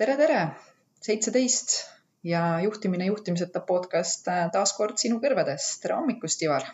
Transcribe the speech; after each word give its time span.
tere, 0.00 0.14
tere, 0.16 0.36
seitseteist 1.04 1.74
ja 2.24 2.42
juhtimine 2.64 3.04
juhtimiseta 3.10 3.60
podcast 3.68 4.30
äh, 4.32 4.46
taas 4.52 4.72
kord 4.72 4.96
sinu 5.00 5.18
kõrvedes. 5.20 5.74
tere 5.82 5.98
hommikust, 5.98 6.40
Ivar. 6.46 6.64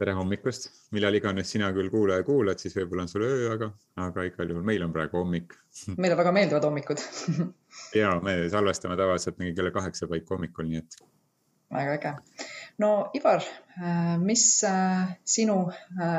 tere 0.00 0.16
hommikust, 0.18 0.66
millal 0.96 1.14
iganes 1.14 1.52
sina 1.54 1.68
küll 1.76 1.92
kuulaja 1.92 2.26
kuulad, 2.26 2.58
siis 2.58 2.74
võib-olla 2.74 3.06
on 3.06 3.12
sul 3.12 3.26
öö, 3.28 3.52
aga, 3.52 3.70
aga 4.08 4.26
igal 4.26 4.50
juhul 4.50 4.66
meil 4.66 4.82
on 4.88 4.96
praegu 4.96 5.20
hommik. 5.20 5.54
meile 6.02 6.18
väga 6.18 6.34
meeldivad 6.34 6.66
hommikud 6.66 7.04
ja 8.00 8.16
me 8.26 8.36
salvestame 8.50 8.98
tavaliselt 8.98 9.38
mingi 9.38 9.54
kella 9.54 9.70
kaheksa 9.78 10.10
paiku 10.10 10.34
hommikul, 10.34 10.66
nii 10.72 10.82
et. 10.82 11.00
väga 11.78 11.96
äge. 12.00 12.14
no 12.82 12.92
Ivar, 13.14 13.46
äh, 13.78 14.14
mis 14.18 14.48
äh, 14.66 15.12
sinu 15.22 15.60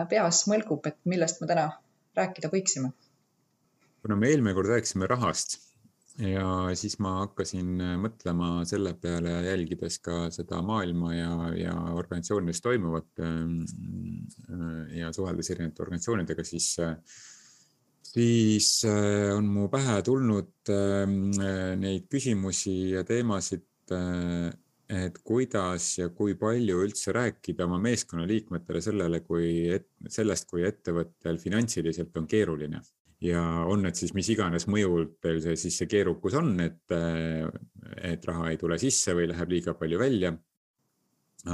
peas 0.08 0.46
mõlgub, 0.48 0.88
et 0.88 1.04
millest 1.04 1.44
me 1.44 1.52
täna 1.52 1.72
rääkida 2.16 2.56
võiksime? 2.56 2.96
kuna 4.00 4.16
me 4.16 4.32
eelmine 4.32 4.56
kord 4.56 4.72
rääkisime 4.72 5.12
rahast 5.12 5.66
ja 6.20 6.76
siis 6.78 6.98
ma 7.04 7.14
hakkasin 7.22 7.80
äh, 7.84 7.96
mõtlema 8.02 8.66
selle 8.68 8.94
peale, 9.00 9.32
jälgides 9.46 10.00
ka 10.04 10.28
seda 10.34 10.62
maailma 10.66 11.14
ja, 11.16 11.32
ja 11.56 11.76
organisatsioonides 11.96 12.62
toimuvat 12.66 13.24
ähm, 13.24 13.62
äh, 14.50 14.98
ja 15.00 15.14
suheldes 15.16 15.52
erinevate 15.54 15.86
organisatsioonidega, 15.86 16.46
siis, 16.48 16.74
äh, 16.84 16.98
siis 18.12 18.72
on 19.36 19.48
mu 19.48 19.68
pähe 19.72 20.00
tulnud 20.06 20.74
ähm, 20.74 21.32
neid 21.80 22.10
küsimusi 22.12 22.96
ja 22.96 23.06
teemasid, 23.08 23.66
et 24.90 25.16
kuidas 25.26 25.86
ja 25.98 26.12
kui 26.14 26.36
palju 26.38 26.84
üldse 26.86 27.14
rääkida 27.14 27.66
oma 27.66 27.80
meeskonnaliikmetele 27.82 28.82
sellele, 28.86 29.22
kui, 29.26 29.66
sellest, 30.10 30.46
kui 30.50 30.62
ettevõttel 30.68 31.42
finantsiliselt 31.42 32.18
on 32.22 32.28
keeruline 32.30 32.82
ja 33.22 33.42
on 33.68 33.84
need 33.84 33.98
siis 34.00 34.14
mis 34.16 34.30
iganes 34.32 34.68
mõjul 34.72 35.10
teil 35.24 35.42
see 35.44 35.58
siis 35.60 35.80
see 35.82 35.90
keerukus 35.92 36.38
on, 36.40 36.54
et, 36.64 36.94
et 38.12 38.28
raha 38.30 38.52
ei 38.52 38.60
tule 38.62 38.80
sisse 38.80 39.16
või 39.18 39.28
läheb 39.32 39.56
liiga 39.56 39.76
palju 39.80 40.00
välja. 40.00 40.34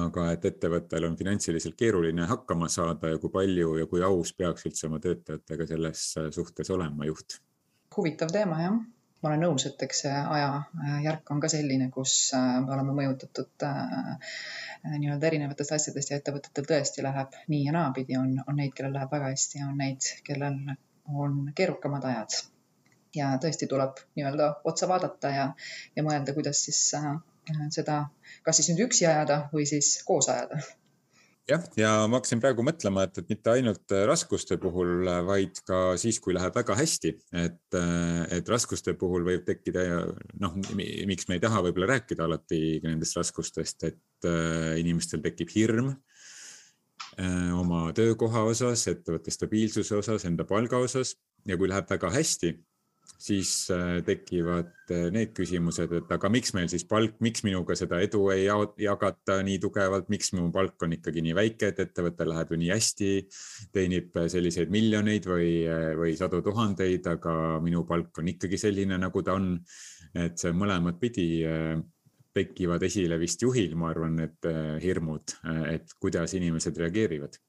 aga 0.02 0.32
et 0.34 0.46
ettevõttel 0.46 1.06
on 1.06 1.18
finantsiliselt 1.18 1.76
keeruline 1.78 2.26
hakkama 2.26 2.70
saada 2.70 3.10
ja 3.10 3.18
kui 3.22 3.30
palju 3.30 3.78
ja 3.78 3.86
kui 3.86 4.02
aus 4.04 4.34
peaks 4.34 4.66
üldse 4.66 4.88
oma 4.88 5.00
töötajatega 5.00 5.68
selles 5.68 6.08
suhtes 6.32 6.70
olema 6.70 7.06
juht? 7.06 7.40
huvitav 7.98 8.34
teema 8.34 8.62
jah 8.62 8.80
ma 9.26 9.32
olen 9.32 9.42
nõus, 9.48 9.66
et 9.66 9.82
eks 9.82 10.04
see 10.04 10.14
ajajärk 10.14 11.32
on 11.34 11.40
ka 11.42 11.50
selline, 11.50 11.90
kus 11.94 12.14
äh, 12.38 12.60
me 12.62 12.76
oleme 12.76 12.94
mõjutatud 12.94 13.66
äh, 13.66 14.36
nii-öelda 14.86 15.32
erinevatest 15.32 15.74
asjadest 15.80 16.12
ja 16.12 16.20
ettevõtetel 16.20 16.68
tõesti 16.70 17.06
läheb 17.06 17.38
nii 17.50 17.64
ja 17.66 17.74
naapidi, 17.74 18.20
on, 18.22 18.36
on 18.46 18.60
neid, 18.62 18.76
kellel 18.78 18.94
läheb 19.00 19.16
väga 19.16 19.32
hästi 19.34 19.64
ja 19.64 19.70
on 19.72 19.80
neid, 19.82 20.12
kellel 20.28 20.60
on 21.14 21.52
keerukamad 21.56 22.06
ajad. 22.12 22.40
ja 23.16 23.36
tõesti 23.40 23.68
tuleb 23.72 24.00
nii-öelda 24.18 24.48
otsa 24.68 24.88
vaadata 24.92 25.30
ja, 25.32 25.44
ja 25.96 26.04
mõelda, 26.04 26.34
kuidas 26.36 26.66
siis 26.66 26.80
äh, 26.98 27.14
seda, 27.72 28.02
kas 28.44 28.60
siis 28.60 28.74
nüüd 28.74 28.90
üksi 28.90 29.08
ajada 29.08 29.46
või 29.54 29.68
siis 29.70 30.02
koos 30.08 30.28
ajada 30.34 30.60
jah, 31.50 31.64
ja 31.80 31.92
ma 32.10 32.20
hakkasin 32.20 32.42
praegu 32.44 32.66
mõtlema, 32.66 33.06
et, 33.06 33.22
et 33.22 33.30
mitte 33.32 33.54
ainult 33.54 33.96
raskuste 34.10 34.58
puhul, 34.62 35.06
vaid 35.28 35.62
ka 35.68 35.82
siis, 36.02 36.20
kui 36.20 36.36
läheb 36.36 36.58
väga 36.58 36.78
hästi, 36.80 37.14
et, 37.46 37.80
et 38.36 38.52
raskuste 38.52 38.96
puhul 39.00 39.28
võib 39.28 39.46
tekkida 39.48 39.86
noh, 40.42 40.58
miks 40.76 41.30
me 41.30 41.38
ei 41.38 41.44
taha 41.44 41.62
võib-olla 41.68 41.94
rääkida 41.96 42.26
alati 42.26 42.82
nendest 42.84 43.20
raskustest, 43.20 43.88
et 43.92 44.30
äh, 44.30 44.76
inimestel 44.82 45.24
tekib 45.24 45.54
hirm 45.56 45.94
Äh, 45.94 46.15
oma 47.56 47.90
töökoha 47.96 48.44
osas, 48.50 48.88
ettevõtte 48.92 49.32
stabiilsuse 49.32 49.96
osas, 49.96 50.26
enda 50.28 50.44
palga 50.48 50.82
osas 50.84 51.16
ja 51.48 51.58
kui 51.58 51.70
läheb 51.70 51.88
väga 51.90 52.10
hästi, 52.12 52.56
siis 53.18 53.70
äh, 53.72 54.02
tekivad 54.06 54.72
äh, 54.92 55.08
need 55.14 55.32
küsimused, 55.38 55.92
et 55.98 56.12
aga 56.12 56.30
miks 56.32 56.54
meil 56.58 56.68
siis 56.72 56.86
palk, 56.90 57.16
miks 57.24 57.46
minuga 57.46 57.78
seda 57.78 58.02
edu 58.04 58.26
ei 58.34 58.46
jagata 58.82 59.40
nii 59.46 59.60
tugevalt, 59.64 60.10
miks 60.14 60.34
mu 60.36 60.50
palk 60.54 60.84
on 60.86 60.96
ikkagi 60.98 61.24
nii 61.26 61.36
väike, 61.38 61.72
et 61.72 61.82
ettevõttel 61.86 62.32
läheb 62.34 62.52
ju 62.52 62.60
nii 62.62 62.72
hästi, 62.74 63.12
teenib 63.76 64.20
selliseid 64.32 64.74
miljoneid 64.74 65.30
või, 65.30 65.50
või 66.02 66.16
sadu 66.20 66.42
tuhandeid, 66.46 67.08
aga 67.16 67.36
minu 67.64 67.86
palk 67.88 68.22
on 68.22 68.34
ikkagi 68.36 68.60
selline, 68.62 69.00
nagu 69.02 69.26
ta 69.26 69.38
on. 69.40 69.54
et 70.16 70.40
see 70.40 70.54
mõlemat 70.56 70.96
pidi 70.96 71.44
tekivad 72.36 72.84
esile 72.84 73.18
vist 73.22 73.44
juhil, 73.44 73.76
ma 73.80 73.90
arvan, 73.94 74.18
need 74.20 74.50
äh, 74.50 74.76
hirmud, 74.84 75.38
äh, 75.48 75.62
et 75.78 75.96
kuidas 76.02 76.36
inimesed 76.38 76.78
reageerivad. 76.82 77.40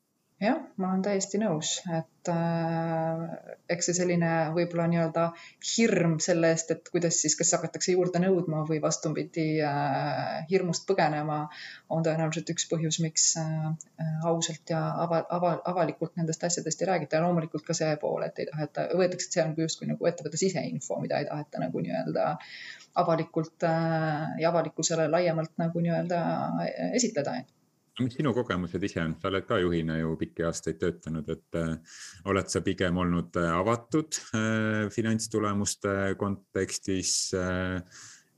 Jah, 0.40 0.58
ma 0.76 0.90
olen 0.90 1.02
täiesti 1.04 1.38
nõus, 1.40 1.70
et 1.96 2.28
äh, 2.28 3.22
eks 3.72 3.88
see 3.88 3.96
selline 3.96 4.30
võib-olla 4.56 4.84
nii-öelda 4.92 5.24
hirm 5.70 6.18
selle 6.22 6.50
eest, 6.52 6.72
et 6.74 6.90
kuidas 6.92 7.20
siis, 7.22 7.36
kas 7.38 7.54
hakatakse 7.56 7.94
juurde 7.94 8.20
nõudma 8.20 8.60
või 8.68 8.82
vastupidi 8.84 9.46
äh, 9.64 10.44
hirmust 10.50 10.84
põgenema, 10.90 11.38
on 11.88 12.04
tõenäoliselt 12.04 12.52
üks 12.52 12.68
põhjus, 12.68 13.00
miks 13.04 13.30
äh, 13.40 13.64
ausalt 14.28 14.74
ja 14.74 14.82
ava, 15.06 15.22
ava, 15.38 15.56
avalikult 15.72 16.20
nendest 16.20 16.44
asjadest 16.44 16.84
ei 16.84 16.92
räägita. 16.92 17.16
Ja 17.16 17.24
loomulikult 17.24 17.64
ka 17.64 17.76
see 17.76 17.96
pool, 18.02 18.28
et 18.28 18.44
ei 18.44 18.50
taheta, 18.52 18.90
võetakse, 18.92 19.30
et 19.30 19.38
see 19.38 19.46
on 19.46 19.56
justkui 19.64 19.88
nagu 19.88 20.12
ettevõtte 20.12 20.40
siseinfo, 20.40 21.00
mida 21.00 21.22
ei 21.22 21.30
taheta 21.30 21.64
nagu 21.64 21.80
nii-öelda 21.80 22.34
avalikult 23.00 23.64
äh, 23.64 24.36
ja 24.42 24.52
avalikkusele 24.52 25.08
laiemalt 25.12 25.56
nagu 25.60 25.80
nii-öelda 25.80 26.24
esitleda 26.92 27.40
mis 28.00 28.16
sinu 28.18 28.32
kogemused 28.36 28.82
ise 28.84 29.00
on, 29.02 29.14
sa 29.20 29.30
oled 29.30 29.46
ka 29.48 29.58
juhina 29.62 29.98
ju 30.00 30.14
pikki 30.20 30.44
aastaid 30.48 30.78
töötanud, 30.82 31.28
et 31.32 31.58
äh, 31.60 31.98
oled 32.28 32.52
sa 32.52 32.60
pigem 32.66 32.98
olnud 33.02 33.36
äh, 33.40 33.50
avatud 33.56 34.20
äh, 34.36 34.86
finantstulemuste 34.92 36.14
kontekstis 36.20 37.12
äh, 37.36 37.80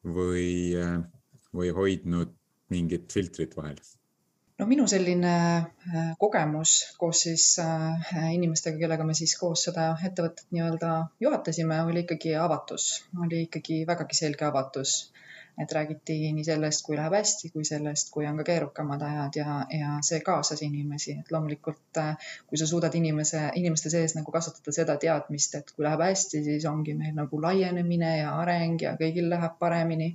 või 0.06 0.48
äh,, 0.78 0.98
või 1.54 1.70
hoidnud 1.74 2.34
mingit 2.72 3.12
filtrit 3.12 3.56
vahel? 3.56 3.78
no 4.58 4.66
minu 4.66 4.88
selline 4.90 5.34
äh, 5.34 6.08
kogemus 6.18 6.72
koos 6.98 7.22
siis 7.26 7.44
äh, 7.62 8.32
inimestega, 8.34 8.80
kellega 8.80 9.06
me 9.06 9.14
siis 9.14 9.36
koos 9.38 9.62
seda 9.68 9.92
ettevõtet 10.08 10.48
nii-öelda 10.54 10.94
juhatasime, 11.22 11.78
oli 11.86 12.02
ikkagi 12.06 12.34
avatus, 12.38 12.88
oli 13.22 13.44
ikkagi 13.46 13.84
vägagi 13.86 14.18
selge 14.18 14.48
avatus 14.48 14.96
et 15.62 15.72
räägiti 15.72 16.16
nii 16.32 16.44
sellest, 16.46 16.84
kui 16.86 16.96
läheb 16.96 17.16
hästi, 17.18 17.50
kui 17.54 17.64
sellest, 17.66 18.12
kui 18.14 18.26
on 18.28 18.38
ka 18.40 18.46
keerukamad 18.50 19.02
ajad 19.02 19.38
ja, 19.40 19.56
ja 19.78 19.96
see 20.06 20.20
kaasas 20.24 20.62
inimesi, 20.66 21.16
et 21.20 21.32
loomulikult 21.34 22.00
äh, 22.02 22.30
kui 22.46 22.60
sa 22.60 22.68
suudad 22.70 22.94
inimese, 22.94 23.42
inimeste 23.60 23.90
sees 23.92 24.14
nagu 24.18 24.32
kasvatada 24.34 24.74
seda 24.74 24.96
teadmist, 25.02 25.58
et 25.58 25.72
kui 25.74 25.86
läheb 25.86 26.04
hästi, 26.06 26.42
siis 26.46 26.68
ongi 26.70 26.94
meil 26.98 27.14
nagu 27.18 27.42
laienemine 27.42 28.14
ja 28.20 28.34
areng 28.42 28.82
ja 28.86 28.94
kõigil 29.00 29.30
läheb 29.32 29.58
paremini. 29.58 30.14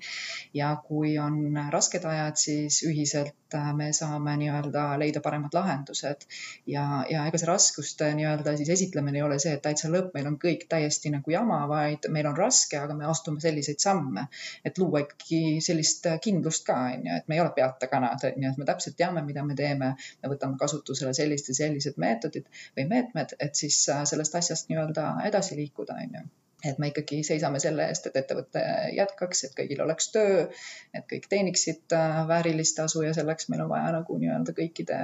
ja 0.54 0.76
kui 0.88 1.18
on 1.20 1.58
rasked 1.72 2.06
ajad, 2.06 2.38
siis 2.40 2.84
ühiselt 2.88 3.43
äh, 3.58 3.70
me 3.78 3.90
saame 3.96 4.36
nii-öelda 4.42 4.86
leida 5.02 5.22
paremad 5.24 5.56
lahendused 5.58 6.26
ja, 6.70 6.84
ja 7.10 7.26
ega 7.30 7.40
see 7.40 7.50
raskuste 7.50 8.10
nii-öelda 8.18 8.56
siis 8.60 8.72
esitlemine 8.76 9.20
ei 9.20 9.26
ole 9.26 9.40
see, 9.44 9.56
et 9.58 9.64
täitsa 9.66 9.92
lõpp, 9.94 10.12
meil 10.18 10.30
on 10.32 10.38
kõik 10.42 10.68
täiesti 10.72 11.12
nagu 11.14 11.34
jama, 11.34 11.62
vaid 11.70 12.10
meil 12.14 12.30
on 12.30 12.38
raske, 12.38 12.80
aga 12.80 12.98
me 12.98 13.08
astume 13.10 13.44
selliseid 13.44 13.82
samme, 13.84 14.28
et 14.66 14.78
luua 14.82 15.04
ikkagi 15.06 15.42
sellist 15.66 16.08
kindlust 16.24 16.68
ka, 16.70 16.78
on 16.94 17.10
ju, 17.10 17.18
et 17.22 17.28
me 17.32 17.40
ei 17.40 17.44
ole 17.46 17.54
peatakanad, 17.56 18.28
on 18.32 18.48
ju, 18.48 18.54
et 18.54 18.62
me 18.62 18.70
täpselt 18.70 18.98
teame, 19.00 19.26
mida 19.26 19.46
me 19.46 19.58
teeme. 19.60 19.94
me 20.24 20.30
võtame 20.32 20.58
kasutusele 20.60 21.14
sellised 21.18 21.52
ja 21.52 21.60
sellised 21.64 22.00
meetodid 22.02 22.48
või 22.78 22.88
meetmed, 22.90 23.36
et 23.40 23.60
siis 23.60 23.82
äh, 23.90 24.06
sellest 24.10 24.40
asjast 24.40 24.72
nii-öelda 24.72 25.10
edasi 25.30 25.60
liikuda, 25.60 26.00
on 26.06 26.18
ju 26.20 26.30
et 26.64 26.80
me 26.80 26.90
ikkagi 26.92 27.22
seisame 27.28 27.60
selle 27.64 27.88
eest, 27.92 28.08
et 28.08 28.20
ettevõte 28.22 28.64
jätkaks, 28.98 29.44
et 29.48 29.56
kõigil 29.58 29.82
oleks 29.84 30.12
töö, 30.14 30.46
et 30.94 31.08
kõik 31.10 31.28
teeniksid 31.32 31.98
äh, 31.98 32.22
väärilist 32.30 32.78
tasu 32.80 33.04
ja 33.06 33.16
selleks 33.18 33.50
meil 33.52 33.66
on 33.66 33.74
vaja 33.74 33.92
nagu 33.98 34.20
nii-öelda 34.22 34.56
kõikide, 34.60 35.02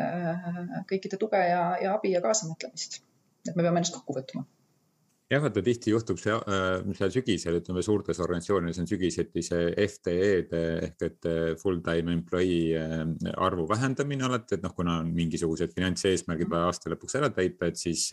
kõikide 0.92 1.20
tuge 1.20 1.44
ja, 1.52 1.66
ja 1.84 1.98
abi 1.98 2.16
ja 2.16 2.24
kaasamõtlemist. 2.26 3.02
et 3.48 3.56
me 3.56 3.64
peame 3.64 3.80
ennast 3.80 3.96
kokku 3.98 4.18
võtma 4.22 4.46
jah, 5.30 5.42
vaata 5.44 5.62
tihti 5.66 5.94
juhtub 5.94 6.20
see 6.22 6.34
äh, 6.34 6.80
seal 6.98 7.12
sügisel, 7.14 7.60
ütleme 7.62 7.84
suurtes 7.86 8.20
organisatsioonides 8.24 8.82
on 8.82 8.90
sügiseti 8.90 9.44
see 9.46 9.70
FTE-de 9.86 10.64
ehk 10.88 11.06
et 11.06 11.30
äh, 11.30 11.42
full-time 11.60 12.16
employee 12.18 12.80
äh, 12.80 13.06
arvu 13.38 13.68
vähendamine 13.70 14.26
alati, 14.26 14.58
et 14.58 14.66
noh, 14.66 14.74
kuna 14.78 15.00
on 15.04 15.14
mingisugused 15.16 15.76
finantseesmärgid 15.76 16.50
vaja 16.50 16.72
aasta 16.72 16.94
lõpuks 16.94 17.20
ära 17.22 17.30
täita, 17.36 17.70
et 17.70 17.78
siis 17.80 18.08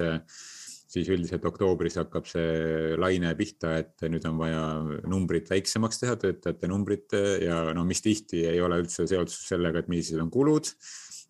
siis 0.96 1.10
üldiselt 1.12 1.44
oktoobris 1.48 1.98
hakkab 2.00 2.28
see 2.28 2.94
laine 3.00 3.32
pihta, 3.38 3.76
et 3.82 4.06
nüüd 4.10 4.24
on 4.28 4.38
vaja 4.40 4.62
numbrit 5.08 5.50
väiksemaks 5.52 6.00
teha, 6.02 6.16
töötajate 6.20 6.70
numbrit 6.72 7.16
ja 7.44 7.66
no 7.76 7.84
mis 7.88 8.00
tihti 8.04 8.46
ei 8.48 8.62
ole 8.64 8.80
üldse 8.84 9.06
seotud 9.08 9.34
sellega, 9.36 9.84
et 9.84 9.92
millised 9.92 10.22
on 10.22 10.32
kulud 10.32 10.72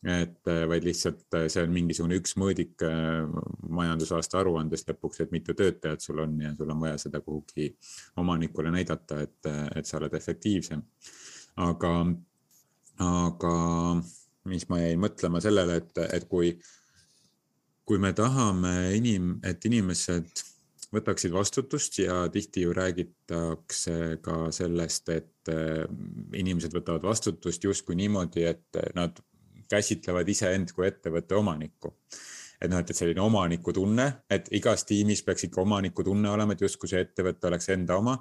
et 0.06 0.48
vaid 0.70 0.84
lihtsalt 0.86 1.36
see 1.50 1.62
on 1.64 1.72
mingisugune 1.72 2.18
üks 2.20 2.36
mõõdik 2.38 2.82
äh, 2.86 3.24
majandusaasta 3.74 4.38
aruandest 4.42 4.90
lõpuks, 4.92 5.22
et 5.24 5.32
mitu 5.34 5.56
töötajat 5.56 6.04
sul 6.04 6.20
on 6.22 6.36
ja 6.42 6.52
sul 6.58 6.70
on 6.70 6.82
vaja 6.84 7.00
seda 7.00 7.22
kuhugi 7.24 7.72
omanikule 8.20 8.70
näidata, 8.74 9.22
et, 9.24 9.50
et 9.74 9.88
sa 9.88 9.98
oled 9.98 10.14
efektiivsem. 10.14 10.84
aga, 11.64 11.92
aga 13.02 13.54
mis 14.46 14.68
ma 14.70 14.80
jäin 14.82 15.00
mõtlema 15.02 15.42
sellele, 15.42 15.80
et, 15.82 16.02
et 16.12 16.28
kui, 16.30 16.52
kui 17.86 17.98
me 18.02 18.12
tahame 18.16 18.74
inim-, 18.98 19.36
et 19.46 19.64
inimesed 19.68 20.44
võtaksid 20.94 21.34
vastutust 21.34 21.98
ja 21.98 22.24
tihti 22.32 22.64
ju 22.64 22.74
räägitakse 22.74 24.18
ka 24.22 24.50
sellest, 24.54 25.10
et 25.14 25.50
inimesed 26.34 26.74
võtavad 26.74 27.04
vastutust 27.06 27.64
justkui 27.64 27.98
niimoodi, 27.98 28.46
et 28.46 28.80
nad 28.94 29.18
käsitlevad 29.70 30.28
iseend 30.30 30.72
kui 30.74 30.86
ettevõtte 30.88 31.38
omanikku 31.38 31.94
et 32.60 32.70
noh, 32.72 32.80
et, 32.80 32.90
et 32.90 32.96
selline 32.96 33.20
omanikutunne, 33.20 34.06
et 34.32 34.48
igas 34.56 34.86
tiimis 34.88 35.22
peaks 35.26 35.46
ikka 35.48 35.60
omanikutunne 35.62 36.30
olema, 36.32 36.56
et 36.56 36.62
justkui 36.64 36.88
see 36.90 37.02
ettevõte 37.04 37.50
oleks 37.50 37.68
enda 37.74 37.98
oma. 38.00 38.16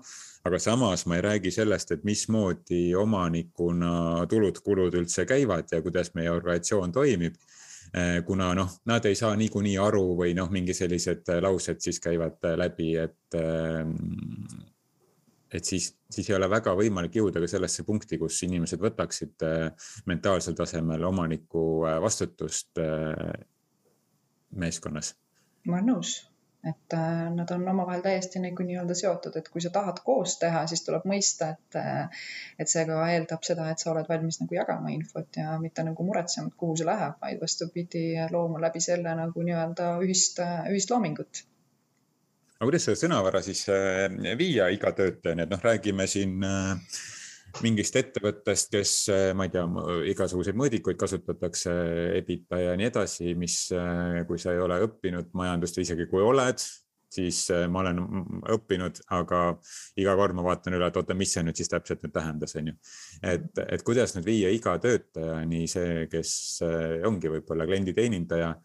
aga 0.46 0.60
samas 0.62 1.06
ma 1.10 1.16
ei 1.18 1.24
räägi 1.26 1.52
sellest, 1.52 1.92
et 1.92 2.04
mismoodi 2.06 2.94
omanikuna 2.96 4.26
tulud-kulud 4.30 4.94
üldse 5.00 5.26
käivad 5.26 5.72
ja 5.72 5.82
kuidas 5.82 6.12
meie 6.14 6.30
organisatsioon 6.30 6.92
toimib 6.92 7.34
eh, 7.34 7.65
kuna 8.26 8.54
noh, 8.58 8.72
nad 8.90 9.06
ei 9.06 9.16
saa 9.16 9.36
niikuinii 9.40 9.78
aru 9.82 10.04
või 10.20 10.34
noh, 10.38 10.50
mingi 10.52 10.74
sellised 10.76 11.30
laused 11.42 11.80
siis 11.84 12.00
käivad 12.04 12.44
läbi, 12.60 12.96
et 13.00 13.38
eh, 13.40 13.84
et 15.56 15.64
siis, 15.64 15.92
siis 16.12 16.30
ei 16.30 16.36
ole 16.36 16.50
väga 16.52 16.74
võimalik 16.76 17.16
jõuda 17.16 17.40
ka 17.40 17.48
sellesse 17.48 17.86
punkti, 17.88 18.18
kus 18.20 18.42
inimesed 18.44 18.82
võtaksid 18.84 19.46
eh, 19.48 19.90
mentaalsel 20.10 20.58
tasemel 20.58 21.04
omaniku 21.08 21.86
vastutust 22.04 22.82
meeskonnas? 24.56 25.16
ma 25.66 25.80
olen 25.80 25.94
nõus, 25.96 26.18
et 26.70 26.94
äh, 26.98 27.30
nad 27.36 27.52
on 27.54 27.68
omavahel 27.70 28.02
täiesti 28.02 28.42
nagu 28.42 28.66
nii-öelda 28.66 28.98
seotud, 28.98 29.36
et 29.38 29.50
kui 29.54 29.62
sa 29.62 29.70
tahad 29.74 30.00
koos 30.06 30.38
teha, 30.42 30.66
siis 30.72 30.82
tuleb 30.86 31.06
mõista, 31.10 31.52
et, 31.54 31.80
äh, 31.80 32.28
et 32.60 32.72
see 32.72 32.86
ka 32.90 33.00
eeldab 33.14 33.46
seda, 33.48 33.68
et 33.72 33.82
sa 33.82 33.92
oled 33.94 34.10
valmis 34.10 34.40
nagu 34.42 34.58
jagama 34.58 34.94
infot 34.96 35.42
ja 35.42 35.58
mitte 35.62 35.86
nagu 35.86 36.08
muretsema, 36.08 36.50
et 36.50 36.60
kuhu 36.62 36.78
see 36.80 36.90
läheb, 36.90 37.20
vaid 37.22 37.42
vastupidi, 37.42 38.06
looma 38.34 38.62
läbi 38.64 38.82
selle 38.84 39.14
nagu 39.18 39.46
nii-öelda 39.50 39.92
ühist, 40.06 40.42
ühist 40.72 40.94
loomingut. 40.94 41.46
Aga 42.56 42.70
kuidas 42.70 42.88
seda 42.88 43.02
sõnavara 43.04 43.44
siis 43.46 43.66
äh, 43.70 44.08
viia 44.40 44.70
iga 44.74 44.94
töötajani, 44.96 45.46
et 45.46 45.52
noh, 45.52 45.62
räägime 45.70 46.08
siin 46.10 46.40
äh, 46.48 46.98
mingist 47.64 47.96
ettevõttest, 48.00 48.72
kes, 48.74 48.94
eh, 49.14 49.28
ma 49.38 49.48
ei 49.48 49.54
tea, 49.54 49.66
igasuguseid 50.12 50.58
mõõdikuid 50.60 50.98
kasutatakse, 51.00 51.74
EBITA 52.20 52.62
ja 52.62 52.74
nii 52.80 52.90
edasi, 52.90 53.36
mis, 53.40 53.60
eh, 53.72 54.24
kui 54.28 54.42
sa 54.42 54.54
ei 54.54 54.64
ole 54.64 54.82
õppinud 54.88 55.32
majandust 55.34 55.78
või 55.78 55.88
isegi 55.88 56.08
kui 56.12 56.24
oled, 56.26 56.64
siis 57.16 57.50
eh, 57.56 57.68
ma 57.72 57.84
olen 57.84 58.02
õppinud, 58.56 59.02
aga 59.16 59.42
iga 60.02 60.16
kord 60.20 60.36
ma 60.36 60.44
vaatan 60.50 60.76
üle, 60.76 60.90
et 60.90 60.98
oota, 61.00 61.16
mis 61.16 61.32
see 61.36 61.46
nüüd 61.46 61.56
siis 61.56 61.72
täpselt 61.72 62.04
nüüd 62.04 62.16
tähendas, 62.16 62.56
on 62.60 62.72
ju. 62.72 62.78
et, 63.24 63.52
et 63.68 63.84
kuidas 63.88 64.16
nüüd 64.18 64.28
viia 64.28 64.52
iga 64.52 64.76
töötajani 64.82 65.68
see, 65.72 66.08
kes 66.12 66.62
ongi 67.08 67.32
võib-olla 67.38 67.68
klienditeenindaja 67.70 68.56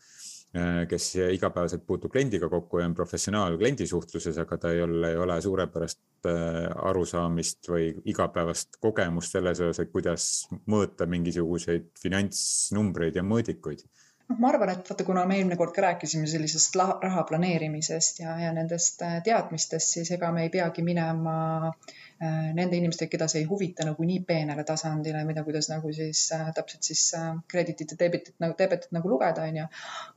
kes 0.90 1.04
igapäevaselt 1.30 1.84
puutub 1.86 2.10
kliendiga 2.10 2.48
kokku 2.50 2.80
ja 2.80 2.86
on 2.88 2.94
professionaal 2.94 3.54
kliendisuhtluses, 3.58 4.38
aga 4.42 4.56
ta 4.58 4.72
ei 4.74 4.82
ole, 4.82 5.12
ei 5.12 5.16
ole 5.16 5.36
suurepärast 5.42 6.26
äh, 6.26 6.64
arusaamist 6.90 7.70
või 7.70 7.92
igapäevast 8.10 8.80
kogemust 8.82 9.36
selles 9.36 9.60
osas, 9.62 9.84
et 9.84 9.92
kuidas 9.94 10.26
mõõta 10.66 11.06
mingisuguseid 11.06 11.92
finantsnumbreid 12.02 13.20
ja 13.20 13.22
mõõdikuid 13.22 13.86
noh, 14.30 14.38
ma 14.38 14.50
arvan, 14.50 14.70
et 14.72 14.90
vaata, 14.90 15.04
kuna 15.06 15.24
me 15.26 15.38
eelmine 15.38 15.58
kord 15.58 15.74
ka 15.74 15.82
rääkisime 15.84 16.28
sellisest 16.30 16.76
raha 16.78 17.24
planeerimisest 17.28 18.22
ja, 18.22 18.36
ja 18.44 18.52
nendest 18.54 19.02
äh, 19.06 19.18
teadmistest, 19.26 19.96
siis 19.96 20.10
ega 20.14 20.30
me 20.34 20.44
ei 20.46 20.52
peagi 20.52 20.84
minema 20.86 21.34
äh, 21.66 22.50
nende 22.56 22.78
inimestega, 22.78 23.10
keda 23.16 23.28
see 23.30 23.42
ei 23.42 23.48
huvita 23.50 23.86
nagu 23.88 24.06
nii 24.06 24.20
peenele 24.28 24.64
tasandile, 24.68 25.24
mida, 25.28 25.44
kuidas 25.46 25.70
nagu 25.72 25.92
siis 25.96 26.22
äh, 26.36 26.46
täpselt 26.56 26.86
siis 26.86 27.04
kreditit 27.50 27.94
ja 27.94 28.00
debitit 28.04 28.36
nagu, 28.42 28.56
debitit 28.58 28.94
nagu 28.96 29.10
lugeda, 29.10 29.48
onju. 29.50 29.66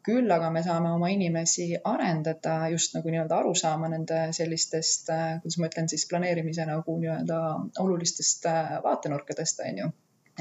küll 0.06 0.38
aga 0.38 0.52
me 0.54 0.64
saame 0.66 0.94
oma 0.94 1.10
inimesi 1.14 1.72
arendada 1.94 2.60
just 2.74 2.96
nagu 2.98 3.10
nii-öelda 3.10 3.42
aru 3.42 3.56
saama 3.58 3.90
nende 3.96 4.28
sellistest, 4.36 5.10
kuidas 5.42 5.60
ma 5.60 5.72
ütlen 5.72 5.90
siis 5.92 6.06
planeerimise 6.10 6.70
nagu 6.70 6.98
nii-öelda 7.02 7.44
olulistest 7.84 8.50
vaatenurkadest, 8.86 9.66
onju. 9.70 9.92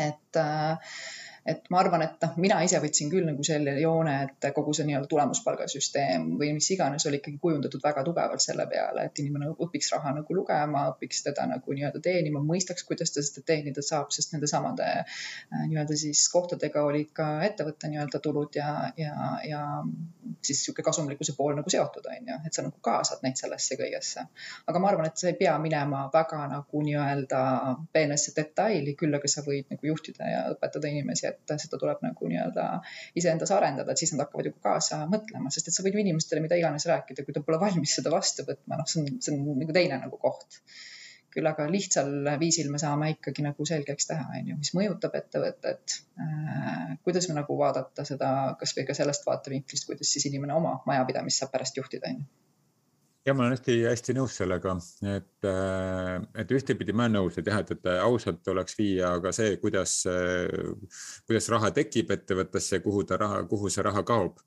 et 0.03 0.41
äh, 0.41 0.97
et 1.47 1.65
ma 1.75 1.81
arvan, 1.83 2.05
et 2.07 2.23
noh, 2.23 2.37
mina 2.43 2.61
ise 2.63 2.79
võtsin 2.83 3.09
küll 3.11 3.27
nagu 3.27 3.43
selle 3.47 3.75
joone, 3.83 4.15
et 4.27 4.47
kogu 4.55 4.75
see 4.77 4.87
nii-öelda 4.87 5.09
tulemuspalgasüsteem 5.11 6.29
või 6.39 6.53
mis 6.55 6.69
iganes 6.71 7.07
oli 7.11 7.19
ikkagi 7.19 7.41
kujundatud 7.43 7.83
väga 7.83 8.05
tugevalt 8.07 8.45
selle 8.45 8.67
peale, 8.71 9.09
et 9.09 9.23
inimene 9.23 9.51
õpiks 9.67 9.91
raha 9.97 10.13
nagu 10.21 10.37
lugema, 10.39 10.85
õpiks 10.93 11.25
teda 11.27 11.49
nagu 11.51 11.75
nii-öelda 11.75 12.03
teenima, 12.05 12.43
mõistaks, 12.47 12.87
kuidas 12.87 13.11
ta 13.15 13.25
seda 13.27 13.43
teenida 13.51 13.83
saab, 13.83 14.13
sest 14.15 14.37
nende 14.37 14.51
samade 14.51 14.87
äh, 14.87 15.65
nii-öelda 15.67 15.99
siis 15.99 16.23
kohtadega 16.31 16.85
olid 16.87 17.11
ka 17.17 17.29
ettevõtte 17.49 17.91
nii-öelda 17.91 18.23
tulud 18.23 18.61
ja, 18.61 18.71
ja, 18.97 19.17
ja 19.49 19.65
siis 20.43 20.63
niisugune 20.63 20.87
kasumlikkuse 20.87 21.35
pool 21.39 21.59
nagu 21.59 21.75
seotud, 21.75 22.07
on 22.07 22.31
ju, 22.31 22.39
et 22.47 22.55
sa 22.55 22.63
nagu 22.63 22.79
kaasad 22.87 23.27
neid 23.27 23.41
sellesse 23.41 23.81
kõigesse. 23.81 24.27
aga 24.71 24.83
ma 24.83 24.93
arvan, 24.93 25.11
et 25.11 25.19
sa 25.19 25.33
ei 25.33 25.37
pea 25.43 25.59
minema 25.59 26.07
väga 26.15 26.47
nagu 26.55 26.87
nii-öelda 26.87 27.43
peenesse 27.93 28.35
detaili, 28.37 28.95
küll 28.99 29.19
aga 29.19 29.31
sa 29.31 29.43
võid 29.43 29.67
nagu 29.75 29.91
juhtida 29.91 30.31
ja 30.31 30.47
õpetada 30.55 30.91
inimesi 30.91 31.32
et 31.33 31.55
seda 31.65 31.81
tuleb 31.81 32.05
nagu 32.05 32.31
nii-öelda 32.31 32.69
iseendas 33.19 33.53
arendada, 33.57 33.93
et 33.93 34.03
siis 34.03 34.15
nad 34.15 34.25
hakkavad 34.25 34.49
ju 34.51 34.55
kaasa 34.63 35.03
mõtlema, 35.11 35.53
sest 35.55 35.71
et 35.71 35.77
sa 35.77 35.85
võid 35.87 35.99
ju 35.99 36.05
inimestele 36.05 36.45
mida 36.45 36.59
iganes 36.61 36.89
rääkida, 36.91 37.27
kui 37.27 37.37
ta 37.37 37.45
pole 37.45 37.61
valmis 37.63 37.99
seda 37.99 38.13
vastu 38.15 38.47
võtma, 38.49 38.81
noh, 38.81 38.89
see 38.89 39.03
on, 39.03 39.21
see 39.25 39.37
on 39.37 39.63
nagu 39.63 39.77
teine 39.77 40.01
nagu 40.03 40.21
koht 40.23 40.63
küll 41.33 41.49
aga 41.49 41.65
lihtsal 41.73 42.11
viisil 42.41 42.69
me 42.73 42.79
saame 42.81 43.09
ikkagi 43.15 43.45
nagu 43.47 43.65
selgeks 43.69 44.09
teha, 44.11 44.27
on 44.39 44.51
ju, 44.53 44.59
mis 44.61 44.73
mõjutab 44.77 45.17
ettevõtet 45.17 45.97
äh,. 46.21 46.93
kuidas 47.07 47.29
me 47.31 47.39
nagu 47.39 47.57
vaadata 47.57 48.05
seda 48.09 48.29
kasvõi 48.61 48.85
ka 48.89 48.97
sellest 48.99 49.25
vaatevinklist, 49.29 49.89
kuidas 49.89 50.13
siis 50.13 50.29
inimene 50.29 50.57
oma 50.59 50.77
majapidamist 50.89 51.41
saab 51.41 51.55
pärast 51.55 51.81
juhtida, 51.81 52.13
on 52.13 52.21
ju 52.21 52.52
ja 53.27 53.35
ma 53.35 53.45
olen 53.45 53.55
hästi-hästi 53.55 54.15
nõus 54.17 54.37
sellega, 54.41 54.75
et, 55.13 55.47
äh, 55.47 56.17
et 56.43 56.55
ühtepidi 56.55 56.95
ma 56.97 57.07
olen 57.07 57.21
nõus, 57.21 57.39
et 57.39 57.49
jah, 57.49 57.61
et, 57.63 57.71
et 57.77 57.91
ausalt 58.03 58.43
tuleks 58.47 58.77
viia 58.79 59.13
ka 59.23 59.33
see, 59.35 59.57
kuidas, 59.63 60.01
kuidas 61.29 61.49
raha 61.53 61.71
tekib 61.75 62.11
ettevõttesse, 62.17 62.83
kuhu 62.85 63.05
ta 63.07 63.21
raha, 63.23 63.43
kuhu 63.51 63.71
see 63.71 63.85
raha 63.87 64.03
kaob. 64.07 64.41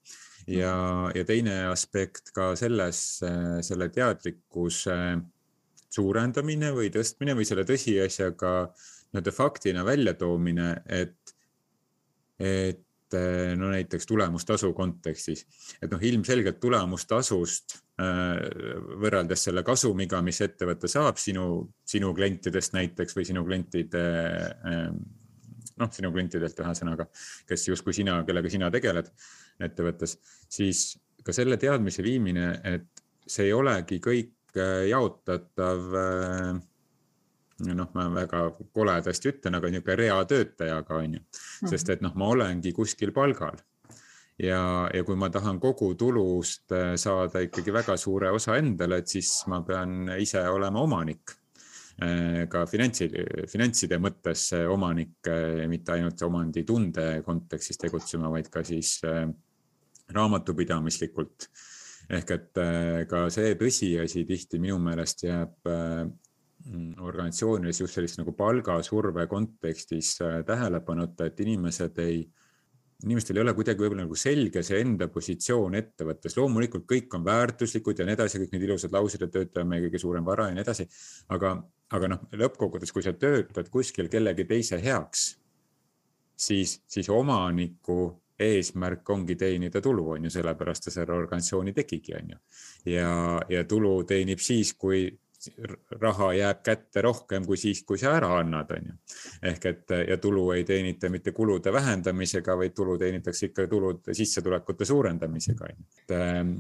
ja, 0.52 0.76
ja 1.16 1.24
teine 1.26 1.56
aspekt 1.72 2.30
ka 2.36 2.52
selles, 2.60 3.00
selle 3.66 3.88
teadlikkuse 3.90 4.98
suurendamine 5.96 6.70
või 6.76 6.92
tõstmine 6.94 7.34
või 7.38 7.48
selle 7.48 7.64
tõsiasjaga 7.66 8.52
nii-öelda 8.68 9.32
faktina 9.32 9.86
väljatoomine, 9.88 10.68
et, 10.92 11.34
et 12.38 13.18
no 13.56 13.72
näiteks 13.72 14.06
tulemustasu 14.06 14.74
kontekstis, 14.76 15.46
et 15.80 15.90
noh, 15.90 16.04
ilmselgelt 16.04 16.60
tulemustasust 16.60 17.80
Äh, 17.80 17.85
võrreldes 17.96 19.46
selle 19.48 19.62
kasumiga, 19.64 20.20
mis 20.26 20.42
ettevõte 20.44 20.90
saab 20.92 21.20
sinu, 21.22 21.46
sinu 21.88 22.10
klientidest 22.16 22.74
näiteks 22.76 23.16
või 23.16 23.24
sinu 23.30 23.46
klientide 23.48 24.02
ähm, 24.68 24.98
noh, 25.80 25.92
sinu 25.92 26.12
klientidelt 26.12 26.60
ühesõnaga, 26.60 27.08
kes 27.48 27.68
justkui 27.70 27.96
sina, 27.96 28.20
kellega 28.28 28.52
sina 28.52 28.70
tegeled 28.74 29.12
ettevõttes, 29.64 30.18
siis 30.52 30.88
ka 31.26 31.34
selle 31.36 31.58
teadmise 31.62 32.04
viimine, 32.06 32.50
et 32.68 33.04
see 33.26 33.48
ei 33.50 33.56
olegi 33.56 34.02
kõik 34.04 34.60
äh, 34.60 34.86
jaotatav 34.92 36.00
äh, 36.02 36.50
noh, 37.72 37.94
ma 37.96 38.10
väga 38.12 38.50
koledasti 38.76 39.32
ütlen, 39.32 39.56
aga 39.60 39.72
niisugune 39.72 40.00
reatöötajaga 40.04 41.00
on 41.00 41.16
ju, 41.18 41.24
sest 41.72 41.96
et 41.96 42.04
noh, 42.04 42.16
ma 42.20 42.34
olengi 42.36 42.76
kuskil 42.76 43.16
palgal 43.16 43.60
ja, 44.42 44.90
ja 44.92 45.04
kui 45.08 45.16
ma 45.20 45.30
tahan 45.32 45.60
kogu 45.64 45.94
tulust 46.00 46.74
äh, 46.76 46.94
saada 47.00 47.42
ikkagi 47.46 47.74
väga 47.74 47.96
suure 48.00 48.32
osa 48.36 48.58
endale, 48.60 49.00
et 49.02 49.12
siis 49.12 49.32
ma 49.52 49.62
pean 49.68 50.12
ise 50.20 50.44
olema 50.52 50.84
omanik 50.84 51.36
äh, 52.04 52.44
ka 52.52 52.66
finantsi, 52.70 53.10
finantside 53.52 54.00
mõttes 54.04 54.50
omanik, 54.72 55.22
äh, 55.32 55.64
mitte 55.72 55.96
ainult 55.96 56.22
omanditunde 56.28 57.08
kontekstis 57.26 57.80
tegutsema, 57.86 58.32
vaid 58.34 58.52
ka 58.52 58.64
siis 58.68 59.00
raamatupidamislikult. 60.16 61.50
ehk 62.06 62.32
et 62.36 62.60
ka 63.10 63.24
see 63.34 63.56
tõsiasi 63.58 64.28
tihti 64.30 64.60
minu 64.62 64.76
meelest 64.78 65.24
jääb 65.24 65.66
organisatsioonides 67.02 67.80
just 67.82 67.98
sellist 67.98 68.20
nagu 68.20 68.36
palgasurve 68.38 69.26
kontekstis 69.28 70.12
tähelepanuta, 70.46 71.26
et 71.26 71.40
inimesed 71.42 71.98
ei 72.04 72.20
inimestel 73.04 73.38
ei 73.38 73.44
ole 73.44 73.54
kuidagi 73.58 73.84
võib-olla 73.84 74.06
nagu 74.06 74.18
selge 74.18 74.64
see 74.64 74.80
enda 74.82 75.08
positsioon 75.12 75.76
ettevõttes, 75.80 76.38
loomulikult 76.40 76.86
kõik 76.90 77.16
on 77.18 77.26
väärtuslikud 77.28 78.00
ja 78.00 78.08
nii 78.08 78.16
edasi, 78.16 78.40
kõik 78.42 78.54
need 78.56 78.68
ilusad 78.68 78.96
laused, 78.96 79.26
et 79.26 79.34
töötaja 79.34 79.66
on 79.66 79.72
meie 79.74 79.84
kõige 79.88 80.02
suurem 80.02 80.26
vara 80.26 80.48
ja 80.50 80.56
nii 80.56 80.64
edasi. 80.64 80.88
aga, 81.36 81.56
aga 81.98 82.12
noh, 82.14 82.28
lõppkokkuvõttes, 82.32 82.94
kui 82.96 83.04
sa 83.04 83.14
töötad 83.14 83.70
kuskil 83.74 84.10
kellegi 84.12 84.48
teise 84.48 84.80
heaks, 84.82 85.28
siis, 86.36 86.80
siis 86.88 87.10
omaniku 87.10 88.16
eesmärk 88.40 89.10
ongi 89.10 89.36
teenida 89.40 89.82
tulu, 89.82 90.10
on 90.16 90.28
ju, 90.28 90.32
sellepärast 90.32 90.88
ta 90.88 90.96
selle 90.96 91.16
organisatsiooni 91.16 91.76
tegigi, 91.76 92.16
on 92.16 92.34
ju. 92.34 92.42
ja, 92.96 93.12
ja 93.50 93.64
tulu 93.68 94.04
teenib 94.08 94.40
siis, 94.44 94.74
kui 94.74 95.08
raha 96.02 96.32
jääb 96.34 96.62
kätte 96.64 97.02
rohkem 97.06 97.46
kui 97.46 97.58
siis, 97.58 97.84
kui 97.88 98.00
sa 98.02 98.16
ära 98.18 98.32
annad, 98.40 98.72
on 98.78 98.90
ju. 98.92 98.96
ehk 99.52 99.66
et 99.72 99.96
ja 100.10 100.18
tulu 100.22 100.50
ei 100.56 100.64
teenita 100.64 101.10
mitte 101.10 101.32
kulude 101.32 101.74
vähendamisega, 101.74 102.58
vaid 102.58 102.74
tulu 102.76 102.98
teenitakse 102.98 103.52
ikka 103.52 103.68
tulude, 103.68 104.14
sissetulekute 104.14 104.86
suurendamisega, 104.86 105.70
on 105.70 105.78
ju. 105.78 105.86
et, 106.02 106.18
ähm, 106.18 106.58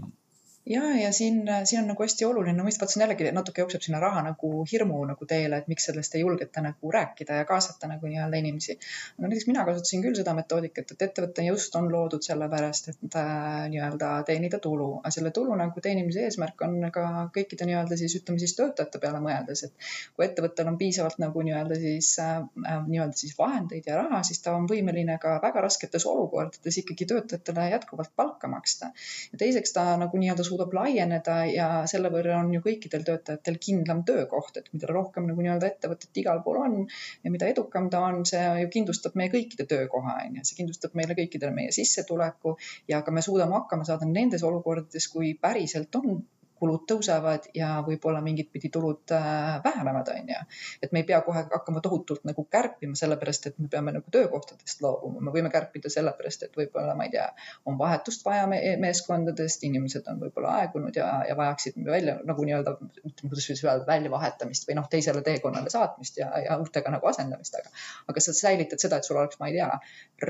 ja, 0.65 0.81
ja 1.01 1.11
siin, 1.13 1.43
siin 1.63 1.81
on 1.81 1.87
nagu 1.87 2.03
hästi 2.03 2.25
oluline, 2.25 2.57
ma 2.57 2.65
lihtsalt 2.65 2.81
vaatasin 2.85 3.01
jällegi 3.03 3.31
natuke 3.35 3.61
jookseb 3.61 3.83
sinna 3.85 3.99
raha 4.01 4.21
nagu 4.25 4.49
hirmu 4.71 5.03
nagu 5.05 5.25
teele, 5.29 5.59
et 5.61 5.67
miks 5.69 5.85
sellest 5.89 6.15
ei 6.15 6.21
julgeta 6.23 6.61
nagu 6.65 6.91
rääkida 6.91 7.37
ja 7.39 7.45
kaasata 7.45 7.87
nagu 7.91 8.09
nii-öelda 8.09 8.39
inimesi. 8.41 8.77
aga 9.19 9.27
näiteks 9.27 9.47
mina 9.47 9.65
kasutasin 9.65 10.01
küll 10.05 10.17
seda 10.17 10.33
metoodikat, 10.37 10.91
et 10.91 11.05
ettevõte 11.07 11.45
just 11.45 11.75
on 11.75 11.89
loodud 11.91 12.25
sellepärast, 12.25 12.89
et 12.93 13.17
äh, 13.21 13.67
nii-öelda 13.73 14.11
teenida 14.25 14.59
tulu, 14.59 14.89
aga 15.03 15.11
selle 15.13 15.31
tulu 15.31 15.55
nagu 15.59 15.81
teenimise 15.87 16.25
eesmärk 16.25 16.65
on 16.67 16.89
ka 16.97 17.05
kõikide 17.37 17.69
nii-öelda 17.69 17.99
siis 18.01 18.17
ütleme 18.21 18.41
siis 18.41 18.55
töötajate 18.57 19.01
peale 19.03 19.21
mõeldes, 19.21 19.65
et 19.69 19.89
kui 20.15 20.25
ettevõttel 20.25 20.71
on 20.71 20.79
piisavalt 20.81 21.21
nagu 21.21 21.45
nii-öelda 21.45 21.79
siis 21.81 22.11
äh, 22.23 22.41
nii-öelda 22.87 23.21
siis 23.21 23.37
vahendeid 23.37 23.85
ja 23.85 24.01
raha, 24.01 24.23
siis 24.25 24.41
ta 24.41 24.55
on 24.57 24.65
võimeline 24.71 25.19
ka 25.21 25.37
väga 25.45 25.67
rasketes 25.67 26.09
olukordades 26.09 26.81
ikkagi 26.81 27.05
töötajatele 27.13 27.69
jätkuvalt 27.75 28.15
palka 28.15 28.49
maksta. 28.49 28.91
ja 29.31 29.37
teiseks 29.45 29.73
ta 29.77 29.85
nagu 30.01 30.17
nii-öelda 30.17 30.43
suudab 30.55 30.73
laieneda 30.77 31.35
ja 31.51 31.67
selle 31.91 32.09
võrra 32.13 32.39
on 32.39 32.53
ju 32.55 32.61
kõikidel 32.63 33.03
töötajatel 33.07 33.57
kindlam 33.67 34.03
töökoht, 34.07 34.59
et 34.61 34.69
mida 34.73 34.89
rohkem 34.91 35.27
nagu 35.29 35.43
nii-öelda 35.43 35.69
ettevõtet 35.73 36.21
igal 36.23 36.39
pool 36.45 36.61
on 36.63 36.77
ja 36.87 37.33
mida 37.33 37.49
edukam 37.51 37.89
ta 37.91 38.05
on, 38.07 38.23
see 38.29 38.43
ju 38.61 38.69
kindlustab 38.77 39.17
meie 39.19 39.33
kõikide 39.33 39.67
töökoha, 39.71 40.17
on 40.23 40.39
ju, 40.39 40.45
see 40.47 40.61
kindlustab 40.61 40.95
meile 40.95 41.17
kõikidele 41.17 41.55
meie 41.55 41.75
sissetuleku 41.75 42.55
ja 42.91 43.01
ka 43.03 43.11
me 43.11 43.25
suudame 43.25 43.59
hakkama 43.59 43.87
saada 43.87 44.07
nendes 44.07 44.45
olukordades, 44.47 45.09
kui 45.11 45.35
päriselt 45.41 45.99
on 45.99 46.23
kulud 46.65 46.85
tõusevad 46.89 47.49
ja 47.53 47.77
võib-olla 47.85 48.21
mingit 48.25 48.49
pidi 48.53 48.71
tulud 48.73 49.13
äh, 49.13 49.59
vähenevad, 49.63 50.09
on 50.15 50.31
ju. 50.33 50.41
et 50.81 50.93
me 50.95 51.03
ei 51.03 51.07
pea 51.07 51.19
kohe 51.25 51.43
hakkama 51.51 51.81
tohutult 51.85 52.23
nagu 52.25 52.45
kärpima, 52.51 52.97
sellepärast 52.97 53.51
et 53.51 53.59
me 53.61 53.69
peame 53.71 53.93
nagu 53.93 54.11
töökohtadest 54.11 54.81
loobuma, 54.81 55.21
me 55.21 55.33
võime 55.35 55.51
kärpida 55.53 55.91
sellepärast, 55.93 56.47
et 56.47 56.57
võib-olla 56.57 56.95
ma 56.97 57.05
ei 57.05 57.13
tea, 57.13 57.27
on 57.69 57.77
vahetust 57.77 58.25
vaja 58.25 58.47
me 58.49 58.59
meeskondadest, 58.81 59.63
inimesed 59.67 60.09
on 60.11 60.21
võib-olla 60.23 60.55
aegunud 60.61 60.97
ja, 60.97 61.09
ja 61.29 61.37
vajaksid 61.37 61.77
välja 61.85 62.17
nagu 62.25 62.47
nii-öelda, 62.47 62.77
kuidas 63.21 63.49
siis 63.51 63.63
öelda, 63.65 63.85
väljavahetamist 63.89 64.69
või 64.69 64.79
noh, 64.79 64.89
teisele 64.89 65.21
teekonnale 65.25 65.73
saatmist 65.73 66.17
ja, 66.21 66.31
ja 66.45 66.57
uutega 66.61 66.93
nagu 66.97 67.11
asendamist, 67.11 67.59
aga, 67.61 67.73
aga 68.09 68.25
sa 68.25 68.33
säilitad 68.33 68.81
seda, 68.81 68.97
et 68.97 69.07
sul 69.07 69.19
oleks, 69.21 69.37
ma 69.41 69.51
ei 69.51 69.59
tea, 69.59 69.69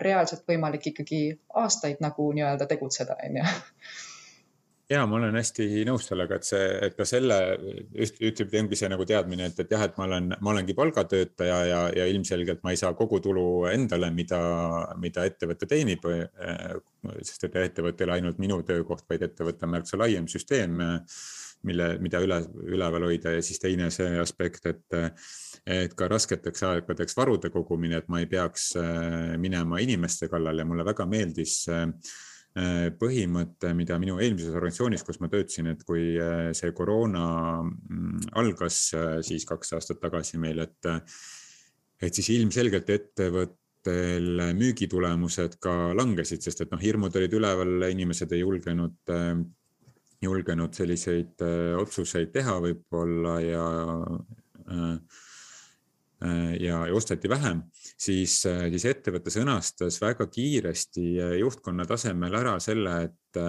reaalselt 0.01 0.43
võimalik 0.49 0.91
ikkagi 0.91 1.21
aastaid 1.63 2.03
nagu 2.03 2.27
nii-öelda 2.35 2.67
tegutseda, 2.69 3.17
on 3.23 3.41
ju 3.41 3.47
ja 4.89 5.05
ma 5.09 5.17
olen 5.17 5.35
hästi 5.37 5.85
nõus 5.87 6.07
sellega, 6.09 6.37
et 6.37 6.47
see, 6.47 6.65
et 6.87 6.97
ka 6.97 7.07
selle 7.09 7.37
ütleb, 7.95 8.53
ongi 8.61 8.79
see 8.79 8.89
nagu 8.91 9.05
teadmine, 9.07 9.49
et, 9.49 9.61
et 9.63 9.71
jah, 9.75 9.85
et 9.87 9.95
ma 9.97 10.05
olen, 10.07 10.33
ma 10.39 10.51
olengi 10.53 10.75
palgatöötaja 10.77 11.59
ja, 11.69 11.79
ja 11.95 12.05
ilmselgelt 12.11 12.61
ma 12.65 12.73
ei 12.73 12.81
saa 12.81 12.93
kogu 12.97 13.21
tulu 13.23 13.65
endale, 13.71 14.11
mida, 14.13 14.41
mida 15.01 15.25
ettevõte 15.25 15.69
teenib. 15.69 16.05
sest 17.21 17.47
et 17.47 17.57
ettevõte 17.63 18.03
ei 18.03 18.09
ole 18.09 18.19
ainult 18.19 18.37
minu 18.41 18.61
töökoht, 18.65 19.05
vaid 19.09 19.25
ettevõte 19.25 19.65
on 19.65 19.75
märksa 19.75 19.97
laiem 20.01 20.29
süsteem, 20.29 20.77
mille, 21.65 21.89
mida 22.01 22.21
üle, 22.21 22.39
üleval 22.69 23.07
hoida 23.07 23.33
ja 23.33 23.41
siis 23.45 23.61
teine 23.61 23.89
see 23.93 24.19
aspekt, 24.21 24.65
et, 24.69 24.97
et 25.65 25.93
ka 25.97 26.09
rasketeks 26.11 26.65
aegadeks 26.69 27.17
varude 27.17 27.49
kogumine, 27.53 28.03
et 28.03 28.09
ma 28.09 28.21
ei 28.21 28.29
peaks 28.29 28.73
minema 29.41 29.81
inimeste 29.81 30.29
kallale 30.29 30.65
mulle 30.67 30.85
väga 30.85 31.09
meeldis 31.09 31.63
Äh, 31.75 31.87
põhimõte, 32.99 33.73
mida 33.75 33.97
minu 33.99 34.15
eelmises 34.23 34.53
organisatsioonis, 34.55 35.03
kus 35.03 35.19
ma 35.19 35.27
töötasin, 35.31 35.67
et 35.73 35.81
kui 35.87 36.13
äh, 36.21 36.53
see 36.55 36.71
koroona 36.77 37.25
mm, 37.65 38.31
algas 38.39 38.79
äh, 38.95 39.17
siis 39.27 39.43
kaks 39.49 39.75
aastat 39.75 39.99
tagasi 40.03 40.39
meil, 40.39 40.63
et, 40.63 40.89
et 41.99 42.15
siis 42.15 42.31
ilmselgelt 42.37 42.93
ettevõttel 42.95 44.47
müügitulemused 44.55 45.59
ka 45.61 45.75
langesid, 45.99 46.41
sest 46.41 46.63
et 46.63 46.71
noh, 46.71 46.81
hirmud 46.81 47.15
olid 47.19 47.35
üleval, 47.37 47.75
inimesed 47.91 48.31
ei 48.33 48.41
julgenud, 48.41 49.13
julgenud 50.25 50.73
selliseid 50.73 51.43
otsuseid 51.77 52.31
teha 52.33 52.55
võib-olla 52.63 53.35
ja 53.43 53.67
Äh, 54.65 54.97
ja, 56.59 56.79
ja 56.87 56.95
osteti 56.95 57.29
vähem, 57.29 57.61
siis, 57.97 58.37
äh, 58.49 58.65
siis 58.73 58.85
ettevõte 58.89 59.33
sõnastas 59.33 59.99
väga 60.01 60.27
kiiresti 60.31 61.05
äh, 61.19 61.35
juhtkonna 61.41 61.85
tasemel 61.89 62.35
ära 62.39 62.55
selle, 62.63 62.95
et, 63.09 63.39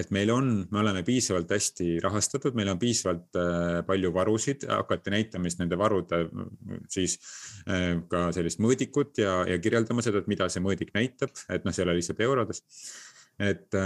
et 0.00 0.12
meil 0.14 0.32
on, 0.32 0.50
me 0.72 0.80
oleme 0.80 1.02
piisavalt 1.04 1.50
hästi 1.52 1.98
rahastatud, 2.04 2.56
meil 2.56 2.70
on 2.72 2.78
piisavalt 2.80 3.36
palju 3.84 4.12
varusid, 4.14 4.64
hakati 4.70 5.12
näitama 5.12 5.50
siis 5.50 5.58
nende 5.60 5.76
varude 5.76 6.22
siis 6.88 7.18
ka 8.08 8.22
sellist 8.32 8.62
mõõdikut 8.64 9.20
ja, 9.20 9.42
ja 9.44 9.58
kirjeldama 9.60 10.00
seda, 10.06 10.22
et 10.22 10.30
mida 10.32 10.48
see 10.48 10.64
mõõdik 10.64 10.94
näitab, 10.96 11.36
et 11.52 11.68
noh, 11.68 11.76
see 11.76 11.84
ei 11.84 11.88
ole 11.90 11.98
lihtsalt 11.98 12.24
eurodes. 12.24 12.64
et 13.36 13.76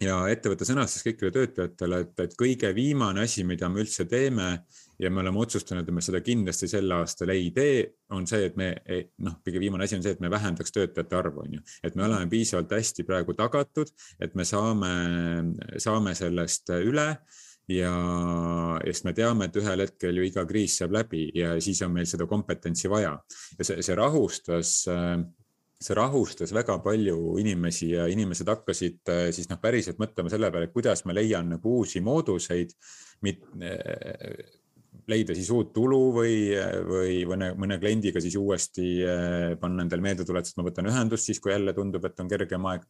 ja 0.00 0.20
ettevõte 0.32 0.64
sõnastas 0.68 1.04
kõikidele 1.04 1.34
töötajatele, 1.34 1.98
et, 2.04 2.14
et 2.24 2.36
kõige 2.38 2.70
viimane 2.76 3.24
asi, 3.26 3.44
mida 3.44 3.68
me 3.68 3.82
üldse 3.82 4.06
teeme 4.08 4.48
ja 5.00 5.10
me 5.12 5.22
oleme 5.22 5.42
otsustanud, 5.42 5.84
et 5.84 5.96
me 5.96 6.04
seda 6.04 6.22
kindlasti 6.24 6.68
sel 6.70 6.92
aastal 6.96 7.32
ei 7.34 7.50
tee, 7.56 7.82
on 8.16 8.26
see, 8.28 8.46
et 8.48 8.56
me 8.60 8.72
noh, 9.24 9.36
kõige 9.44 9.62
viimane 9.62 9.84
asi 9.84 9.98
on 9.98 10.04
see, 10.04 10.16
et 10.16 10.24
me 10.24 10.32
vähendaks 10.32 10.72
töötajate 10.76 11.20
arvu, 11.20 11.44
on 11.44 11.58
ju, 11.58 11.66
et 11.84 11.96
me 11.96 12.06
oleme 12.08 12.28
piisavalt 12.32 12.72
hästi 12.76 13.06
praegu 13.08 13.36
tagatud, 13.36 13.92
et 14.20 14.36
me 14.36 14.48
saame, 14.48 14.94
saame 15.80 16.16
sellest 16.18 16.72
üle 16.80 17.08
ja, 17.70 17.92
ja 17.92 18.92
siis 18.92 19.04
me 19.06 19.14
teame, 19.16 19.48
et 19.48 19.60
ühel 19.60 19.84
hetkel 19.84 20.20
ju 20.20 20.26
iga 20.26 20.46
kriis 20.48 20.78
saab 20.80 20.96
läbi 20.96 21.26
ja 21.36 21.54
siis 21.62 21.82
on 21.86 21.92
meil 21.94 22.08
seda 22.08 22.26
kompetentsi 22.30 22.90
vaja. 22.90 23.14
Ja 23.58 23.68
see, 23.68 23.84
see 23.84 23.98
rahustas 23.98 24.80
see 25.80 25.96
rahustas 25.96 26.52
väga 26.52 26.76
palju 26.84 27.38
inimesi 27.40 27.94
ja 27.94 28.04
inimesed 28.12 28.48
hakkasid 28.52 29.12
siis 29.32 29.48
noh, 29.48 29.60
päriselt 29.62 30.00
mõtlema 30.02 30.32
selle 30.32 30.50
peale, 30.52 30.68
et 30.68 30.74
kuidas 30.74 31.06
ma 31.08 31.16
leian 31.16 31.48
nagu 31.54 31.76
uusi 31.80 32.02
mooduseid, 32.04 32.74
leida 35.10 35.34
siis 35.36 35.50
uut 35.54 35.72
tulu 35.74 36.00
või, 36.14 36.34
või 36.86 37.16
mõne, 37.28 37.52
mõne 37.58 37.78
kliendiga 37.82 38.22
siis 38.22 38.36
uuesti 38.40 38.86
eh, 39.06 39.56
panna 39.60 39.84
endale 39.86 40.04
meeldetuletus, 40.04 40.52
et 40.52 40.60
ma 40.60 40.66
võtan 40.66 40.90
ühendust 40.90 41.28
siis, 41.28 41.40
kui 41.42 41.54
jälle 41.54 41.74
tundub, 41.76 42.04
et 42.06 42.22
on 42.22 42.30
kergem 42.30 42.68
aeg 42.70 42.86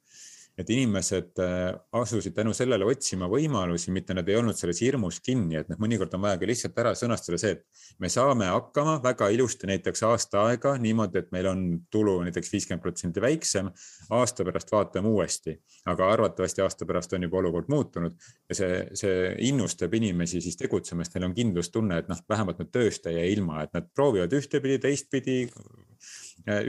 et 0.61 0.71
inimesed 0.71 1.41
äh, 1.41 1.71
asusid 1.97 2.35
tänu 2.37 2.53
sellele 2.57 2.85
otsima 2.89 3.29
võimalusi, 3.31 3.93
mitte 3.95 4.15
nad 4.17 4.29
ei 4.29 4.37
olnud 4.39 4.59
selles 4.59 4.81
hirmus 4.85 5.21
kinni, 5.25 5.57
et 5.61 5.71
noh, 5.71 5.79
mõnikord 5.81 6.13
on 6.17 6.25
vaja 6.27 6.41
ka 6.41 6.49
lihtsalt 6.49 6.81
ära 6.83 6.93
sõnastada 6.99 7.39
see, 7.41 7.57
et 7.57 8.01
me 8.03 8.11
saame 8.13 8.51
hakkama 8.51 8.99
väga 9.05 9.31
ilusti 9.35 9.71
näiteks 9.71 10.05
aasta 10.09 10.45
aega 10.51 10.75
niimoodi, 10.81 11.23
et 11.23 11.31
meil 11.35 11.49
on 11.51 11.65
tulu 11.93 12.19
näiteks 12.27 12.53
viiskümmend 12.53 12.85
protsenti 12.85 13.23
väiksem. 13.25 13.71
aasta 14.11 14.45
pärast 14.45 14.73
vaatame 14.73 15.09
uuesti, 15.09 15.57
aga 15.91 16.11
arvatavasti 16.13 16.63
aasta 16.65 16.87
pärast 16.87 17.13
on 17.17 17.23
juba 17.23 17.39
olukord 17.39 17.71
muutunud 17.73 18.17
ja 18.49 18.57
see, 18.57 18.81
see 18.95 19.31
innustab 19.51 19.95
inimesi 19.95 20.41
siis 20.41 20.59
tegutsema, 20.61 21.05
sest 21.05 21.17
neil 21.17 21.31
on 21.31 21.37
kindlustunne, 21.37 22.01
et 22.03 22.11
noh, 22.11 22.21
vähemalt 22.29 22.61
nad 22.61 22.73
tööst 22.73 23.07
ei 23.07 23.17
jää 23.17 23.31
ilma, 23.37 23.63
et 23.65 23.73
nad 23.77 23.89
proovivad 23.95 24.35
ühtepidi, 24.37 24.81
teistpidi 24.83 25.39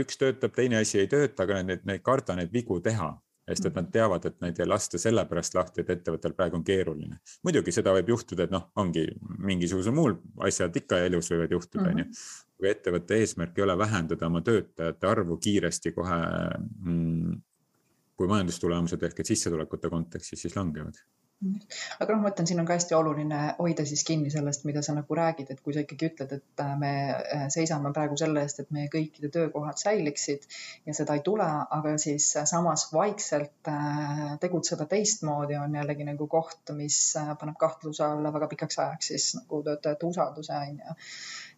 üks 0.02 0.20
töötab, 0.20 0.54
teine 0.56 0.82
asi 0.82 1.00
ei 1.02 1.12
tööta, 1.12 1.44
aga 1.44 1.62
nad 1.64 1.92
ei 1.92 2.02
karda 2.04 2.36
neid 2.38 2.52
vigu 2.54 2.80
teha 2.84 3.14
sest 3.56 3.70
et 3.70 3.78
nad 3.78 3.90
teavad, 3.94 4.26
et 4.28 4.38
neid 4.44 4.60
ei 4.60 4.70
lasta 4.70 5.00
sellepärast 5.02 5.58
lahti, 5.58 5.84
et 5.84 5.94
ettevõttel 5.96 6.36
praegu 6.38 6.60
on 6.60 6.66
keeruline. 6.68 7.20
muidugi 7.44 7.74
seda 7.76 7.94
võib 7.98 8.14
juhtuda, 8.14 8.48
et 8.48 8.56
noh, 8.56 8.70
ongi 8.82 9.06
mingisugusel 9.52 9.96
muul 9.96 10.18
asjad 10.48 10.76
ikka 10.82 11.04
elus 11.08 11.32
võivad 11.34 11.56
juhtuda, 11.58 11.88
onju. 11.94 12.08
kui 12.58 12.70
ettevõtte 12.70 13.18
eesmärk 13.18 13.58
ei 13.58 13.64
ole 13.66 13.78
vähendada 13.78 14.28
oma 14.28 14.42
töötajate 14.46 15.08
arvu 15.08 15.38
kiiresti 15.42 15.96
kohe 15.96 16.20
mm, 16.86 17.40
kui 18.16 18.30
majandustulemused 18.30 19.02
ehk 19.08 19.24
et 19.24 19.34
sissetulekute 19.34 19.90
kontekstis 19.90 20.46
siis 20.46 20.56
langevad 20.56 21.00
aga 21.42 22.14
noh, 22.14 22.22
ma 22.22 22.30
ütlen, 22.30 22.48
siin 22.50 22.62
on 22.62 22.68
ka 22.70 22.76
hästi 22.78 22.96
oluline 22.98 23.40
hoida 23.58 23.86
siis 23.90 24.04
kinni 24.06 24.30
sellest, 24.34 24.66
mida 24.70 24.84
sa 24.86 24.94
nagu 24.98 25.18
räägid, 25.18 25.50
et 25.54 25.62
kui 25.66 25.74
sa 25.74 25.82
ikkagi 25.82 26.12
ütled, 26.12 26.36
et 26.38 26.64
äh, 26.64 26.74
me 26.80 26.92
äh, 27.16 27.46
seisame 27.54 27.92
praegu 27.96 28.18
selle 28.20 28.44
eest, 28.46 28.62
et 28.62 28.70
meie 28.76 28.92
kõikide 28.94 29.32
töökohad 29.34 29.82
säiliksid 29.82 30.46
ja 30.86 30.96
seda 30.98 31.18
ei 31.18 31.26
tule, 31.26 31.48
aga 31.78 31.96
siis 32.02 32.30
samas 32.52 32.88
vaikselt 32.94 33.72
äh, 33.72 34.24
tegutseda 34.44 34.86
teistmoodi 34.92 35.58
on 35.58 35.80
jällegi 35.82 36.08
nagu 36.08 36.30
koht, 36.32 36.76
mis 36.78 37.00
paneb 37.42 37.58
kahtluse 37.62 38.06
alla 38.06 38.34
väga 38.34 38.52
pikaks 38.52 38.82
ajaks 38.86 39.14
siis 39.14 39.32
nagu 39.40 39.64
töötajate 39.66 40.12
usalduse 40.14 40.58
on 40.62 40.78
ju 40.78 41.00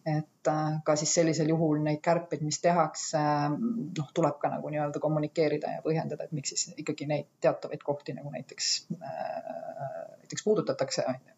et 0.06 0.48
äh, 0.48 0.80
ka 0.84 0.96
siis 1.00 1.14
sellisel 1.16 1.48
juhul 1.48 1.80
neid 1.84 2.02
kärpeid, 2.04 2.42
mis 2.44 2.60
tehakse, 2.60 3.20
noh, 3.56 4.10
tuleb 4.16 4.36
ka 4.42 4.50
nagu 4.52 4.72
nii-öelda 4.72 5.00
kommunikeerida 5.00 5.78
ja 5.78 5.84
põhjendada, 5.84 6.26
et 6.26 6.34
miks 6.36 6.52
siis 6.52 6.74
ikkagi 6.76 7.08
neid 7.08 7.30
teatavaid 7.44 7.80
kohti 7.84 8.16
nagu 8.16 8.32
näiteks, 8.34 8.74
äh, 8.98 10.12
näiteks 10.20 10.44
puudutatakse, 10.44 11.06
on 11.08 11.16
ju 11.20 11.32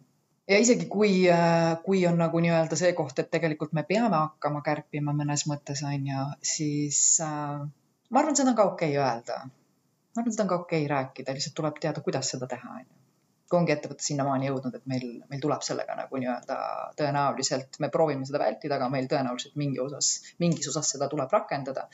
ja 0.50 0.58
isegi 0.62 0.88
kui, 0.90 1.12
äh, 1.30 1.76
kui 1.86 2.02
on 2.10 2.18
nagu 2.18 2.42
nii-öelda 2.42 2.78
see 2.78 2.92
koht, 2.98 3.18
et 3.22 3.30
tegelikult 3.30 3.72
me 3.74 3.86
peame 3.86 4.16
hakkama 4.16 4.64
kärpima 4.66 5.14
mõnes 5.14 5.46
mõttes, 5.50 5.86
on 5.86 6.10
ju, 6.10 6.26
siis 6.42 7.00
ma 7.22 8.22
arvan, 8.22 8.38
seda 8.38 8.50
on 8.50 8.58
ka 8.58 8.70
okei 8.74 8.98
okay 8.98 9.02
öelda. 9.06 9.40
ma 9.46 10.22
arvan, 10.22 10.34
seda 10.34 10.46
on 10.48 10.54
ka 10.54 10.62
okei 10.66 10.84
okay 10.84 10.94
rääkida, 10.96 11.38
lihtsalt 11.38 11.58
tuleb 11.62 11.82
teada, 11.82 12.02
kuidas 12.02 12.34
seda 12.34 12.50
teha, 12.50 12.80
on 12.80 12.86
ju 12.86 13.05
ongi 13.54 13.74
ettevõte 13.74 14.02
sinnamaani 14.02 14.48
jõudnud, 14.48 14.74
et 14.74 14.86
meil, 14.90 15.04
meil 15.30 15.42
tuleb 15.42 15.62
sellega 15.62 15.94
nagu 15.98 16.18
nii-öelda 16.18 16.56
tõenäoliselt, 16.98 17.78
me 17.82 17.90
proovime 17.94 18.26
seda 18.26 18.40
vältida, 18.42 18.78
aga 18.78 18.88
meil 18.90 19.06
tõenäoliselt 19.10 19.54
mingi 19.60 19.78
osas, 19.82 20.16
mingis 20.42 20.66
osas 20.72 20.90
seda 20.94 21.06
tuleb 21.12 21.30
rakendada, 21.32 21.86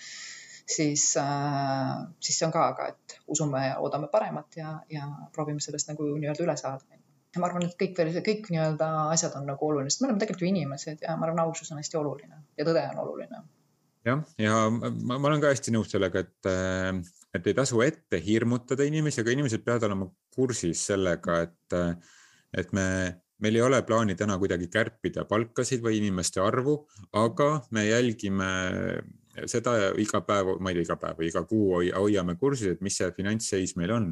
siis 0.68 1.10
äh,, 1.20 1.92
siis 2.20 2.38
see 2.38 2.48
on 2.48 2.54
ka, 2.54 2.64
aga 2.72 2.88
et 2.94 3.18
usume 3.34 3.66
ja 3.66 3.76
loodame 3.80 4.08
paremat 4.12 4.56
ja, 4.56 4.74
ja 4.92 5.08
proovime 5.34 5.60
sellest 5.60 5.92
nagu 5.92 6.08
nii-öelda 6.14 6.46
üle 6.46 6.56
saada. 6.56 7.00
ja 7.34 7.40
ma 7.40 7.48
arvan, 7.48 7.66
et 7.68 7.76
kõik 7.80 7.98
veel, 7.98 8.14
kõik 8.24 8.48
nii-öelda 8.52 8.88
asjad 9.12 9.36
on 9.40 9.48
nagu 9.48 9.68
olulised, 9.68 10.00
me 10.00 10.08
oleme 10.08 10.22
tegelikult 10.22 10.46
ju 10.46 10.52
inimesed 10.52 11.04
ja 11.04 11.18
ma 11.18 11.28
arvan, 11.28 11.44
ausus 11.44 11.72
on 11.72 11.82
hästi 11.82 12.00
oluline 12.00 12.40
ja 12.56 12.68
tõde 12.68 12.86
on 12.94 13.04
oluline. 13.04 13.44
jah, 14.08 14.24
ja 14.40 14.64
ma, 14.72 15.18
ma 15.18 15.28
olen 15.28 15.44
ka 15.44 15.52
hästi 15.52 15.76
nõus 15.76 15.92
sellega, 15.92 16.24
et, 16.24 16.52
et 17.36 17.52
ei 17.52 17.60
tasu 17.60 17.84
ette 17.84 18.24
hirmutada 18.24 18.88
inimesi, 18.88 19.20
aga 19.20 19.36
inimesed 19.36 19.64
peavad 19.66 19.90
olema 19.90 20.08
kursis 20.34 20.86
sellega, 20.90 21.42
et, 21.46 21.78
et 22.58 22.72
me 22.76 22.86
meil 23.42 23.58
ei 23.58 23.64
ole 23.64 23.80
plaani 23.82 24.14
täna 24.18 24.36
kuidagi 24.38 24.68
kärpida 24.70 25.24
palkasid 25.28 25.82
või 25.82 25.98
inimeste 25.98 26.40
arvu, 26.42 26.76
aga 27.18 27.48
me 27.74 27.88
jälgime 27.88 28.52
seda 29.50 29.74
iga 29.98 30.22
päev, 30.26 30.56
ma 30.60 30.70
ei 30.70 30.78
tea, 30.78 30.86
iga 30.86 30.98
päev 31.00 31.20
või 31.20 31.28
iga 31.30 31.42
kuu 31.48 31.68
hoiame 31.80 32.36
kursis, 32.40 32.76
et 32.76 32.82
mis 32.84 32.98
see 33.00 33.10
finantsseis 33.16 33.76
meil 33.80 33.94
on. 33.98 34.08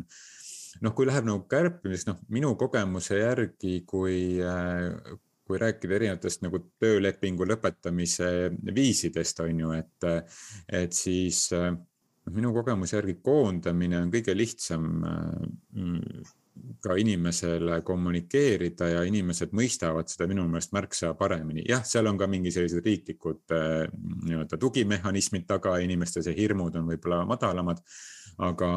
noh, 0.87 0.95
kui 0.95 1.07
läheb 1.07 1.27
nagu 1.27 1.43
kärpimiseks, 1.51 2.07
noh 2.07 2.19
minu 2.31 2.55
kogemuse 2.59 3.19
järgi, 3.19 3.81
kui, 3.87 4.39
kui 5.47 5.59
rääkida 5.59 5.97
erinevatest 5.97 6.45
nagu 6.47 6.61
töölepingu 6.79 7.47
lõpetamise 7.47 8.29
viisidest 8.75 9.43
on 9.43 9.63
ju, 9.65 9.73
et, 9.75 10.11
et 10.83 10.95
siis 10.95 11.49
noh, 11.53 11.81
minu 12.31 12.53
kogemuse 12.55 12.99
järgi 12.99 13.17
koondamine 13.25 13.99
on 14.05 14.13
kõige 14.13 14.37
lihtsam 14.37 15.01
ka 16.81 16.97
inimesele 16.99 17.81
kommunikeerida 17.87 18.89
ja 18.91 19.03
inimesed 19.09 19.53
mõistavad 19.57 20.11
seda 20.11 20.27
minu 20.31 20.47
meelest 20.49 20.75
märksa 20.77 21.13
paremini. 21.19 21.65
jah, 21.69 21.85
seal 21.87 22.09
on 22.11 22.19
ka 22.21 22.29
mingi 22.31 22.53
sellised 22.55 22.85
riiklikud 22.85 23.55
äh, 23.57 23.87
nii-öelda 24.27 24.59
tugimehhanismid 24.61 25.47
taga, 25.49 25.79
inimeste 25.85 26.23
see 26.25 26.37
hirmud 26.37 26.77
on 26.77 26.89
võib-olla 26.91 27.23
madalamad, 27.29 27.83
aga, 28.39 28.71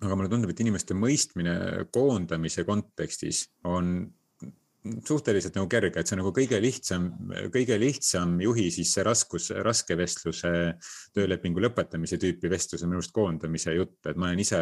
aga 0.00 0.16
mulle 0.16 0.32
tundub, 0.32 0.52
et 0.52 0.64
inimeste 0.64 0.96
mõistmine 0.96 1.56
koondamise 1.94 2.64
kontekstis 2.68 3.46
on 3.68 3.96
suhteliselt 4.84 5.54
nagu 5.56 5.68
kerge, 5.70 6.00
et 6.00 6.08
see 6.08 6.16
on 6.16 6.20
nagu 6.20 6.30
kõige 6.36 6.58
lihtsam, 6.60 7.06
kõige 7.52 7.78
lihtsam 7.80 8.34
juhi 8.44 8.66
siis 8.74 8.90
see 8.92 9.04
raskus, 9.06 9.48
raske 9.64 9.96
vestluse, 9.96 10.50
töölepingu 11.16 11.62
lõpetamise 11.64 12.18
tüüpi 12.20 12.50
vestluse 12.52 12.84
minu 12.88 13.00
arust 13.00 13.14
koondamise 13.16 13.72
jutt, 13.78 13.96
et 14.10 14.20
ma 14.20 14.28
olen 14.28 14.44
ise 14.44 14.60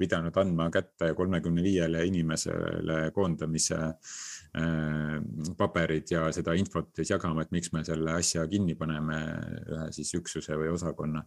pidanud 0.00 0.34
andma 0.42 0.66
kätte 0.74 1.12
kolmekümne 1.14 1.62
viiele 1.62 2.02
inimesele 2.08 2.98
koondamise 3.14 3.78
äh, 3.84 5.16
paberid 5.58 6.10
ja 6.16 6.26
seda 6.34 6.56
infot 6.58 6.90
siis 6.98 7.14
jagama, 7.14 7.46
et 7.46 7.54
miks 7.54 7.70
me 7.76 7.84
selle 7.86 8.18
asja 8.18 8.48
kinni 8.50 8.74
paneme, 8.78 9.22
ühe 9.70 9.88
siis 9.94 10.10
üksuse 10.18 10.58
või 10.58 10.74
osakonna. 10.74 11.22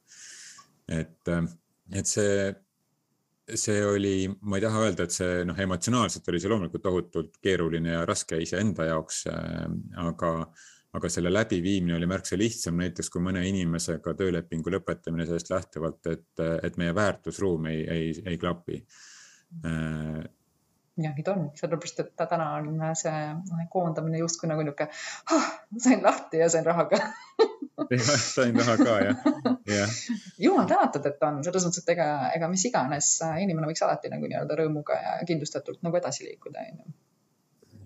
et, 0.92 1.36
et 1.96 2.08
see 2.08 2.52
see 3.56 3.84
oli, 3.86 4.28
ma 4.42 4.58
ei 4.58 4.64
taha 4.64 4.86
öelda, 4.86 5.06
et 5.08 5.16
see 5.16 5.44
noh, 5.48 5.60
emotsionaalselt 5.64 6.28
oli 6.32 6.42
see 6.44 6.52
loomulikult 6.52 6.84
tohutult 6.84 7.38
keeruline 7.44 7.94
ja 7.94 8.06
raske 8.08 8.40
iseenda 8.44 8.90
jaoks, 8.90 9.22
äh, 9.32 9.68
aga, 10.04 10.32
aga 10.98 11.12
selle 11.12 11.32
läbiviimine 11.32 11.96
oli 11.96 12.10
märksa 12.10 12.40
lihtsam 12.40 12.80
näiteks 12.82 13.12
kui 13.14 13.24
mõne 13.24 13.46
inimesega 13.48 14.16
töölepingu 14.20 14.74
lõpetamine 14.76 15.28
sellest 15.30 15.52
lähtuvalt, 15.54 16.02
et, 16.12 16.44
et 16.64 16.82
meie 16.82 16.96
väärtusruum 16.96 17.70
ei, 17.72 17.86
ei, 17.94 18.10
ei 18.26 18.42
klapi. 18.42 18.82
Äh, 19.64 20.26
jah, 20.98 21.14
nii 21.16 21.26
ta 21.26 21.34
on, 21.38 21.48
sellepärast 21.58 22.02
et 22.04 22.14
täna 22.18 22.50
on 22.58 22.82
see 22.98 23.64
koondamine 23.74 24.22
justkui 24.22 24.50
nagu 24.50 24.66
niisugune 24.66 24.90
ah,, 25.36 25.50
sain 25.84 26.04
lahti 26.04 26.42
ja 26.42 26.50
sain 26.50 26.66
raha 26.66 26.88
ka 26.92 27.02
sain 28.36 28.58
raha 28.58 28.78
ka 28.82 29.00
jah, 29.06 29.26
jah. 29.70 29.98
jumal 30.42 30.70
tänatud, 30.70 31.06
et 31.10 31.28
on. 31.30 31.42
Selles 31.46 31.68
mõttes, 31.68 31.84
et 31.84 31.92
ega, 31.94 32.08
ega 32.36 32.50
mis 32.52 32.66
iganes 32.70 33.12
inimene 33.44 33.70
võiks 33.70 33.84
alati 33.86 34.12
nagu 34.14 34.30
nii-öelda 34.30 34.62
rõõmuga 34.62 35.02
ja 35.02 35.18
kindlustatult 35.28 35.84
nagu 35.86 36.00
edasi 36.02 36.26
liikuda, 36.28 36.66
onju 36.72 36.96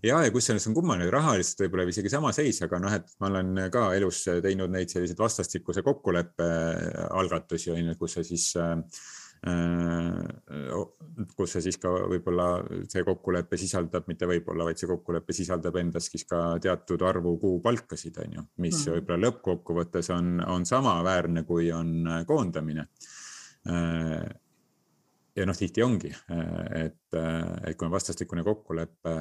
ja, 0.01 0.17
ja 0.25 0.31
kusjuures 0.33 0.65
on 0.69 0.73
kummaline, 0.77 1.11
rahaliselt 1.13 1.65
võib-olla 1.65 1.85
isegi 1.91 2.09
sama 2.09 2.31
seis, 2.33 2.57
aga 2.65 2.79
noh, 2.81 2.93
et 2.95 3.11
ma 3.21 3.29
olen 3.29 3.65
ka 3.73 3.91
elus 3.93 4.23
teinud 4.41 4.71
neid 4.73 4.89
selliseid 4.89 5.19
vastastikuse 5.19 5.83
kokkuleppe 5.85 6.47
algatusi, 7.11 7.69
on 7.75 7.91
ju, 7.91 7.97
kus 7.99 8.17
sa 8.17 8.23
siis 8.25 8.47
äh, 8.57 8.79
Äh, 8.81 9.20
kus 11.37 11.55
see 11.55 11.63
siis 11.65 11.79
ka 11.81 11.89
võib-olla 12.11 12.47
see 12.89 13.01
kokkulepe 13.05 13.57
sisaldab, 13.57 14.05
mitte 14.09 14.27
võib-olla, 14.29 14.67
vaid 14.67 14.77
see 14.77 14.89
kokkulepe 14.89 15.33
sisaldab 15.33 15.79
endas 15.81 16.11
siis 16.11 16.27
ka 16.29 16.59
teatud 16.61 17.01
arvu 17.07 17.33
kuupalkasid, 17.41 18.19
on 18.21 18.37
ju, 18.37 18.45
mis 18.61 18.77
mm. 18.77 18.99
võib-olla 18.99 19.25
lõppkokkuvõttes 19.25 20.11
on, 20.13 20.37
on 20.45 20.67
samaväärne, 20.69 21.45
kui 21.47 21.71
on 21.73 21.97
äh, 22.05 22.21
koondamine. 22.29 22.85
Äh, 23.69 24.29
ja 25.35 25.47
noh, 25.47 25.57
tihti 25.57 25.81
ongi, 25.81 26.11
et, 26.75 27.15
et 27.15 27.77
kui 27.79 27.87
on 27.87 27.93
vastastikune 27.93 28.43
kokkulepe, 28.43 29.13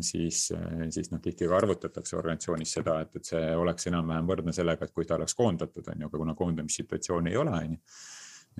siis, 0.00 0.46
siis 0.90 1.10
noh, 1.12 1.20
tihti 1.22 1.46
ka 1.46 1.58
arvutatakse 1.60 2.16
organisatsioonis 2.16 2.72
seda, 2.78 2.98
et, 3.04 3.12
et 3.20 3.28
see 3.28 3.50
oleks 3.60 3.90
enam-vähem 3.92 4.30
võrdne 4.30 4.56
sellega, 4.56 4.88
et 4.88 4.96
kui 4.96 5.06
ta 5.06 5.18
oleks 5.18 5.36
koondatud, 5.36 5.92
on 5.92 6.00
ju, 6.00 6.08
aga 6.08 6.22
kuna 6.24 6.34
koondamissituatsiooni 6.38 7.34
ei 7.34 7.42
ole, 7.44 7.58
on 7.60 7.76
ju 7.76 7.82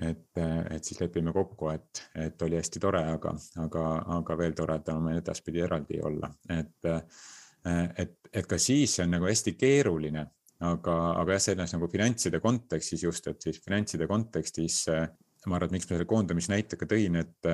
et, 0.01 0.39
et 0.71 0.83
siis 0.85 0.99
lepime 1.01 1.33
kokku, 1.33 1.69
et, 1.73 2.03
et 2.27 2.41
oli 2.45 2.59
hästi 2.59 2.81
tore, 2.81 3.03
aga, 3.15 3.33
aga, 3.63 3.83
aga 4.19 4.37
veel 4.37 4.55
toredam 4.57 5.09
edaspidi 5.15 5.63
eraldi 5.65 6.01
olla, 6.05 6.29
et, 6.53 6.89
et, 7.97 8.17
et 8.33 8.49
ka 8.49 8.59
siis 8.61 8.99
on 9.03 9.15
nagu 9.15 9.29
hästi 9.29 9.55
keeruline, 9.57 10.25
aga, 10.67 10.97
aga 11.21 11.37
jah, 11.37 11.45
selles 11.49 11.73
nagu 11.73 11.89
finantside 11.89 12.41
kontekstis 12.43 13.03
just, 13.07 13.27
et 13.31 13.49
siis 13.49 13.61
finantside 13.63 14.07
kontekstis 14.09 14.83
ma 15.47 15.57
arvan, 15.57 15.69
et 15.69 15.77
miks 15.77 15.87
ma 15.87 15.95
selle 15.95 16.07
koondamisnäite 16.09 16.79
ka 16.79 16.87
tõin, 16.89 17.17
et, 17.21 17.49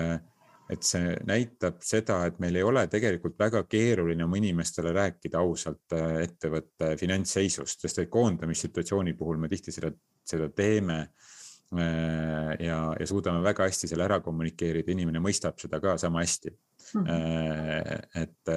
et 0.74 0.88
see 0.88 1.14
näitab 1.28 1.82
seda, 1.86 2.22
et 2.28 2.40
meil 2.44 2.58
ei 2.60 2.66
ole 2.66 2.86
tegelikult 2.92 3.38
väga 3.40 3.64
keeruline 3.70 4.26
oma 4.26 4.40
inimestele 4.40 4.94
rääkida 4.96 5.42
ausalt 5.42 5.96
ettevõtte 5.96 6.94
finantsseisust, 7.00 7.84
sest 7.84 8.04
et 8.04 8.12
koondamissituatsiooni 8.14 9.16
puhul 9.20 9.42
me 9.42 9.52
tihti 9.52 9.76
seda, 9.76 9.92
seda 10.28 10.50
teeme 10.56 11.06
ja, 11.82 12.80
ja 13.00 13.08
suudame 13.08 13.44
väga 13.44 13.68
hästi 13.70 13.88
selle 13.88 14.06
ära 14.06 14.20
kommunikeerida, 14.22 14.92
inimene 14.92 15.22
mõistab 15.24 15.58
seda 15.62 15.80
ka 15.82 15.98
sama 15.98 16.22
hästi 16.22 16.52
mm. 16.52 17.06
-hmm. 17.06 18.04
et 18.22 18.54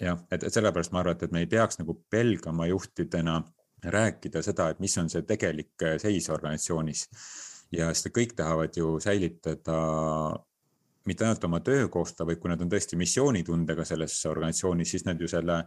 jah, 0.00 0.18
et, 0.30 0.42
et 0.44 0.52
sellepärast 0.52 0.92
ma 0.92 1.00
arvan, 1.00 1.16
et, 1.16 1.22
et 1.22 1.32
me 1.32 1.44
ei 1.44 1.48
peaks 1.50 1.80
nagu 1.80 1.96
pelgama 2.10 2.66
juhtidena 2.66 3.40
rääkida 3.84 4.42
seda, 4.42 4.68
et 4.70 4.80
mis 4.80 4.96
on 4.98 5.08
see 5.10 5.22
tegelik 5.22 5.86
seis 5.98 6.28
organisatsioonis. 6.30 7.08
ja 7.72 7.92
seda 7.94 8.10
kõik 8.10 8.34
tahavad 8.36 8.76
ju 8.76 8.98
säilitada 9.00 9.76
mitte 11.06 11.24
ainult 11.24 11.44
oma 11.44 11.60
töökohta, 11.64 12.26
vaid 12.26 12.40
kui 12.40 12.50
nad 12.50 12.60
on 12.60 12.70
tõesti 12.70 12.98
missioonitundega 12.98 13.84
selles 13.88 14.18
organisatsioonis, 14.26 14.90
siis 14.90 15.06
nad 15.06 15.20
ju 15.20 15.28
selle 15.30 15.62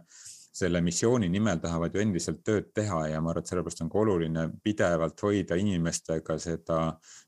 selle 0.54 0.80
missiooni 0.84 1.28
nimel 1.28 1.58
tahavad 1.62 1.94
ju 1.94 2.02
endiselt 2.04 2.44
tööd 2.46 2.70
teha 2.74 3.00
ja 3.10 3.20
ma 3.20 3.32
arvan, 3.32 3.42
et 3.42 3.50
sellepärast 3.50 3.82
on 3.82 3.90
ka 3.90 3.98
oluline 4.04 4.44
pidevalt 4.62 5.24
hoida 5.26 5.58
inimestega 5.58 6.38
seda 6.38 6.78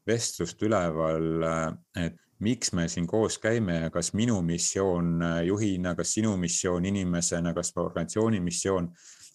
vestlust 0.07 0.62
üleval, 0.62 1.43
et 1.99 2.21
miks 2.47 2.73
me 2.77 2.87
siin 2.93 3.07
koos 3.09 3.41
käime 3.43 3.81
ja 3.87 3.91
kas 3.91 4.12
minu 4.15 4.39
missioon 4.45 5.23
juhina, 5.47 5.95
kas 5.99 6.12
sinu 6.19 6.37
missioon 6.39 6.85
inimesena, 6.87 7.55
kas 7.57 7.73
organisatsiooni 7.75 8.41
missioon, 8.45 8.91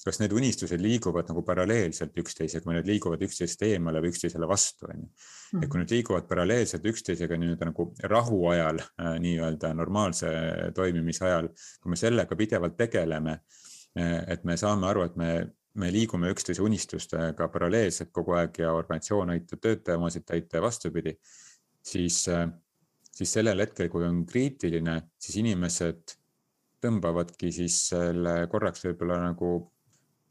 kas 0.06 0.22
need 0.22 0.34
unistused 0.34 0.82
liiguvad 0.82 1.28
nagu 1.30 1.44
paralleelselt 1.46 2.16
üksteisega 2.18 2.66
või 2.66 2.78
need 2.78 2.90
liiguvad 2.90 3.22
üksteisest 3.26 3.66
eemale 3.68 4.02
või 4.02 4.14
üksteisele 4.14 4.48
vastu, 4.50 4.88
on 4.90 5.04
ju. 5.04 5.10
et 5.62 5.68
kui 5.68 5.82
need 5.82 5.94
liiguvad 5.94 6.30
paralleelselt 6.30 6.86
üksteisega 6.94 7.38
nii-öelda 7.38 7.70
nagu 7.70 7.88
rahuajal, 8.14 8.82
nii-öelda 9.26 9.74
normaalse 9.78 10.32
toimimise 10.78 11.28
ajal, 11.28 11.52
kui 11.82 11.94
me 11.94 12.00
sellega 12.00 12.38
pidevalt 12.38 12.78
tegeleme 12.80 13.42
et 13.96 14.44
me 14.48 14.56
saame 14.58 14.88
aru, 14.88 15.04
et 15.04 15.16
me, 15.20 15.32
me 15.82 15.92
liigume 15.92 16.30
üksteise 16.32 16.64
unistustega 16.64 17.48
paralleelselt 17.52 18.12
kogu 18.16 18.38
aeg 18.40 18.62
ja 18.64 18.72
organisatsioon 18.76 19.34
aitab 19.34 19.62
töötaja 19.64 20.00
omasid 20.00 20.24
täita 20.28 20.60
ja 20.60 20.64
vastupidi, 20.64 21.16
siis, 21.84 22.24
siis 23.12 23.34
sellel 23.36 23.66
hetkel, 23.66 23.90
kui 23.92 24.08
on 24.08 24.24
kriitiline, 24.30 24.96
siis 25.20 25.42
inimesed 25.44 26.16
tõmbavadki 26.82 27.52
siis 27.54 27.78
selle 27.92 28.46
korraks 28.52 28.88
võib-olla 28.88 29.20
nagu 29.28 29.52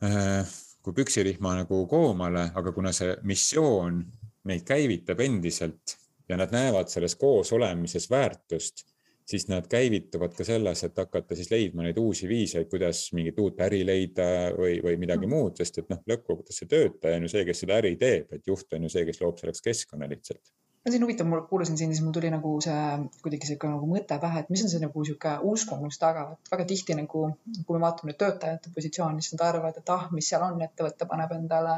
äh, 0.04 0.42
kui 0.82 0.96
püksirihma 0.96 1.54
nagu 1.60 1.84
koomale, 1.90 2.48
aga 2.56 2.72
kuna 2.72 2.92
see 2.96 3.14
missioon 3.28 4.00
meid 4.48 4.64
käivitab 4.68 5.20
endiselt 5.20 5.96
ja 6.28 6.38
nad 6.40 6.52
näevad 6.54 6.88
selles 6.92 7.16
koosolemises 7.20 8.08
väärtust, 8.10 8.86
siis 9.30 9.46
nad 9.50 9.66
käivituvad 9.70 10.34
ka 10.36 10.44
selles, 10.46 10.82
et 10.86 10.96
hakata 10.98 11.36
siis 11.38 11.50
leidma 11.52 11.84
neid 11.86 11.98
uusi 12.02 12.28
viise, 12.28 12.64
kuidas 12.70 13.04
mingit 13.16 13.38
uut 13.38 13.60
äri 13.62 13.82
leida 13.86 14.26
või, 14.56 14.80
või 14.84 14.96
midagi 15.00 15.26
mm. 15.26 15.36
muud, 15.36 15.60
sest 15.60 15.82
et 15.82 15.92
noh, 15.92 16.02
lõppkokkuvõttes 16.10 16.62
see 16.62 16.70
töötaja 16.70 17.20
on 17.20 17.28
ju 17.28 17.34
see, 17.34 17.44
kes 17.48 17.62
seda 17.64 17.78
äri 17.78 17.94
teeb, 18.00 18.32
et 18.34 18.50
juht 18.50 18.74
on 18.76 18.88
ju 18.88 18.92
see, 18.92 19.06
kes 19.08 19.22
loob 19.22 19.38
selleks 19.38 19.64
keskkonna 19.66 20.10
lihtsalt 20.10 20.42
no 20.84 20.92
siin 20.92 21.02
huvitav, 21.04 21.28
mul 21.28 21.42
kuulasin 21.48 21.78
sind, 21.78 21.92
siis 21.94 22.04
mul 22.04 22.14
tuli 22.16 22.30
nagu 22.32 22.52
see 22.64 22.76
kuidagi 23.24 23.48
sihuke 23.48 23.68
nagu 23.68 23.88
mõte 23.88 24.16
pähe, 24.22 24.42
et 24.44 24.52
mis 24.52 24.62
on 24.64 24.72
see 24.72 24.82
nagu 24.82 25.04
sihuke 25.04 25.32
uskumus 25.52 25.98
taga, 26.00 26.26
et 26.36 26.52
väga 26.52 26.66
tihti 26.70 26.96
nagu, 26.98 27.24
kui 27.66 27.76
me 27.76 27.82
vaatame 27.84 28.12
nüüd 28.12 28.20
töötajate 28.22 28.72
positsiooni, 28.76 29.24
siis 29.24 29.36
nad 29.36 29.46
arvavad, 29.48 29.80
et 29.80 29.92
ah, 29.94 30.06
mis 30.14 30.30
seal 30.32 30.44
on, 30.46 30.60
ettevõte 30.64 31.08
paneb 31.10 31.34
endale 31.36 31.76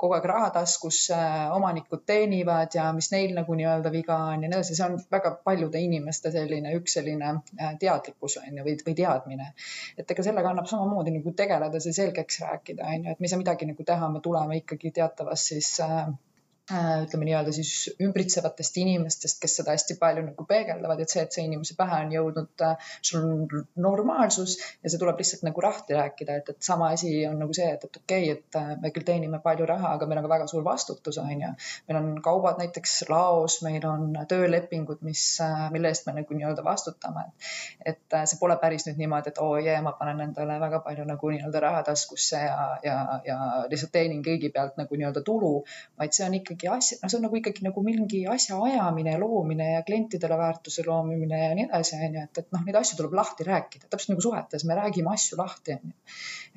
kogu 0.00 0.16
aeg 0.16 0.28
raha 0.32 0.52
taskusse, 0.58 1.18
omanikud 1.56 2.04
teenivad 2.08 2.78
ja 2.78 2.88
mis 2.96 3.10
neil 3.14 3.34
nagu 3.36 3.58
nii-öelda 3.58 3.92
viga 3.94 4.20
on 4.28 4.46
ja 4.46 4.48
nii 4.48 4.60
edasi, 4.60 4.78
see 4.78 4.86
on 4.86 4.96
väga 5.12 5.34
paljude 5.44 5.82
inimeste 5.84 6.32
selline 6.34 6.76
üks 6.78 6.96
selline 6.98 7.34
äh, 7.58 7.74
teadlikkus 7.80 8.38
on 8.42 8.62
ju, 8.62 8.64
või, 8.64 8.78
või 8.86 8.96
teadmine. 9.02 9.50
et 9.98 10.16
ega 10.16 10.24
sellega 10.24 10.54
annab 10.54 10.70
samamoodi 10.70 11.16
nagu 11.18 11.34
tegeleda, 11.36 11.82
see 11.84 11.96
selgeks 11.96 12.40
rääkida, 12.46 12.86
on 12.94 13.10
ju, 13.10 13.12
et 13.16 13.20
me 13.20 13.28
ei 13.28 13.34
saa 13.34 13.42
midagi 13.44 13.68
nagu 13.68 13.84
teha, 13.92 14.08
me 14.12 14.24
tuleme 14.24 14.62
ikkagi 14.62 14.94
teatavast 15.02 15.52
siis 15.52 15.76
Äh, 15.88 16.08
ütleme 16.68 17.24
nii-öelda 17.28 17.52
siis 17.54 17.72
ümbritsevatest 18.02 18.76
inimestest, 18.82 19.40
kes 19.40 19.56
seda 19.60 19.72
hästi 19.72 19.96
palju 20.00 20.24
nagu 20.26 20.44
peegeldavad, 20.48 21.00
et 21.00 21.12
see, 21.12 21.22
et 21.24 21.32
see 21.32 21.44
inimese 21.48 21.76
pähe 21.78 22.00
on 22.04 22.12
jõudnud, 22.12 22.64
äh, 22.66 22.90
sul 23.10 23.24
on 23.24 23.64
normaalsus 23.80 24.58
ja 24.82 24.90
see 24.90 25.00
tuleb 25.00 25.20
lihtsalt 25.22 25.46
nagu 25.48 25.64
lahti 25.64 25.96
rääkida, 25.96 26.38
et, 26.42 26.50
et 26.52 26.68
sama 26.68 26.90
asi 26.96 27.12
on 27.28 27.38
nagu 27.40 27.56
see, 27.56 27.68
et, 27.72 27.86
et 27.88 28.00
okei 28.02 28.32
okay,, 28.32 28.36
et 28.36 28.58
äh, 28.60 28.74
me 28.82 28.92
küll 28.92 29.06
teenime 29.08 29.40
palju 29.44 29.68
raha, 29.70 29.94
aga 29.96 30.08
meil 30.10 30.20
on 30.20 30.28
ka 30.28 30.32
väga 30.34 30.48
suur 30.52 30.66
vastutus, 30.66 31.20
on 31.22 31.32
ju. 31.32 31.52
meil 31.88 32.00
on 32.02 32.10
kaubad 32.24 32.60
näiteks 32.60 32.98
laos, 33.08 33.60
meil 33.64 33.86
on 33.88 34.12
töölepingud, 34.28 35.00
mis, 35.08 35.24
mille 35.72 35.92
eest 35.92 36.08
me 36.08 36.18
nagu 36.20 36.36
nii-öelda 36.36 36.64
vastutame. 36.66 37.28
et 37.86 38.18
see 38.24 38.38
pole 38.40 38.58
päris 38.60 38.84
nüüd 38.88 39.00
niimoodi, 39.00 39.32
et 39.32 39.40
oo 39.40 39.54
oh, 39.54 39.62
jee, 39.62 39.78
ma 39.84 39.94
panen 39.96 40.20
endale 40.28 40.58
väga 40.60 40.82
palju 40.84 41.08
nagu 41.08 41.32
nii-öelda 41.32 41.64
raha 41.64 41.82
taskusse 41.86 42.40
ja, 42.44 42.58
ja, 42.84 42.98
ja 43.24 43.38
lihtsalt 43.70 43.92
teenin 43.94 44.22
kõigi 44.24 44.52
pealt 44.52 44.76
nagu 44.80 44.98
nii-öelda 44.98 45.22
tulu, 45.24 45.52
vaid 45.98 46.12
see 46.16 46.26
on 46.26 46.36
ikkagi 46.38 46.57
mingi 46.58 46.68
asja, 46.74 46.98
no 47.02 47.08
see 47.08 47.18
on 47.18 47.24
nagu 47.26 47.38
ikkagi 47.38 47.62
nagu 47.62 47.82
mingi 47.86 48.24
asja 48.26 48.58
ajamine, 48.64 49.14
loomine 49.18 49.70
ja 49.74 49.82
klientidele 49.86 50.38
väärtuse 50.38 50.82
loomine 50.86 51.38
ja 51.44 51.54
nii 51.54 51.68
edasi, 51.68 51.96
onju, 52.02 52.24
et, 52.24 52.42
et 52.42 52.50
noh, 52.52 52.64
neid 52.66 52.78
asju 52.80 52.98
tuleb 52.98 53.14
lahti 53.14 53.46
rääkida, 53.46 53.86
täpselt 53.86 54.14
nagu 54.14 54.24
suhetes 54.24 54.66
me 54.66 54.76
räägime 54.78 55.12
asju 55.14 55.38
lahti, 55.38 55.78
onju. 55.78 55.94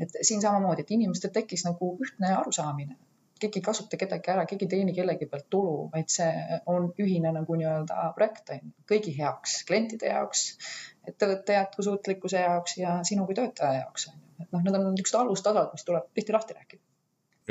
et 0.01 0.17
siin 0.21 0.41
samamoodi, 0.41 0.85
et 0.85 0.93
inimestel 0.97 1.33
tekkis 1.35 1.65
nagu 1.67 1.93
ühtne 2.01 2.33
arusaamine 2.39 2.97
keegi 3.41 3.57
ei 3.57 3.65
kasuta 3.65 3.97
kedagi 3.97 4.29
ära, 4.29 4.43
keegi 4.45 4.67
ei 4.67 4.69
teeni 4.69 4.91
kellegi 4.93 5.25
pealt 5.25 5.47
tulu, 5.49 5.87
vaid 5.93 6.11
see 6.13 6.59
on 6.69 6.91
ühine 7.01 7.31
nagu 7.33 7.55
nii-öelda 7.57 8.11
projekt 8.13 8.51
on 8.53 8.59
ju, 8.61 8.73
kõigi 8.91 9.15
heaks, 9.17 9.55
klientide 9.65 10.11
jaoks, 10.11 10.43
ettevõtte 11.09 11.57
jätkusuutlikkuse 11.57 12.43
jaoks 12.43 12.77
ja 12.77 12.99
sinu 13.07 13.25
kui 13.25 13.37
töötaja 13.41 13.81
jaoks 13.81 14.11
on 14.11 14.19
ju. 14.19 14.45
et 14.45 14.53
noh, 14.53 14.61
need 14.61 14.77
on 14.77 14.87
niisugused 14.91 15.21
alustasad, 15.23 15.73
mis 15.73 15.89
tuleb 15.89 16.05
tihti 16.13 16.37
lahti 16.37 16.59
rääkida 16.59 16.90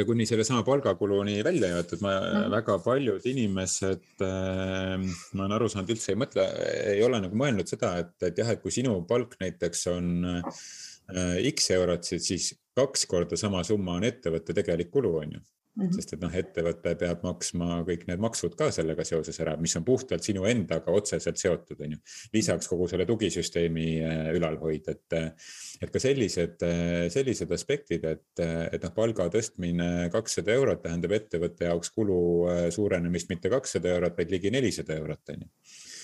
ja 0.00 0.06
kuni 0.08 0.26
sellesama 0.28 0.64
palgakuluni 0.66 1.38
välja 1.44 1.74
jäetud, 1.74 2.02
ma 2.04 2.14
mm. 2.18 2.48
väga 2.54 2.78
paljud 2.84 3.26
inimesed 3.30 4.24
äh,, 4.24 4.96
ma 5.34 5.44
olen 5.44 5.56
aru 5.58 5.70
saanud, 5.72 5.92
üldse 5.94 6.14
ei 6.14 6.20
mõtle, 6.20 6.46
ei 6.94 7.04
ole 7.06 7.22
nagu 7.26 7.38
mõelnud 7.38 7.70
seda, 7.70 7.94
et, 8.02 8.16
et 8.26 8.40
jah, 8.40 8.50
et 8.54 8.62
kui 8.64 8.74
sinu 8.74 8.96
palk 9.08 9.36
näiteks 9.42 9.86
on 9.92 10.10
äh, 10.34 11.46
X 11.50 11.72
eurot, 11.76 12.06
siis 12.10 12.52
kaks 12.76 13.06
korda 13.10 13.38
sama 13.40 13.62
summa 13.66 13.98
on 13.98 14.06
ettevõtte 14.08 14.56
tegelik 14.56 14.92
kulu, 14.94 15.16
on 15.24 15.38
ju 15.38 15.46
Mm 15.76 15.86
-hmm. 15.86 15.94
sest 15.94 16.12
et 16.16 16.22
noh, 16.24 16.32
ettevõte 16.34 16.92
peab 16.98 17.20
maksma 17.22 17.80
kõik 17.86 18.08
need 18.08 18.18
maksud 18.22 18.56
ka 18.58 18.72
sellega 18.74 19.04
seoses 19.06 19.36
ära, 19.40 19.52
mis 19.56 19.76
on 19.78 19.84
puhtalt 19.86 20.26
sinu 20.26 20.42
endaga 20.50 20.90
otseselt 20.90 21.38
seotud, 21.38 21.78
on 21.86 21.92
ju. 21.94 21.98
lisaks 22.32 22.68
kogu 22.68 22.88
selle 22.90 23.06
tugisüsteemi 23.06 23.86
äh, 24.02 24.32
ülalhoid, 24.34 24.88
et, 24.90 25.14
et 25.80 25.92
ka 25.94 26.02
sellised, 26.02 26.64
äh, 26.66 27.06
sellised 27.14 27.54
aspektid, 27.54 28.04
et, 28.04 28.42
et 28.42 28.82
noh, 28.82 28.94
palga 28.96 29.28
tõstmine 29.30 30.10
kakssada 30.10 30.58
eurot 30.58 30.82
tähendab 30.82 31.14
ettevõtte 31.20 31.70
jaoks 31.70 31.94
kulu 31.94 32.18
äh, 32.50 32.66
suurenemist 32.74 33.30
mitte 33.30 33.48
kakssada 33.54 33.94
eurot, 33.94 34.18
vaid 34.18 34.34
ligi 34.34 34.50
nelisada 34.50 34.98
eurot, 34.98 35.36
on 35.36 35.46
ju 35.46 35.50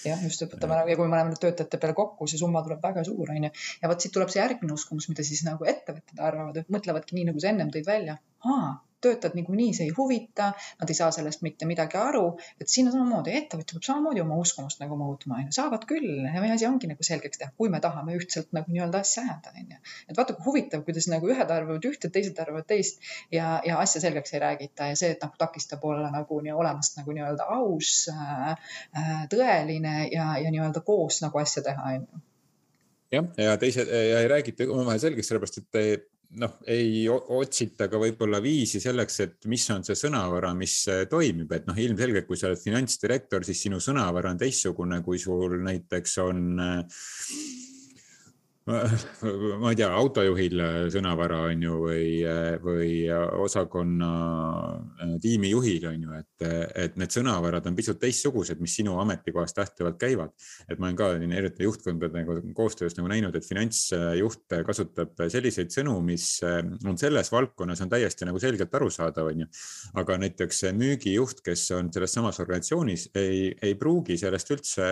jah, 0.06 0.22
just, 0.22 0.42
et 0.42 0.54
võtame 0.54 0.78
ja 0.86 0.96
kui 0.96 1.08
me 1.08 1.16
oleme 1.18 1.32
nüüd 1.32 1.42
töötajate 1.42 1.82
peale 1.82 1.94
kokku, 1.98 2.30
see 2.30 2.40
summa 2.40 2.62
tuleb 2.62 2.82
väga 2.82 3.04
suur, 3.06 3.34
onju. 3.34 3.50
ja 3.82 3.90
vot 3.90 4.02
siit 4.02 4.14
tuleb 4.14 4.30
see 4.32 4.42
järgmine 4.42 4.76
uskumus, 4.76 5.08
mida 5.10 5.26
siis 5.26 5.42
nagu 5.46 5.66
ettevõtted 5.66 6.22
arvavad, 6.22 6.60
et 6.60 6.70
mõtlevadki 6.72 7.18
nii, 7.18 7.30
nagu 7.30 7.42
sa 7.42 7.50
ennem 7.52 7.72
tõid 7.74 7.88
välja. 7.88 8.18
aa, 8.46 8.76
töötajad 9.06 9.36
niikuinii 9.38 9.72
see 9.76 9.88
ei 9.88 9.94
huvita, 9.96 10.50
nad 10.80 10.92
ei 10.92 10.98
saa 10.98 11.10
sellest 11.14 11.42
mitte 11.46 11.68
midagi 11.68 11.98
aru, 12.00 12.24
et 12.60 12.70
siin 12.72 12.90
on 12.90 12.96
samamoodi, 12.96 13.34
ettevõtja 13.40 13.78
peab 13.78 13.86
samamoodi 13.88 14.22
oma 14.24 14.38
uskumust 14.42 14.82
nagu 14.82 14.98
muutma, 15.00 15.40
onju, 15.40 15.54
saavad 15.56 15.86
küll. 15.88 16.26
Ja 16.26 16.42
meie 16.42 16.54
asi 16.54 16.68
ongi 16.68 16.90
nagu 16.90 17.06
selgeks 17.06 17.40
teha, 17.42 17.52
kui 17.56 17.72
me 17.72 17.80
tahame 17.84 18.16
ühtselt 18.18 18.52
nagu 18.56 18.72
nii-öelda 18.72 19.02
asja 19.04 19.24
ajada, 19.24 19.54
onju. 19.62 19.80
et 20.10 20.20
vaata, 20.20 20.36
kui 20.36 20.48
huvitav, 20.50 20.84
kuidas 20.86 21.08
nagu 21.12 21.30
ühed 21.32 21.54
arvavad 21.56 21.90
ühte, 21.90 22.10
teised 22.12 22.38
arvavad 22.42 22.68
teist 22.68 23.02
ja, 23.32 23.60
ja 23.66 23.80
asja 23.82 24.02
selgeks 24.04 24.34
ei 24.34 24.42
räägita 24.42 24.90
ja 24.90 24.98
see, 24.98 25.12
et 25.16 25.24
nagu 25.24 25.38
takistab 25.38 25.84
olla 25.86 26.10
nagu 26.14 26.40
nii 26.42 26.54
olemast 26.54 26.98
nagu 27.00 27.16
nii-öelda 27.16 27.48
aus 27.58 27.92
äh,, 28.12 28.54
äh 28.96 29.26
tõeline 29.32 29.98
ja, 30.12 30.32
ja 30.42 30.52
nii-öelda 30.52 30.82
koos 30.86 31.22
nagu 31.24 31.42
asja 31.42 31.64
teha, 31.66 31.92
onju 31.96 32.24
jah, 33.12 33.30
ja 33.38 33.56
teised 33.60 33.90
ja 33.90 34.20
ei 34.22 34.28
räägita 34.30 34.66
omavahel 34.70 35.02
selgeks, 35.02 35.30
sellepärast 35.30 35.62
et 35.62 36.06
noh, 36.40 36.56
ei 36.70 37.06
otsita 37.08 37.88
ka 37.90 38.00
võib-olla 38.00 38.40
viisi 38.44 38.80
selleks, 38.82 39.20
et 39.24 39.48
mis 39.50 39.64
on 39.74 39.84
see 39.86 39.96
sõnavara, 39.98 40.52
mis 40.58 40.74
äh, 40.92 41.04
toimib, 41.10 41.52
et 41.52 41.68
noh, 41.68 41.78
ilmselgelt, 41.78 42.26
kui 42.28 42.38
sa 42.40 42.50
oled 42.50 42.62
finantsdirektor, 42.62 43.46
siis 43.46 43.62
sinu 43.66 43.80
sõnavara 43.82 44.34
on 44.34 44.40
teistsugune, 44.40 45.00
kui 45.06 45.20
sul 45.22 45.58
näiteks 45.66 46.18
on 46.24 46.42
äh, 46.62 47.02
ma 49.60 49.70
ei 49.70 49.76
tea, 49.78 49.88
autojuhil 49.94 50.58
äh, 50.58 50.76
sõnavara 50.90 51.36
on 51.46 51.60
ju 51.62 51.76
või, 51.84 52.06
äh, 52.26 52.56
või 52.58 53.04
osakonna 53.38 54.08
äh, 55.04 55.12
tiimijuhil 55.22 55.84
on 55.86 56.02
ju, 56.02 56.14
et, 56.18 56.46
et 56.74 56.96
need 56.98 57.14
sõnavarad 57.14 57.68
on 57.70 57.76
pisut 57.78 58.00
teistsugused, 58.02 58.58
mis 58.58 58.74
sinu 58.80 58.96
ametikohast 58.98 59.60
lähtuvalt 59.60 60.00
käivad. 60.00 60.34
et 60.66 60.80
ma 60.80 60.88
olen 60.88 60.98
ka 60.98 61.10
erinevate 61.14 61.62
juhtkondadega 61.62 62.40
koostöös 62.58 62.98
nagu 62.98 63.12
näinud, 63.12 63.38
et 63.38 63.46
finantsjuht 63.46 64.56
kasutab 64.66 65.14
selliseid 65.30 65.70
sõnu, 65.70 65.94
mis 66.02 66.26
on 66.42 66.98
selles 66.98 67.30
valdkonnas 67.30 67.84
on 67.86 67.94
täiesti 67.94 68.26
nagu 68.26 68.42
selgelt 68.42 68.74
arusaadav, 68.74 69.30
on 69.30 69.46
ju. 69.46 69.48
aga 70.02 70.18
näiteks 70.24 70.64
müügijuht, 70.74 71.44
kes 71.46 71.68
on 71.78 71.92
selles 71.94 72.18
samas 72.18 72.42
organisatsioonis, 72.42 73.12
ei, 73.14 73.54
ei 73.62 73.78
pruugi 73.78 74.18
sellest 74.18 74.50
üldse 74.58 74.90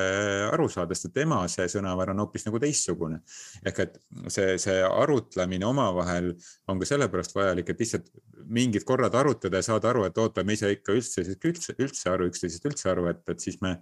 aru 0.53 0.71
saada, 0.71 0.95
sest 0.95 1.11
tema 1.19 1.43
see 1.51 1.67
sõnavara 1.75 2.15
on 2.15 2.23
hoopis 2.23 2.47
nagu 2.47 2.63
teistsugune 2.63 3.25
ehk 3.65 3.81
et 3.85 3.99
see, 4.33 4.57
see 4.61 4.81
arutlemine 4.85 5.67
omavahel 5.67 6.33
on 6.69 6.81
ka 6.81 6.89
sellepärast 6.89 7.37
vajalik, 7.37 7.71
et 7.73 7.81
lihtsalt 7.81 8.11
mingid 8.45 8.85
korrad 8.89 9.15
arutada 9.17 9.61
ja 9.61 9.69
saada 9.69 9.91
aru, 9.93 10.05
et 10.09 10.19
oota, 10.21 10.45
me 10.45 10.57
saa 10.61 10.73
ikka 10.75 10.97
üldse, 10.99 11.25
üldse, 11.35 11.77
üldse 11.81 12.11
aru 12.13 12.29
üksteisest 12.33 12.69
üldse 12.69 12.91
aru, 12.93 13.09
et, 13.13 13.23
et 13.33 13.41
siis 13.41 13.61
me 13.65 13.79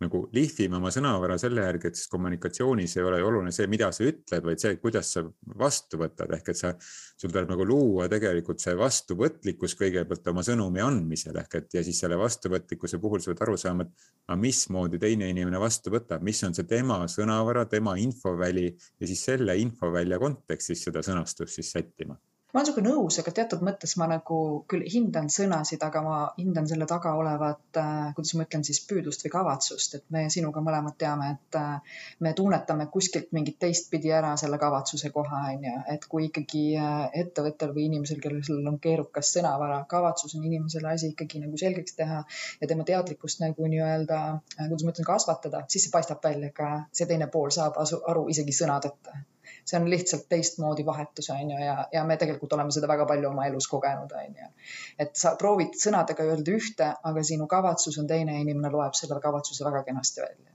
nagu 0.00 0.22
lihvime 0.32 0.78
oma 0.78 0.90
sõnavara 0.94 1.36
selle 1.40 1.64
järgi, 1.66 1.90
et 1.90 1.98
siis 1.98 2.08
kommunikatsioonis 2.12 2.96
ei 2.96 3.04
ole 3.04 3.18
ju 3.20 3.26
oluline 3.28 3.52
see, 3.52 3.66
mida 3.70 3.90
sa 3.92 4.06
ütled, 4.08 4.46
vaid 4.46 4.62
see, 4.62 4.78
kuidas 4.80 5.12
sa 5.16 5.24
vastu 5.60 6.00
võtad, 6.00 6.32
ehk 6.36 6.48
et 6.52 6.60
sa, 6.60 6.72
sul 7.20 7.32
tuleb 7.32 7.50
nagu 7.52 7.66
luua 7.68 8.08
tegelikult 8.12 8.62
see 8.62 8.76
vastuvõtlikkus 8.80 9.76
kõigepealt 9.80 10.32
oma 10.32 10.44
sõnumi 10.46 10.84
andmisel. 10.84 11.36
Ehk 11.42 11.58
et 11.60 11.78
ja 11.80 11.84
siis 11.86 12.00
selle 12.00 12.16
vastuvõtlikkuse 12.20 13.00
puhul 13.02 13.20
sa 13.20 13.34
pead 13.34 13.44
aru 13.44 13.58
saama, 13.60 13.84
et 13.84 14.08
aga 14.30 14.40
mismoodi 14.40 15.02
teine 15.02 15.28
inimene 15.34 15.60
vastu 15.60 15.92
võtab, 15.92 16.24
mis 16.24 16.40
on 16.48 16.56
see 16.56 16.68
tema 16.70 17.02
sõnavara, 17.10 17.66
tema 17.68 17.98
infoväli 18.00 18.70
ja 18.70 19.10
siis 19.10 19.28
selle 19.28 19.58
infovälja 19.60 20.20
kontekstis 20.22 20.88
seda 20.88 21.04
sõnastust 21.04 21.60
siis 21.60 21.72
sättima 21.76 22.16
ma 22.52 22.60
olen 22.60 22.66
sinuga 22.66 22.82
nõus, 22.82 23.16
aga 23.22 23.32
teatud 23.34 23.60
mõttes 23.66 23.92
ma 24.00 24.08
nagu 24.10 24.36
küll 24.70 24.82
hindan 24.90 25.28
sõnasid, 25.30 25.82
aga 25.86 26.02
ma 26.02 26.16
hindan 26.38 26.66
selle 26.70 26.86
taga 26.90 27.12
olevat 27.18 27.78
äh,, 27.78 28.10
kuidas 28.16 28.34
ma 28.34 28.46
ütlen 28.46 28.64
siis 28.66 28.80
püüdlust 28.90 29.22
või 29.26 29.32
kavatsust, 29.36 29.94
et 29.98 30.04
me 30.14 30.24
sinuga 30.34 30.62
mõlemad 30.66 30.96
teame, 30.98 31.30
et 31.36 31.58
äh, 31.60 31.96
me 32.26 32.34
tunnetame 32.38 32.88
kuskilt 32.94 33.30
mingit 33.36 33.60
teistpidi 33.62 34.10
ära 34.16 34.32
selle 34.40 34.58
kavatsuse 34.62 35.12
koha, 35.14 35.44
on 35.54 35.68
ju, 35.68 35.76
et 35.94 36.06
kui 36.10 36.26
ikkagi 36.28 36.64
äh, 36.80 37.06
ettevõttel 37.22 37.74
või 37.76 37.86
inimesel, 37.90 38.22
kellel 38.24 38.70
on 38.72 38.80
keerukas 38.82 39.30
sõnavara, 39.36 39.84
kavatsus 39.90 40.34
on 40.38 40.46
inimesele 40.50 40.90
asi 40.94 41.12
ikkagi 41.14 41.44
nagu 41.44 41.60
selgeks 41.60 41.98
teha 42.02 42.22
ja 42.60 42.70
tema 42.70 42.86
teadlikkust 42.88 43.44
nagu 43.46 43.70
nii-öelda 43.70 44.22
äh,, 44.34 44.66
kuidas 44.66 44.86
ma 44.86 44.96
ütlen, 44.96 45.10
kasvatada, 45.14 45.64
siis 45.70 45.86
see 45.86 45.94
paistab 45.94 46.24
välja 46.26 46.50
ka, 46.54 46.72
see 46.90 47.06
teine 47.10 47.30
pool 47.30 47.54
saab 47.54 47.78
asu, 47.78 48.02
aru 48.10 48.26
isegi 48.34 48.58
sõnadeta 48.62 49.22
see 49.64 49.78
on 49.78 49.88
lihtsalt 49.90 50.26
teistmoodi 50.28 50.84
vahetus, 50.86 51.30
on 51.34 51.52
ju, 51.52 51.60
ja, 51.64 51.76
ja 51.92 52.04
me 52.04 52.16
tegelikult 52.20 52.52
oleme 52.56 52.74
seda 52.74 52.88
väga 52.90 53.06
palju 53.10 53.30
oma 53.30 53.46
elus 53.50 53.68
kogenud, 53.70 54.12
on 54.16 54.42
ju. 54.42 54.50
et 54.98 55.14
sa 55.22 55.34
proovid 55.40 55.78
sõnadega 55.80 56.26
öelda 56.26 56.56
ühte, 56.56 56.90
aga 57.12 57.24
sinu 57.26 57.46
kavatsus 57.50 57.98
on 58.02 58.10
teine, 58.10 58.40
inimene 58.40 58.72
loeb 58.74 58.98
selle 58.98 59.20
kavatsuse 59.22 59.64
väga 59.68 59.84
kenasti 59.88 60.24
välja. 60.24 60.52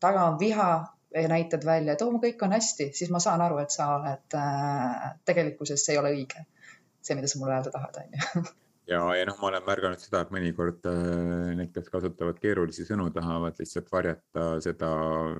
taga 0.00 0.26
on 0.32 0.38
viha, 0.42 0.68
näitad 1.16 1.64
välja, 1.64 1.94
et 1.94 2.02
oo, 2.04 2.18
kõik 2.20 2.42
on 2.44 2.52
hästi, 2.52 2.90
siis 2.94 3.10
ma 3.14 3.22
saan 3.22 3.40
aru, 3.40 3.58
et 3.62 3.72
sa 3.72 3.94
oled 3.96 4.36
äh,, 4.36 5.08
tegelikkuses 5.24 5.84
see 5.84 5.96
ei 5.96 6.02
ole 6.02 6.12
õige. 6.18 6.44
see, 7.00 7.14
mida 7.14 7.28
sa 7.30 7.38
mulle 7.38 7.54
öelda 7.54 7.70
tahad, 7.70 8.02
on 8.02 8.16
ju 8.18 8.46
ja, 8.90 9.00
ja 9.18 9.24
noh, 9.28 9.36
ma 9.40 9.48
olen 9.50 9.64
märganud 9.66 10.02
seda, 10.02 10.22
et 10.24 10.30
mõnikord 10.34 10.86
äh, 10.90 11.52
need, 11.58 11.72
kes 11.74 11.88
kasutavad 11.92 12.38
keerulisi 12.42 12.86
sõnu, 12.88 13.08
tahavad 13.14 13.58
lihtsalt 13.60 13.90
varjata 13.92 14.46
seda 14.64 14.90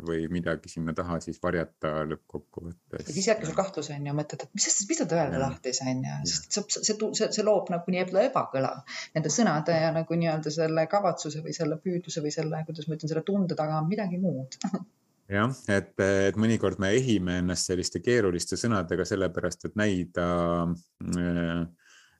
või 0.07 0.27
midagi 0.33 0.73
sinna 0.73 0.95
taha 0.97 1.19
siis 1.25 1.39
varjata 1.43 1.93
lõppkokkuvõttes. 2.11 3.07
siis 3.11 3.31
jääbki 3.31 3.49
sul 3.49 3.59
kahtlus 3.59 3.91
on 3.95 4.11
ju, 4.11 4.17
mõtled, 4.19 4.47
et 4.47 4.59
mis, 4.59 4.69
mis 4.91 5.03
ta 5.03 5.09
tõele 5.13 5.41
tahtis 5.43 5.83
on 5.87 6.05
ju, 6.09 6.19
sest 6.33 6.59
see, 6.59 6.67
see, 6.79 6.99
see, 6.99 7.31
see 7.39 7.47
loob 7.47 7.71
nagu 7.75 7.95
nii-öelda 7.95 8.27
ebakõla. 8.31 8.75
Nende 9.17 9.33
sõnade 9.33 9.79
ja 9.79 9.95
nagu 9.95 10.21
nii-öelda 10.21 10.53
selle 10.53 10.87
kavatsuse 10.91 11.45
või 11.45 11.57
selle 11.57 11.81
püüdluse 11.83 12.25
või 12.25 12.35
selle, 12.35 12.63
kuidas 12.69 12.89
ma 12.89 12.99
ütlen, 12.99 13.13
selle 13.15 13.27
tunde 13.27 13.59
taga 13.59 13.81
on 13.83 13.91
midagi 13.91 14.21
muud. 14.23 14.59
Jah, 15.27 15.51
et, 15.75 15.97
et 15.99 16.37
mõnikord 16.39 16.79
me 16.79 16.93
ehime 16.95 17.41
ennast 17.41 17.67
selliste 17.67 17.99
keeruliste 17.99 18.55
sõnadega 18.61 19.03
sellepärast, 19.09 19.65
et 19.67 19.75
näida 19.75 20.27
Äh, 21.05 21.67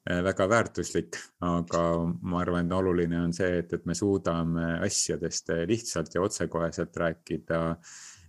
väga 0.07 0.47
väärtuslik, 0.51 1.19
aga 1.43 1.83
ma 2.23 2.41
arvan, 2.43 2.69
et 2.69 2.75
oluline 2.77 3.21
on 3.25 3.33
see, 3.35 3.59
et, 3.63 3.73
et 3.75 3.87
me 3.89 3.95
suudame 3.99 4.77
asjadest 4.87 5.51
lihtsalt 5.67 6.15
ja 6.15 6.23
otsekoheselt 6.23 6.97
rääkida. 7.03 7.63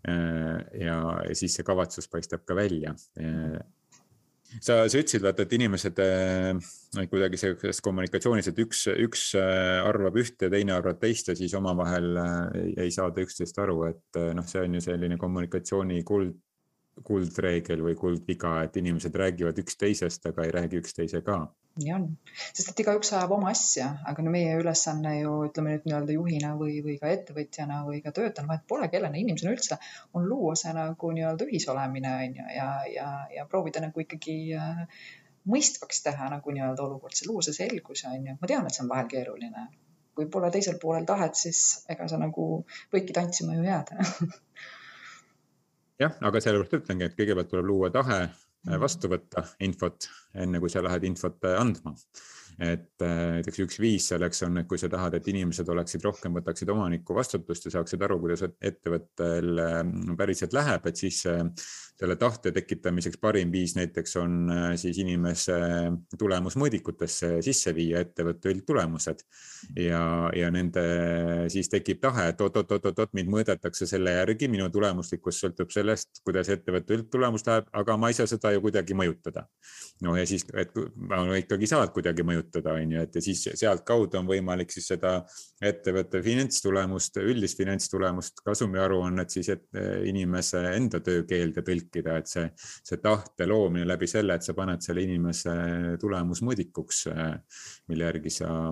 Äh, 0.08 0.84
ja 0.86 1.00
siis 1.36 1.58
see 1.58 1.66
kavatsus 1.68 2.08
paistab 2.10 2.46
ka 2.48 2.56
välja. 2.58 2.94
Äh, 3.20 3.60
sa, 4.62 4.80
sa 4.88 4.98
ütlesid, 4.98 5.22
vaata, 5.26 5.44
et 5.44 5.54
inimesed 5.58 6.02
kuidagi 7.12 7.40
selles 7.42 7.82
kommunikatsioonis, 7.84 8.50
et 8.50 8.62
üks, 8.64 8.86
üks 9.04 9.28
arvab 9.38 10.18
ühte 10.22 10.50
teine 10.54 10.78
arvab 10.78 11.02
teist 11.02 11.30
ja 11.30 11.36
siis 11.38 11.54
omavahel 11.60 12.16
ei 12.80 12.94
saada 12.94 13.26
üksteist 13.26 13.60
aru, 13.60 13.82
et 13.90 14.22
noh, 14.38 14.48
see 14.48 14.64
on 14.64 14.80
ju 14.80 14.86
selline 14.88 15.20
kommunikatsiooni 15.20 16.00
kuld, 16.08 16.38
kuldreegel 17.06 17.84
või 17.86 17.96
kuldviga, 18.00 18.58
et 18.66 18.78
inimesed 18.80 19.16
räägivad 19.16 19.60
üksteisest, 19.62 20.26
aga 20.30 20.46
ei 20.46 20.54
räägi 20.56 20.82
üksteise 20.82 21.22
ka. 21.26 21.40
Nii 21.78 21.92
on, 21.94 22.06
sest 22.58 22.72
et 22.72 22.80
igaüks 22.82 23.12
ajab 23.14 23.36
oma 23.36 23.52
asja, 23.52 23.92
aga 24.10 24.24
no 24.26 24.32
meie 24.34 24.56
ülesanne 24.58 25.12
ju 25.20 25.34
ütleme 25.46 25.76
nüüd 25.76 25.84
nii-öelda 25.86 26.16
juhina 26.16 26.54
või, 26.58 26.80
või 26.86 26.96
ka 27.02 27.12
ettevõtjana 27.14 27.84
või 27.86 28.00
ka 28.02 28.14
töötajana, 28.16 28.50
vahet 28.50 28.66
pole, 28.72 28.88
kellena 28.94 29.20
inimesena 29.22 29.54
üldse, 29.54 29.78
on 30.18 30.26
luua 30.26 30.56
see 30.58 30.74
nagu 30.74 31.12
nii-öelda 31.20 31.46
ühisolemine 31.46 32.16
on 32.24 32.40
ju 32.40 32.48
ja, 32.56 32.70
ja, 32.90 33.12
ja 33.36 33.46
proovida 33.52 33.84
nagu 33.84 34.02
ikkagi 34.02 34.40
äh, 34.58 34.82
mõistvaks 35.54 36.02
teha 36.08 36.32
nagu 36.34 36.56
nii-öelda 36.56 36.88
olukord, 36.88 37.14
see 37.18 37.30
luua 37.30 37.46
see 37.46 37.60
selgus 37.60 38.08
on 38.10 38.26
ju, 38.32 38.38
ma 38.42 38.50
tean, 38.50 38.66
et 38.66 38.78
see 38.78 38.84
on 38.86 38.92
vahel 38.96 39.12
keeruline. 39.14 39.68
kui 40.18 40.26
pole 40.34 40.50
teisel 40.50 40.80
poolel 40.82 41.06
tahet, 41.06 41.38
siis 41.38 41.86
ega 41.94 42.08
sa 42.10 42.18
nagu 42.18 42.48
võidki 42.94 43.14
tantsima 43.14 43.54
ju 43.54 43.68
jääda 43.68 44.02
jah, 46.00 46.18
aga 46.22 46.42
sellepärast 46.44 46.82
ütlengi, 46.82 47.08
et 47.08 47.18
kõigepealt 47.18 47.50
tuleb 47.52 47.72
luua 47.72 47.90
tahe 47.94 48.28
Äh, 48.68 48.80
vastu 48.82 49.10
võtta 49.12 49.46
infot, 49.64 50.10
enne 50.36 50.60
kui 50.60 50.72
sa 50.72 50.82
lähed 50.84 51.06
infot 51.08 51.46
äh, 51.48 51.56
andma 51.62 51.94
et 52.58 53.06
äh, 53.06 53.18
näiteks 53.38 53.60
üks 53.66 53.80
viis 53.82 54.08
selleks 54.12 54.42
on, 54.48 54.58
et 54.62 54.70
kui 54.70 54.80
sa 54.82 54.90
tahad, 54.90 55.18
et 55.18 55.28
inimesed 55.30 55.68
oleksid 55.70 56.06
rohkem, 56.06 56.34
võtaksid 56.40 56.72
omaniku 56.74 57.18
vastutust 57.18 57.68
ja 57.68 57.76
saaksid 57.78 58.02
aru, 58.02 58.18
kuidas 58.24 58.46
ettevõttel 58.48 59.62
päriselt 60.18 60.56
läheb, 60.58 60.88
et 60.90 60.98
siis 60.98 61.22
selle 61.28 62.16
tahte 62.18 62.52
tekitamiseks 62.54 63.18
parim 63.22 63.52
viis 63.54 63.74
näiteks 63.78 64.16
on 64.22 64.52
siis 64.78 64.98
inimese 65.02 65.58
tulemusmõõdikutesse 66.18 67.40
sisse 67.46 67.74
viia 67.78 68.04
ettevõtte 68.06 68.52
üldtulemused 68.54 69.24
ja, 69.82 70.02
ja 70.38 70.52
nende 70.54 70.84
siis 71.54 71.70
tekib 71.74 72.02
tahe, 72.02 72.30
et 72.32 72.42
oot-oot-oot-oot, 72.42 73.14
mind 73.18 73.32
mõõdetakse 73.34 73.90
selle 73.90 74.14
järgi, 74.18 74.50
minu 74.52 74.70
tulemuslikkus 74.74 75.42
sõltub 75.44 75.74
sellest, 75.74 76.22
kuidas 76.26 76.50
ettevõtte 76.54 76.98
üldtulemus 76.98 77.46
läheb, 77.50 77.70
aga 77.82 77.98
ma 77.98 78.12
ei 78.12 78.18
saa 78.18 78.30
seda 78.30 78.54
ju 78.54 78.62
kuidagi 78.66 78.98
mõjutada. 78.98 79.48
no 80.02 80.16
ja 80.18 80.26
siis, 80.30 80.46
et 80.54 80.74
ma 80.96 81.24
ikkagi 81.38 81.70
saad 81.70 81.94
kuidagi 81.96 82.26
mõjutada 82.26 82.47
mõjutada, 82.48 82.74
on 82.76 82.92
ju, 82.92 83.02
et 83.02 83.16
ja 83.16 83.22
siis 83.22 83.44
sealtkaudu 83.60 84.18
on 84.18 84.28
võimalik 84.28 84.72
siis 84.72 84.88
seda 84.88 85.26
ettevõtte 85.62 86.22
finantstulemust, 86.24 87.18
üldist 87.18 87.58
finantstulemust, 87.58 88.42
kasumiaruannet 88.46 89.30
siis 89.30 89.50
et, 89.50 89.66
inimese 90.08 90.60
enda 90.76 91.00
töökeelde 91.00 91.62
tõlkida, 91.62 92.18
et 92.18 92.28
see, 92.28 92.48
see 92.58 92.98
tahte 92.98 93.48
loomine 93.48 93.88
läbi 93.88 94.08
selle, 94.08 94.36
et 94.36 94.44
sa 94.44 94.54
paned 94.54 94.82
selle 94.82 95.04
inimese 95.04 95.98
tulemusmõõdikuks, 96.00 97.08
mille 97.88 98.08
järgi 98.10 98.30
sa 98.30 98.72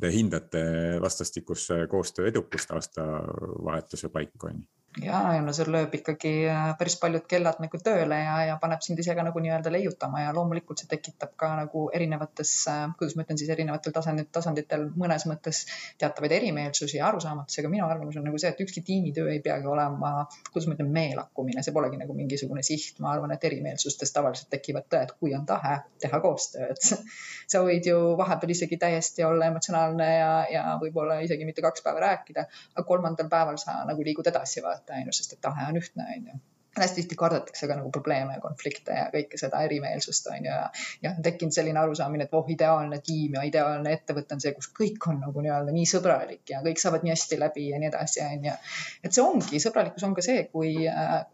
te 0.00 0.08
hindate 0.10 0.62
vastastikuse 1.00 1.86
koostöö 1.88 2.28
edukust 2.28 2.70
aastavahetuse 2.72 4.08
paiku, 4.08 4.48
on 4.48 4.62
ju 4.62 4.81
ja, 5.00 5.20
see 5.56 5.66
lööb 5.72 5.94
ikkagi 5.96 6.30
äh, 6.50 6.72
päris 6.76 6.98
paljud 7.00 7.24
kellad 7.28 7.60
nagu 7.62 7.78
tööle 7.80 8.18
ja, 8.18 8.34
ja 8.50 8.56
paneb 8.60 8.82
sind 8.84 9.00
ise 9.00 9.14
ka 9.16 9.24
nagu 9.24 9.40
nii-öelda 9.40 9.72
leiutama 9.72 10.20
ja 10.26 10.32
loomulikult 10.36 10.82
see 10.82 10.90
tekitab 10.90 11.32
ka 11.40 11.48
nagu 11.62 11.86
erinevates, 11.96 12.52
äh, 12.68 12.82
kuidas 12.98 13.16
ma 13.16 13.24
ütlen 13.24 13.40
siis 13.40 13.52
erinevatel 13.54 13.94
tasandit, 13.94 14.28
tasanditel 14.34 14.84
mõnes 14.98 15.24
mõttes 15.30 15.62
teatavaid 16.00 16.34
erimeelsusi 16.36 16.98
ja 16.98 17.06
arusaamatusi, 17.08 17.62
aga 17.62 17.70
minu 17.72 17.86
arvamus 17.86 18.18
on 18.20 18.28
nagu 18.28 18.40
see, 18.42 18.52
et 18.52 18.60
ükski 18.64 18.82
tiimitöö 18.84 19.30
ei 19.32 19.40
peagi 19.44 19.70
olema, 19.70 20.26
kuidas 20.50 20.68
ma 20.68 20.76
ütlen, 20.76 20.92
meelakkumine, 20.92 21.64
see 21.64 21.76
polegi 21.76 22.00
nagu 22.02 22.16
mingisugune 22.18 22.64
siht, 22.66 23.00
ma 23.00 23.14
arvan, 23.14 23.32
et 23.32 23.48
erimeelsustes 23.48 24.12
tavaliselt 24.12 24.52
tekivad 24.52 24.90
tõed, 24.92 25.16
kui 25.20 25.32
on 25.38 25.48
tahe 25.48 25.78
teha 26.04 26.20
koostööd. 26.20 26.84
sa 27.52 27.64
võid 27.64 27.88
ju 27.88 27.98
vahepeal 28.20 28.52
isegi 28.52 28.76
täiesti 28.80 29.24
olla 29.24 29.48
emotsionaalne 29.48 30.12
ja, 30.12 30.30
ja 30.52 30.68
võib-olla 30.82 31.22
isegi 31.24 31.48
mitte 31.48 31.64
kaks 31.64 31.84
päeva 31.84 32.04
rääkida, 32.10 32.44
aga 32.76 32.86
kolmandal 32.86 33.32
päeval 33.32 33.60
sa 33.60 33.80
nagu 33.88 34.04
liigud 34.04 34.28
edasi 34.28 34.60
vaata 34.64 34.81
vaadata, 34.82 35.00
on 35.00 35.06
ju, 35.06 35.12
sest 35.12 35.32
et 35.36 35.40
tahe 35.40 35.68
on 35.68 35.78
ühtne, 35.80 36.08
on 36.16 36.26
ju 36.32 36.40
hästi 36.72 37.02
tihti 37.02 37.16
kardetakse 37.20 37.66
ka 37.68 37.74
nagu 37.76 37.90
probleeme 37.92 38.32
ja 38.32 38.40
konflikte 38.40 38.94
ja 38.96 39.10
kõike 39.12 39.36
seda 39.36 39.58
erimeelsust 39.60 40.30
on 40.32 40.38
ju 40.38 40.48
ja, 40.48 40.70
ja 41.02 41.10
on 41.12 41.18
tekkinud 41.22 41.52
selline 41.52 41.76
arusaamine, 41.82 42.24
et 42.24 42.32
voh, 42.32 42.46
ideaalne 42.48 42.96
tiim 43.04 43.34
ja 43.36 43.42
ideaalne 43.44 43.92
ettevõte 43.92 44.32
on 44.32 44.40
see, 44.40 44.54
kus 44.56 44.70
kõik 44.78 45.04
on 45.10 45.18
nagu 45.20 45.44
nii-öelda 45.44 45.74
nii 45.76 45.90
sõbralik 45.90 46.48
ja 46.48 46.62
kõik 46.64 46.80
saavad 46.80 47.04
nii 47.04 47.12
hästi 47.12 47.38
läbi 47.42 47.66
ja 47.74 47.80
nii 47.82 47.90
edasi, 47.90 48.22
on 48.24 48.46
ju. 48.48 48.54
et 49.04 49.12
see 49.12 49.24
ongi, 49.26 49.60
sõbralikkus 49.60 50.06
on 50.08 50.16
ka 50.16 50.24
see, 50.24 50.46
kui, 50.54 50.72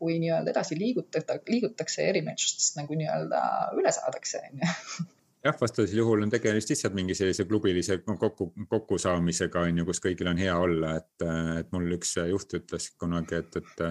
kui 0.00 0.18
nii-öelda 0.24 0.50
edasi 0.56 0.80
liigutada, 0.80 1.38
liigutakse 1.46 2.08
erimeelsustest 2.11 2.82
nagu 2.82 2.98
nii-öelda 2.98 3.44
üle 3.78 3.94
saadakse, 3.94 4.42
on 4.50 4.66
ju 4.66 5.06
jah, 5.44 5.57
vastasel 5.61 6.01
juhul 6.03 6.24
on 6.27 6.33
tegemist 6.33 6.72
lihtsalt 6.72 6.96
mingi 6.96 7.14
sellise 7.18 7.46
klubilise 7.48 8.01
kokku, 8.07 8.51
kokkusaamisega 8.68 9.66
on 9.68 9.83
ju, 9.83 9.87
kus 9.88 10.03
kõigil 10.05 10.31
on 10.33 10.40
hea 10.40 10.57
olla, 10.59 10.96
et, 10.98 11.29
et 11.61 11.70
mul 11.74 11.94
üks 11.98 12.16
juht 12.31 12.59
ütles 12.61 12.90
kunagi, 12.98 13.42
et, 13.42 13.62
et 13.62 13.88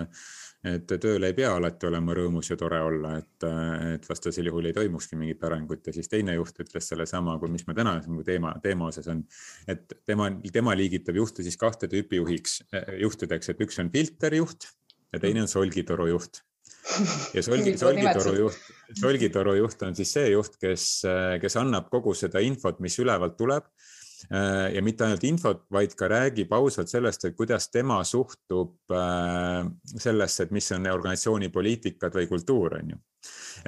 et 0.68 0.90
tööl 0.90 1.24
ei 1.24 1.36
pea 1.38 1.52
alati 1.56 1.86
olema 1.88 2.16
rõõmus 2.18 2.50
ja 2.50 2.58
tore 2.60 2.80
olla, 2.82 3.14
et, 3.22 3.46
et 3.94 4.08
vastasel 4.10 4.50
juhul 4.50 4.66
ei 4.68 4.76
toimukski 4.76 5.16
mingit 5.20 5.44
arengut 5.46 5.86
ja 5.88 5.94
siis 5.96 6.10
teine 6.12 6.34
juht 6.36 6.58
ütles 6.64 6.90
sellesama, 6.92 7.38
kui 7.40 7.52
mis 7.54 7.64
me 7.68 7.76
täna 7.78 7.94
teema, 8.26 8.56
teema 8.64 8.90
osas 8.90 9.08
on. 9.14 9.22
et 9.70 9.94
tema, 10.10 10.32
tema 10.54 10.74
liigitab 10.76 11.16
juhte 11.22 11.46
siis 11.46 11.60
kahte 11.62 11.88
tüüpi 11.92 12.20
juhiks, 12.20 12.60
juhtideks, 13.04 13.54
et 13.54 13.64
üks 13.64 13.80
on 13.84 13.94
filterjuht 13.94 14.70
ja 15.14 15.22
teine 15.24 15.46
on 15.46 15.52
solgitoru 15.52 16.10
juht 16.10 16.42
ja 17.36 17.44
solgi, 17.44 17.76
solgitoru 17.80 18.34
juht, 18.44 18.72
solgitoru 19.00 19.58
juht 19.60 19.84
on 19.88 19.96
siis 19.98 20.14
see 20.18 20.32
juht, 20.32 20.58
kes, 20.62 20.88
kes 21.42 21.60
annab 21.60 21.92
kogu 21.94 22.16
seda 22.18 22.42
infot, 22.44 22.82
mis 22.84 22.98
ülevalt 23.04 23.38
tuleb 23.40 23.68
ja 24.28 24.82
mitte 24.82 25.06
ainult 25.06 25.24
infot, 25.30 25.60
vaid 25.72 25.92
ka 25.98 26.08
räägib 26.10 26.54
ausalt 26.58 26.90
sellest, 26.90 27.28
et 27.28 27.36
kuidas 27.38 27.68
tema 27.70 28.00
suhtub 28.08 28.90
äh, 28.90 29.60
sellesse, 29.94 30.48
et 30.48 30.56
mis 30.56 30.72
on 30.74 30.88
organisatsiooni 30.90 31.52
poliitikad 31.54 32.18
või 32.18 32.26
kultuur, 32.32 32.80
on 32.80 32.96
ju. 32.96 32.98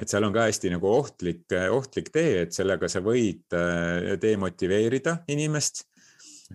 et 0.02 0.10
seal 0.10 0.26
on 0.26 0.34
ka 0.34 0.48
hästi 0.48 0.72
nagu 0.74 0.90
ohtlik, 0.90 1.44
ohtlik 1.70 2.10
tee, 2.10 2.42
et 2.42 2.56
sellega 2.56 2.90
sa 2.90 3.02
võid 3.04 3.54
äh, 3.54 4.16
demotiveerida 4.20 5.20
inimest 5.30 5.84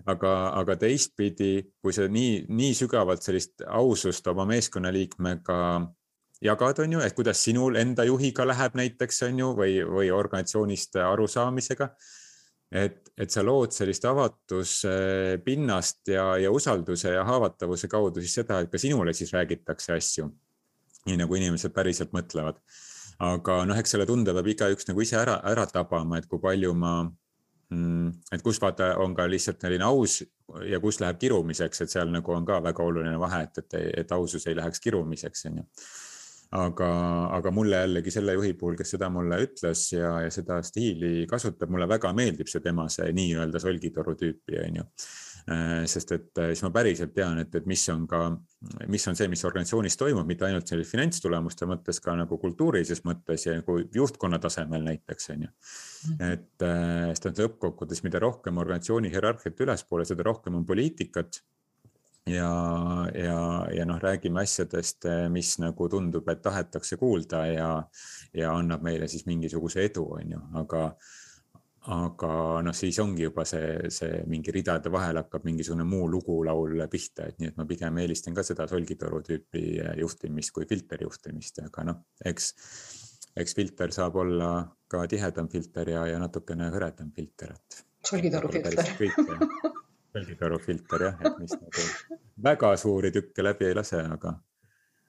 aga, 0.03 0.33
aga 0.59 0.75
teistpidi, 0.79 1.53
kui 1.81 1.95
sa 1.95 2.09
nii, 2.11 2.45
nii 2.51 2.73
sügavalt 2.75 3.23
sellist 3.23 3.63
ausust 3.63 4.27
oma 4.27 4.47
meeskonnaliikmega 4.49 5.59
jagad, 6.41 6.79
on 6.79 6.93
ju, 6.93 6.99
et 6.99 7.15
kuidas 7.15 7.41
sinul 7.43 7.77
enda 7.79 8.05
juhiga 8.07 8.45
läheb 8.47 8.77
näiteks, 8.77 9.23
on 9.29 9.39
ju, 9.39 9.49
või, 9.57 9.79
või 9.87 10.11
organisatsioonist 10.13 10.99
arusaamisega. 11.03 11.89
et, 12.71 13.11
et 13.17 13.31
sa 13.31 13.43
lood 13.45 13.71
sellist 13.71 14.05
avatuspinnast 14.05 16.07
ja, 16.11 16.25
ja 16.41 16.51
usalduse 16.51 17.13
ja 17.13 17.23
haavatavuse 17.23 17.87
kaudu 17.87 18.21
siis 18.21 18.33
seda, 18.41 18.59
et 18.59 18.71
ka 18.71 18.81
sinule 18.81 19.13
siis 19.13 19.31
räägitakse 19.33 19.93
asju. 19.93 20.31
nii 21.05 21.17
nagu 21.21 21.35
inimesed 21.35 21.73
päriselt 21.73 22.11
mõtlevad. 22.11 22.57
aga 23.19 23.65
noh, 23.65 23.77
eks 23.77 23.91
selle 23.91 24.05
tunde 24.05 24.33
peab 24.33 24.47
igaüks 24.47 24.87
nagu 24.87 25.01
ise 25.01 25.15
ära, 25.15 25.39
ära 25.43 25.65
tabama, 25.65 26.17
et 26.17 26.27
kui 26.27 26.39
palju 26.39 26.73
ma 26.73 27.05
mm, 27.69 28.09
et 28.33 28.41
kus 28.43 28.59
vaata, 28.61 28.97
on 28.97 29.15
ka 29.15 29.29
lihtsalt 29.29 29.61
selline 29.61 29.85
aus 29.85 30.23
ja 30.67 30.79
kus 30.79 30.99
läheb 30.99 31.19
kirumiseks, 31.19 31.81
et 31.81 31.89
seal 31.89 32.11
nagu 32.11 32.33
on 32.33 32.45
ka 32.45 32.59
väga 32.63 32.83
oluline 32.83 33.19
vahe, 33.19 33.43
et, 33.43 33.63
et, 33.63 33.79
et 34.03 34.11
ausus 34.11 34.47
ei 34.47 34.55
läheks 34.55 34.83
kirumiseks, 34.83 35.45
on 35.45 35.61
ju 35.61 35.69
aga, 36.55 36.89
aga 37.35 37.51
mulle 37.53 37.83
jällegi 37.83 38.13
selle 38.13 38.35
juhi 38.37 38.53
puhul, 38.57 38.77
kes 38.79 38.95
seda 38.95 39.09
mulle 39.13 39.39
ütles 39.45 39.85
ja, 39.93 40.15
ja 40.25 40.31
seda 40.33 40.61
stiili 40.65 41.27
kasutab, 41.29 41.71
mulle 41.73 41.87
väga 41.89 42.11
meeldib 42.15 42.49
see 42.51 42.63
tema 42.63 42.87
see 42.91 43.11
nii-öelda 43.15 43.61
solgitoru 43.61 44.15
tüüpi, 44.19 44.59
onju. 44.63 44.85
sest 45.85 46.11
et 46.15 46.39
siis 46.41 46.63
ma 46.65 46.71
päriselt 46.73 47.11
tean, 47.13 47.37
et, 47.43 47.53
et 47.53 47.65
mis 47.69 47.83
on 47.93 48.07
ka, 48.09 48.21
mis 48.89 49.03
on 49.11 49.17
see, 49.17 49.27
mis 49.29 49.43
organisatsioonis 49.45 49.97
toimub, 50.01 50.25
mitte 50.25 50.47
ainult 50.47 50.71
sellise 50.71 50.95
finantstulemuste 50.95 51.67
mõttes, 51.69 51.99
ka 52.01 52.15
nagu 52.17 52.39
kultuurilises 52.41 53.03
mõttes 53.05 53.45
ja 53.45 53.59
nagu 53.59 53.77
juhtkonna 53.93 54.39
tasemel 54.41 54.87
näiteks 54.87 55.29
on 55.35 55.45
ju. 55.45 55.51
Mhm. 56.05 56.31
et 56.31 56.65
sest 57.13 57.29
et 57.31 57.43
lõppkokkuvõttes, 57.43 58.01
mida 58.05 58.21
rohkem 58.21 58.57
organisatsiooni 58.61 59.13
hierarhiat 59.13 59.61
ülespoole, 59.67 60.05
seda 60.05 60.25
rohkem 60.25 60.57
on 60.57 60.65
poliitikat 60.65 61.43
ja, 62.29 62.51
ja, 63.13 63.39
ja 63.85 63.91
noh, 63.91 63.99
räägime 64.01 64.41
asjadest, 64.41 65.05
mis 65.29 65.55
nagu 65.61 65.89
tundub, 65.89 66.25
et 66.31 66.41
tahetakse 66.41 66.97
kuulda 66.97 67.45
ja, 67.51 67.69
ja 68.33 68.55
annab 68.57 68.81
meile 68.85 69.07
siis 69.11 69.27
mingisuguse 69.29 69.85
edu, 69.85 70.07
on 70.17 70.33
ju, 70.35 70.41
aga 70.61 70.87
aga 71.93 72.29
noh, 72.65 72.73
siis 72.73 72.97
ongi 73.03 73.27
juba 73.27 73.43
see, 73.45 73.91
see 73.93 74.23
mingi 74.25 74.49
ridade 74.53 74.89
vahel 74.89 75.19
hakkab 75.21 75.45
mingisugune 75.45 75.85
muu 75.85 76.07
lugulaul 76.09 76.81
pihta, 76.89 77.27
et 77.29 77.37
nii 77.37 77.51
et 77.51 77.59
ma 77.59 77.67
pigem 77.69 78.01
eelistan 78.01 78.33
ka 78.33 78.41
seda 78.47 78.65
solgitoru 78.71 79.21
tüüpi 79.27 79.65
juhtimist 80.01 80.55
kui 80.55 80.65
filterjuhtimist, 80.69 81.61
aga 81.67 81.85
noh, 81.91 82.01
eks, 82.25 82.49
eks 83.37 83.57
filter 83.59 83.93
saab 83.93 84.17
olla 84.25 84.49
ka 84.89 85.05
tihedam 85.11 85.51
filter 85.51 85.93
ja, 85.93 86.07
ja 86.09 86.17
natukene 86.25 86.73
hõredam 86.73 87.13
filter, 87.13 87.53
et. 87.53 87.81
solgitoru 88.09 88.49
filter 88.49 89.45
solgitoru 90.15 90.59
filter 90.63 91.07
jah, 91.09 91.21
et 91.21 91.39
mis 91.43 91.55
nagu 91.59 92.19
väga 92.49 92.75
suuri 92.79 93.13
tükke 93.15 93.45
läbi 93.45 93.69
ei 93.69 93.77
lase, 93.77 94.01
aga 94.17 94.35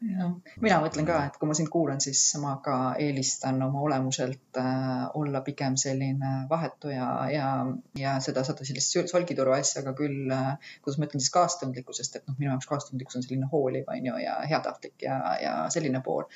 jah, 0.04 0.32
mina 0.60 0.78
mõtlen 0.82 1.06
ka, 1.08 1.18
et 1.28 1.36
kui 1.40 1.48
ma 1.48 1.54
sind 1.56 1.70
kuulan, 1.72 2.00
siis 2.04 2.20
ma 2.42 2.56
ka 2.64 2.76
eelistan 3.02 3.62
oma 3.64 3.80
olemuselt 3.86 4.60
äh, 4.60 5.06
olla 5.20 5.40
pigem 5.46 5.78
selline 5.80 6.32
vahetu 6.50 6.92
ja, 6.92 7.08
ja, 7.32 7.50
ja 7.98 8.16
seda, 8.24 8.44
seda 8.48 8.66
sellist 8.68 8.98
solgituru 9.12 9.54
asja, 9.56 9.80
aga 9.82 9.94
küll 9.98 10.32
äh,, 10.34 10.74
kuidas 10.84 11.00
ma 11.00 11.08
ütlen 11.08 11.24
siis 11.24 11.32
kaastundlikkusest, 11.36 12.20
et 12.20 12.28
noh, 12.28 12.36
minu 12.40 12.52
jaoks 12.52 12.68
kaastundlikkus 12.72 13.20
on 13.20 13.24
selline 13.24 13.48
hooliv, 13.52 13.88
on 13.92 14.10
ju, 14.10 14.18
ja 14.24 14.36
heatahtlik 14.50 15.06
ja, 15.08 15.16
ja 15.42 15.56
selline 15.72 16.02
pool. 16.04 16.28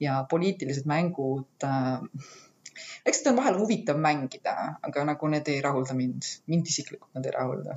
ja 0.00 0.22
poliitilised 0.30 0.88
mängud 0.88 1.68
äh, 1.68 2.00
eks 3.06 3.20
seda 3.20 3.34
on 3.34 3.42
vahel 3.42 3.60
huvitav 3.60 4.00
mängida, 4.00 4.56
aga 4.88 5.04
nagu 5.12 5.28
need 5.28 5.48
ei 5.52 5.60
rahulda 5.64 5.96
mind, 5.98 6.28
mind 6.48 6.70
isiklikult 6.72 7.12
nad 7.18 7.28
ei 7.28 7.34
rahulda. 7.36 7.76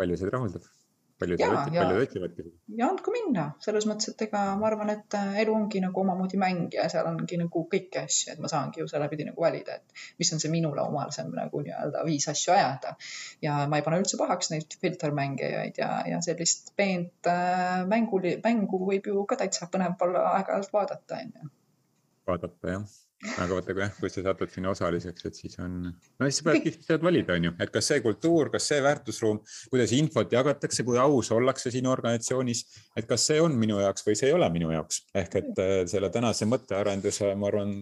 Palju 0.00 0.18
see 0.20 0.32
rahuldab? 0.32 0.72
paljud, 1.18 1.38
paljud 1.38 2.02
otsivadki 2.02 2.44
ja 2.78 2.88
andku 2.90 3.12
minna, 3.14 3.44
selles 3.62 3.86
mõttes, 3.88 4.10
et 4.12 4.24
ega 4.26 4.40
ma 4.58 4.66
arvan, 4.68 4.90
et 4.94 5.16
äh, 5.18 5.36
elu 5.44 5.54
ongi 5.54 5.82
nagu 5.84 6.02
omamoodi 6.02 6.40
mäng 6.40 6.74
ja 6.74 6.86
seal 6.92 7.06
ongi 7.10 7.38
nagu 7.40 7.62
kõiki 7.70 8.00
asju, 8.02 8.32
et 8.34 8.42
ma 8.42 8.50
saangi 8.50 8.82
ju 8.82 8.88
seeläbi 8.90 9.20
nagu 9.28 9.44
valida, 9.46 9.78
et 9.78 10.04
mis 10.20 10.32
on 10.34 10.42
see 10.42 10.52
minule 10.52 10.82
omasem 10.82 11.30
nagu 11.36 11.62
nii-öelda 11.66 12.02
viis 12.08 12.26
asju 12.32 12.54
ajada. 12.56 12.96
ja 13.44 13.60
ma 13.70 13.78
ei 13.78 13.86
pane 13.86 14.02
üldse 14.02 14.18
pahaks 14.20 14.50
neid 14.54 14.78
filtermängijaid 14.80 15.80
ja, 15.82 15.90
ja 16.10 16.20
sellist 16.26 16.74
peent 16.76 17.30
äh, 17.30 17.84
mängu, 17.90 18.22
mängu 18.44 18.82
võib 18.90 19.10
ju 19.12 19.26
ka 19.30 19.38
täitsa 19.44 19.70
põnev 19.70 20.00
olla 20.08 20.26
aeg-ajalt 20.34 20.74
vaadata, 20.74 21.22
onju. 21.22 21.50
vaadata 22.26 22.76
jah 22.78 22.92
aga 23.34 23.48
vaata, 23.56 23.74
kui 23.74 23.82
jah, 23.84 23.92
kui 23.98 24.10
sa 24.12 24.24
satud 24.26 24.50
sinna 24.52 24.72
osaliseks, 24.72 25.28
et 25.28 25.38
siis 25.38 25.58
on, 25.62 25.76
no 25.88 26.28
siis 26.28 26.40
sa 26.42 26.48
peadki, 26.48 26.74
saad 26.84 27.04
valida, 27.06 27.36
on 27.38 27.48
ju, 27.48 27.54
et 27.64 27.72
kas 27.74 27.88
see 27.92 28.02
kultuur, 28.04 28.50
kas 28.52 28.66
see 28.72 28.80
väärtusruum, 28.84 29.40
kuidas 29.72 29.94
infot 29.96 30.34
jagatakse, 30.34 30.84
kui 30.86 31.00
aus 31.00 31.30
ollakse 31.34 31.72
sinu 31.74 31.92
organisatsioonis, 31.94 32.64
et 33.00 33.08
kas 33.08 33.28
see 33.30 33.40
on 33.42 33.56
minu 33.60 33.80
jaoks 33.80 34.06
või 34.06 34.18
see 34.20 34.28
ei 34.30 34.36
ole 34.36 34.50
minu 34.52 34.74
jaoks. 34.74 35.04
ehk 35.14 35.40
et 35.40 35.64
äh, 35.64 35.78
selle 35.90 36.12
tänase 36.14 36.48
mõttearenduse, 36.50 37.32
ma 37.38 37.48
arvan, 37.52 37.80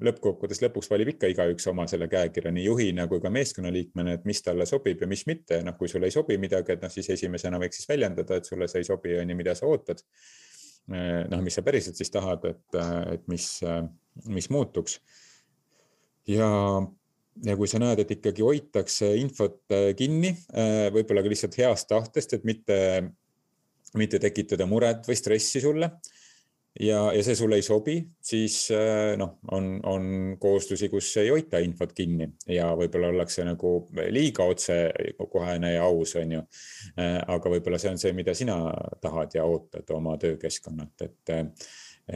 lõppkokkuvõttes 0.00 0.62
lõpuks 0.64 0.88
valib 0.90 1.12
ikka 1.12 1.28
igaüks 1.30 1.66
oma 1.70 1.86
selle 1.90 2.08
käekirja 2.10 2.52
nii 2.54 2.64
juhina 2.64 3.06
kui 3.10 3.20
ka 3.20 3.32
meeskonnaliikmena, 3.32 4.16
et 4.16 4.28
mis 4.28 4.40
talle 4.44 4.66
sobib 4.68 5.02
ja 5.02 5.08
mis 5.10 5.26
mitte. 5.28 5.60
noh, 5.66 5.76
kui 5.78 5.88
sulle 5.92 6.08
ei 6.08 6.14
sobi 6.14 6.38
midagi, 6.40 6.72
et 6.72 6.84
noh, 6.84 6.92
siis 6.92 7.10
esimesena 7.16 7.60
võiks 7.60 7.80
siis 7.80 7.88
väljendada, 7.90 8.40
et 8.40 8.48
sulle 8.48 8.68
see 8.68 8.80
ei 8.80 8.88
sobi, 8.88 9.18
on 9.20 9.30
ju, 9.30 9.36
mida 9.36 9.54
sa 9.58 9.68
ootad. 9.68 10.00
Äh, 10.90 11.24
noh, 11.30 11.42
mis 11.44 11.58
sa 11.58 11.64
päriselt 11.66 11.98
siis 11.98 12.12
tahad, 12.12 12.44
et, 12.50 12.64
äh, 12.78 13.14
et 13.16 13.28
mis 13.30 13.46
mis 14.26 14.50
muutuks. 14.50 14.98
ja, 16.28 16.48
ja 17.46 17.56
kui 17.56 17.68
sa 17.70 17.78
näed, 17.80 18.02
et 18.02 18.10
ikkagi 18.16 18.42
hoitakse 18.44 19.12
infot 19.16 19.62
kinni, 19.96 20.34
võib-olla 20.92 21.22
ka 21.24 21.30
lihtsalt 21.30 21.56
heast 21.60 21.88
tahtest, 21.88 22.34
et 22.36 22.44
mitte, 22.44 22.76
mitte 23.94 24.18
tekitada 24.20 24.66
muret 24.68 25.06
või 25.08 25.16
stressi 25.16 25.62
sulle 25.62 25.92
ja, 26.78 26.98
ja 27.14 27.22
see 27.24 27.34
sulle 27.38 27.58
ei 27.58 27.64
sobi, 27.66 27.96
siis 28.22 28.56
äh, 28.74 29.16
noh, 29.18 29.38
on, 29.56 29.72
on 29.90 30.04
kooslusi, 30.40 30.90
kus 30.92 31.08
ei 31.22 31.32
hoita 31.32 31.58
infot 31.64 31.94
kinni 31.96 32.28
ja 32.50 32.70
võib-olla 32.78 33.10
ollakse 33.10 33.46
nagu 33.48 33.74
liiga 34.14 34.46
otsekohene 34.50 35.74
ja 35.74 35.88
aus, 35.88 36.14
on 36.20 36.36
ju. 36.38 36.44
aga 37.00 37.56
võib-olla 37.56 37.80
see 37.80 37.94
on 37.94 37.98
see, 38.02 38.14
mida 38.16 38.36
sina 38.38 38.60
tahad 39.02 39.34
ja 39.34 39.48
ootad 39.48 39.90
oma 39.96 40.16
töökeskkonnalt, 40.20 41.08
et, 41.08 41.34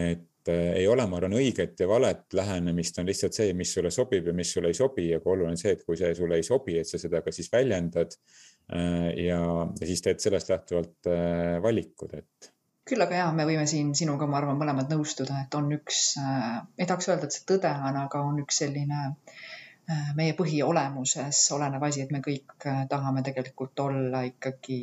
et 0.04 0.30
ei 0.52 0.84
ole, 0.88 1.06
ma 1.08 1.16
arvan, 1.16 1.38
õiget 1.40 1.78
ja 1.80 1.86
valet 1.88 2.34
lähenemist, 2.36 2.98
on 3.00 3.08
lihtsalt 3.08 3.36
see, 3.36 3.52
mis 3.56 3.70
sulle 3.74 3.90
sobib 3.94 4.28
ja 4.28 4.34
mis 4.36 4.50
sulle 4.52 4.70
ei 4.70 4.76
sobi, 4.76 5.08
aga 5.16 5.30
oluline 5.32 5.54
on 5.54 5.60
see, 5.60 5.72
et 5.72 5.84
kui 5.86 5.96
see 5.96 6.12
sulle 6.16 6.36
ei 6.36 6.44
sobi, 6.44 6.76
et 6.78 6.88
sa 6.88 7.00
seda 7.00 7.22
ka 7.24 7.32
siis 7.32 7.48
väljendad. 7.52 8.18
Ja, 8.64 9.40
ja 9.76 9.88
siis 9.88 10.00
teed 10.00 10.22
sellest 10.24 10.48
lähtuvalt 10.48 11.08
äh, 11.12 11.58
valikud, 11.60 12.14
et 12.16 12.53
küll 12.88 13.04
aga 13.04 13.20
jaa, 13.22 13.32
me 13.32 13.46
võime 13.48 13.66
siin 13.70 13.94
sinuga, 13.96 14.28
ma 14.28 14.40
arvan, 14.40 14.58
mõlemad 14.60 14.92
nõustuda, 14.92 15.44
et 15.46 15.54
on 15.58 15.70
üks 15.76 16.00
äh,, 16.20 16.62
ei 16.78 16.88
tahaks 16.88 17.10
öelda, 17.10 17.28
et 17.28 17.36
see 17.36 17.46
tõde 17.48 17.72
on, 17.88 18.00
aga 18.04 18.22
on 18.28 18.40
üks 18.44 18.60
selline 18.64 19.02
äh, 19.08 20.10
meie 20.18 20.36
põhiolemuses 20.38 21.40
olenev 21.56 21.86
asi, 21.88 22.04
et 22.04 22.12
me 22.14 22.20
kõik 22.24 22.68
äh, 22.68 22.84
tahame 22.90 23.24
tegelikult 23.26 23.86
olla 23.86 24.24
ikkagi 24.28 24.82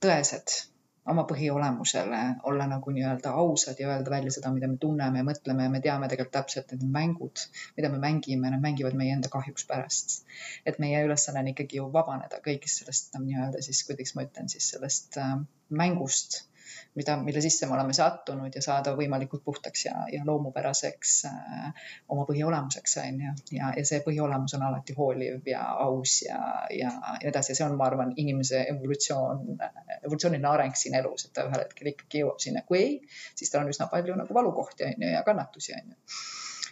tõesed 0.00 0.52
oma 1.12 1.24
põhiolemusele, 1.28 2.20
olla 2.50 2.66
nagu 2.68 2.92
nii-öelda 2.96 3.34
ausad 3.42 3.80
ja 3.80 3.90
öelda 3.92 4.12
välja 4.14 4.32
seda, 4.36 4.52
mida 4.54 4.68
me 4.70 4.78
tunneme 4.80 5.20
ja 5.20 5.26
mõtleme 5.28 5.66
ja 5.66 5.72
me 5.72 5.80
teame 5.84 6.08
tegelikult 6.08 6.32
täpselt, 6.38 6.72
et 6.72 6.80
need 6.80 6.94
mängud, 6.94 7.44
mida 7.76 7.90
me 7.92 8.00
mängime, 8.06 8.52
need 8.54 8.64
mängivad 8.64 8.96
meie 9.00 9.12
enda 9.16 9.28
kahjuks 9.32 9.68
pärast. 9.68 10.16
et 10.66 10.80
meie 10.80 11.04
ülesanne 11.04 11.44
on 11.44 11.52
ikkagi 11.52 11.80
ju 11.80 11.90
vabaneda 11.92 12.40
kõigist 12.48 12.80
sellest 12.80 13.20
nii-öelda 13.20 13.62
siis, 13.68 13.84
kuidas 13.88 14.14
ma 14.16 14.24
ütlen 14.28 14.48
siis 14.52 14.70
sellest 14.72 15.20
äh, 15.20 15.36
mängust 15.68 16.44
mida, 16.94 17.16
mille 17.16 17.40
sisse 17.42 17.66
me 17.66 17.74
oleme 17.74 17.94
sattunud 17.96 18.54
ja 18.54 18.62
saada 18.62 18.94
võimalikult 18.98 19.44
puhtaks 19.44 19.84
ja, 19.86 19.94
ja 20.12 20.22
loomupäraseks 20.26 21.14
äh, 21.30 21.88
oma 22.14 22.26
põhiolemuseks, 22.28 22.96
on 23.02 23.20
ju. 23.26 23.34
ja, 23.58 23.72
ja 23.76 23.84
see 23.88 24.00
põhiolemus 24.04 24.54
on 24.58 24.66
alati 24.68 24.96
hooliv 24.98 25.50
ja 25.50 25.64
aus 25.86 26.20
ja, 26.26 26.38
ja, 26.70 26.92
nii 27.18 27.30
edasi 27.32 27.54
ja 27.54 27.58
see 27.60 27.66
on, 27.66 27.76
ma 27.80 27.88
arvan, 27.90 28.14
inimese 28.22 28.64
evolutsioon, 28.70 29.44
evolutsiooniline 30.02 30.50
areng 30.52 30.78
siin 30.78 30.96
elus, 31.00 31.26
et 31.26 31.34
ta 31.36 31.48
ühel 31.48 31.66
hetkel 31.66 31.92
ikkagi 31.94 32.24
jõuab 32.24 32.40
sinna. 32.46 32.64
kui 32.68 32.80
ei, 32.80 32.96
siis 33.34 33.50
tal 33.50 33.64
on 33.64 33.74
üsna 33.74 33.90
palju 33.92 34.16
nagu 34.20 34.40
valukohti, 34.40 34.88
on 34.88 35.06
ju, 35.06 35.12
ja 35.16 35.26
kannatusi, 35.26 35.76
on 35.80 35.94
ju 35.94 36.00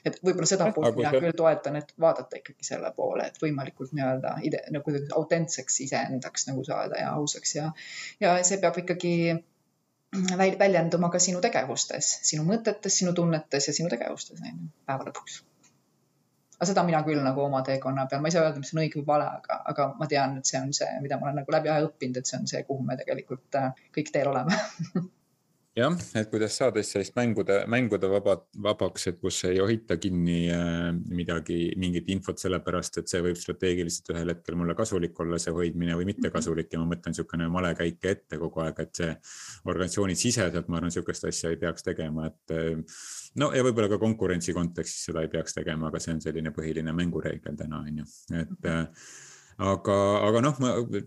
et 0.02 0.16
võib-olla 0.18 0.48
seda 0.50 0.66
poolt 0.74 0.96
mina 0.98 1.12
küll 1.14 1.34
toetan, 1.38 1.76
et 1.78 1.92
vaadata 2.00 2.40
ikkagi 2.40 2.66
selle 2.66 2.90
poole, 2.96 3.28
et 3.30 3.38
võimalikult 3.38 3.92
nii-öelda 3.94 4.34
nagu 4.74 4.94
autentseks 5.18 5.78
iseendaks 5.86 6.48
nagu 6.50 6.64
saada 6.66 6.98
ja 6.98 7.12
ausaks 7.14 7.54
ja, 7.54 7.68
ja 8.22 8.34
see 8.46 8.58
peab 8.62 8.80
ikkagi 8.82 9.12
väljenduma 10.58 11.10
ka 11.10 11.18
sinu 11.22 11.40
tegevustes, 11.40 12.18
sinu 12.28 12.44
mõtetes, 12.48 12.98
sinu 12.98 13.14
tunnetes 13.16 13.68
ja 13.68 13.74
sinu 13.74 13.88
tegevustes, 13.92 14.40
on 14.40 14.50
ju, 14.50 14.68
päeva 14.86 15.08
lõpuks. 15.08 15.40
aga 16.58 16.68
seda 16.68 16.84
mina 16.86 17.00
küll 17.06 17.22
nagu 17.24 17.40
oma 17.42 17.62
teekonna 17.66 18.06
peal, 18.06 18.20
ma 18.20 18.28
ei 18.28 18.34
saa 18.36 18.44
öelda, 18.44 18.60
mis 18.62 18.74
on 18.74 18.82
õige 18.84 19.00
või 19.00 19.06
vale, 19.06 19.30
aga, 19.40 19.62
aga 19.72 19.88
ma 19.98 20.06
tean, 20.06 20.36
et 20.38 20.46
see 20.46 20.60
on 20.60 20.72
see, 20.76 20.90
mida 21.02 21.18
ma 21.18 21.28
olen 21.28 21.40
nagu 21.42 21.56
läbi 21.56 21.72
aja 21.72 21.88
õppinud, 21.88 22.20
et 22.20 22.28
see 22.28 22.38
on 22.38 22.46
see, 22.46 22.62
kuhu 22.68 22.84
me 22.86 22.96
tegelikult 23.00 23.58
äh, 23.58 23.72
kõik 23.96 24.12
teel 24.12 24.30
oleme 24.34 24.60
jah, 25.76 25.94
et 26.18 26.28
kuidas 26.30 26.56
saada 26.58 26.82
siis 26.82 26.92
sellist 26.94 27.14
mängude, 27.16 27.56
mängude 27.70 28.08
vaba, 28.10 28.34
vabaks, 28.64 29.06
et 29.08 29.18
kus 29.22 29.38
ei 29.48 29.60
hoita 29.62 29.96
kinni 30.00 30.36
äh, 30.52 30.90
midagi, 31.16 31.58
mingit 31.80 32.10
infot, 32.12 32.40
sellepärast 32.40 33.00
et 33.00 33.12
see 33.12 33.22
võib 33.24 33.38
strateegiliselt 33.40 34.12
ühel 34.14 34.34
hetkel 34.34 34.58
mulle 34.60 34.76
kasulik 34.78 35.18
olla, 35.24 35.40
see 35.42 35.54
hoidmine 35.56 35.96
või 35.98 36.10
mitte 36.12 36.26
mhm. 36.26 36.34
kasulik. 36.36 36.70
Ja 36.72 36.82
ma 36.82 36.90
mõtlen 36.92 37.16
niisugune 37.16 37.48
malekäik 37.52 38.04
ette 38.12 38.40
kogu 38.42 38.64
aeg, 38.66 38.84
et 38.84 39.02
see 39.02 39.10
organisatsiooni 39.64 40.18
siseselt, 40.18 40.68
ma 40.68 40.80
arvan, 40.80 40.92
niisugust 40.92 41.28
asja 41.30 41.52
ei 41.52 41.60
peaks 41.60 41.88
tegema, 41.88 42.28
et 42.28 42.56
äh, 42.56 43.02
no 43.40 43.52
ja 43.56 43.64
võib-olla 43.64 43.90
ka 43.92 44.00
konkurentsi 44.02 44.54
kontekstis 44.56 45.08
seda 45.08 45.24
ei 45.24 45.32
peaks 45.32 45.56
tegema, 45.56 45.88
aga 45.88 46.02
see 46.02 46.16
on 46.16 46.24
selline 46.24 46.52
põhiline 46.54 46.96
mängureegel 46.96 47.56
täna 47.56 47.80
on 47.80 48.02
ju, 48.02 48.10
et 48.32 48.58
mm 48.58 48.72
-hmm 48.72 49.30
aga, 49.62 49.96
aga 50.26 50.40
noh, 50.42 50.58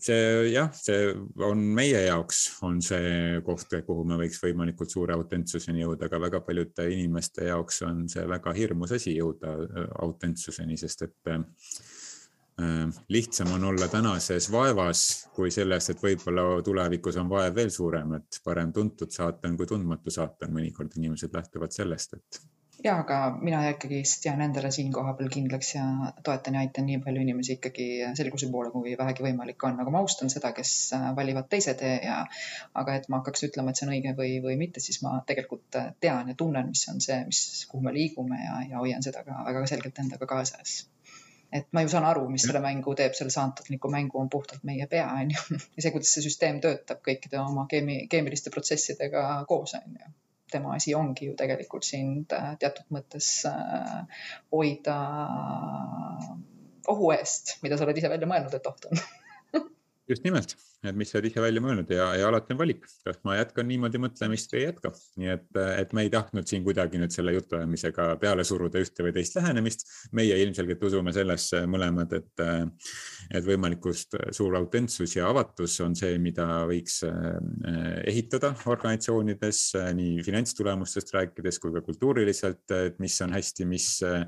see 0.04 0.52
jah, 0.54 0.70
see 0.76 1.12
on 1.44 1.62
meie 1.78 2.06
jaoks 2.06 2.42
on 2.66 2.80
see 2.84 3.42
koht, 3.46 3.74
kuhu 3.88 4.06
me 4.08 4.20
võiks 4.22 4.40
võimalikult 4.44 4.94
suure 4.94 5.16
autentsuseni 5.18 5.84
jõuda, 5.84 6.08
aga 6.08 6.22
väga 6.28 6.42
paljude 6.46 6.88
inimeste 6.94 7.50
jaoks 7.50 7.82
on 7.88 8.06
see 8.12 8.26
väga 8.30 8.56
hirmus 8.56 8.96
asi 8.96 9.18
jõuda 9.18 9.56
äh, 9.66 9.88
autentsuseni, 10.06 10.80
sest 10.80 11.08
et 11.08 11.32
äh, 11.34 11.44
lihtsam 13.12 13.52
on 13.58 13.70
olla 13.74 13.90
tänases 13.92 14.48
vaevas 14.54 15.06
kui 15.36 15.52
selles, 15.52 15.90
et 15.92 16.04
võib-olla 16.04 16.48
tulevikus 16.64 17.20
on 17.20 17.32
vaev 17.32 17.56
veel 17.58 17.74
suurem, 17.74 18.16
et 18.22 18.40
parem 18.46 18.72
tuntud 18.76 19.12
saatan 19.12 19.58
kui 19.60 19.68
tundmatu 19.68 20.14
saatan, 20.14 20.54
mõnikord 20.56 20.96
inimesed 20.96 21.36
lähtuvad 21.36 21.76
sellest, 21.76 22.16
et 22.16 22.46
ja, 22.86 22.96
aga 23.02 23.18
mina 23.42 23.60
ikkagist 23.70 24.26
jään 24.26 24.42
endale 24.46 24.70
siin 24.72 24.92
kohapeal 24.94 25.30
kindlaks 25.34 25.72
ja 25.76 25.84
toetan 26.24 26.58
ja 26.58 26.62
aitan 26.66 26.86
nii 26.90 27.00
palju 27.06 27.22
inimesi 27.24 27.56
ikkagi 27.58 27.88
selguse 28.20 28.50
poole, 28.54 28.72
kui 28.74 28.94
vähegi 29.00 29.26
võimalik 29.26 29.64
on, 29.68 29.80
aga 29.82 29.94
ma 29.94 30.02
austan 30.06 30.30
seda, 30.34 30.52
kes 30.58 30.74
äh, 30.98 31.06
valivad 31.18 31.50
teise 31.52 31.74
tee 31.80 31.96
ja 32.06 32.20
aga 32.82 32.98
et 33.00 33.08
ma 33.10 33.22
hakkaks 33.22 33.48
ütlema, 33.50 33.72
et 33.72 33.82
see 33.82 33.88
on 33.88 33.94
õige 33.96 34.14
või, 34.20 34.34
või 34.44 34.58
mitte, 34.62 34.84
siis 34.88 35.02
ma 35.06 35.16
tegelikult 35.32 35.80
tean 36.04 36.30
ja 36.32 36.36
tunnen, 36.38 36.70
mis 36.74 36.86
on 36.92 37.02
see, 37.06 37.22
mis, 37.30 37.46
kuhu 37.72 37.88
me 37.88 37.94
liigume 37.96 38.42
ja, 38.44 38.60
ja 38.74 38.84
hoian 38.84 39.06
seda 39.06 39.24
ka 39.28 39.42
väga 39.48 39.66
selgelt 39.72 40.04
endaga 40.06 40.30
kaasas. 40.30 40.84
Et 41.56 41.68
ma 41.74 41.82
ju 41.86 41.90
saan 41.90 42.06
aru, 42.06 42.26
mis 42.30 42.44
selle 42.44 42.60
mängu 42.60 42.94
teeb, 43.00 43.14
selle 43.16 43.32
saantotliku 43.32 43.90
mängu 43.94 44.20
on 44.20 44.30
puhtalt 44.30 44.66
meie 44.68 44.90
pea, 44.92 45.08
on 45.22 45.32
ju. 45.32 45.58
ja 45.78 45.86
see, 45.86 45.94
kuidas 45.96 46.14
see 46.14 46.26
süsteem 46.26 46.62
töötab 46.62 47.02
kõikide 47.06 47.40
oma 47.42 47.66
keemi-, 47.72 48.04
keemiliste 48.12 48.54
protsessidega 48.54 49.26
koos, 49.50 49.74
on 49.80 49.98
ju 49.98 50.14
tema 50.56 50.76
asi 50.78 50.96
ongi 50.98 51.30
ju 51.30 51.36
tegelikult 51.40 51.88
sind 51.88 52.34
äh, 52.36 52.54
teatud 52.62 52.90
mõttes 52.96 53.30
äh, 53.50 54.26
hoida 54.56 54.98
ohu 56.92 57.12
eest, 57.16 57.58
mida 57.66 57.78
sa 57.78 57.88
oled 57.88 58.00
ise 58.00 58.12
välja 58.12 58.30
mõelnud, 58.30 58.56
et 58.56 58.70
oht 58.70 58.90
on. 58.90 59.06
Just 60.12 60.26
nimelt, 60.26 60.54
et 60.90 60.98
mis 60.98 61.12
sa 61.12 61.20
oled 61.20 61.30
ise 61.30 61.44
välja 61.44 61.64
mõelnud 61.64 61.92
ja, 61.92 62.08
ja 62.20 62.30
alati 62.30 62.56
on 62.56 62.60
valik, 62.62 62.86
kas 63.06 63.20
ma 63.28 63.38
jätkan 63.40 63.68
niimoodi 63.70 64.02
mõtlemist 64.02 64.54
või 64.54 64.62
ei 64.62 64.68
jätka. 64.70 64.92
nii 65.22 65.32
et, 65.34 65.48
et 65.82 65.96
me 65.98 66.06
ei 66.06 66.12
tahtnud 66.14 66.48
siin 66.50 66.64
kuidagi 66.66 67.02
nüüd 67.02 67.16
selle 67.16 67.36
jutuajamisega 67.36 68.08
peale 68.22 68.46
suruda 68.48 68.82
ühte 68.84 69.06
või 69.06 69.16
teist 69.16 69.36
lähenemist. 69.40 69.86
meie 70.16 70.38
ilmselgelt 70.44 70.84
usume 70.90 71.14
sellesse 71.16 71.66
mõlemad, 71.70 72.16
et, 72.16 72.46
et 73.36 73.46
võimalikust 73.46 74.18
suur 74.36 74.56
autentsus 74.62 75.18
ja 75.18 75.30
avatus 75.30 75.80
on 75.86 75.98
see, 75.98 76.18
mida 76.22 76.48
võiks 76.70 77.02
eh, 77.08 78.02
ehitada 78.14 78.54
organisatsioonides 78.66 79.62
nii 80.00 80.24
finantstulemustest 80.26 81.14
rääkides 81.16 81.60
kui 81.60 81.74
ka 81.76 81.84
kultuuriliselt, 81.86 82.66
et 82.80 83.00
mis 83.04 83.20
on 83.26 83.36
hästi, 83.36 83.68
mis 83.70 83.90
Äh, 84.06 84.26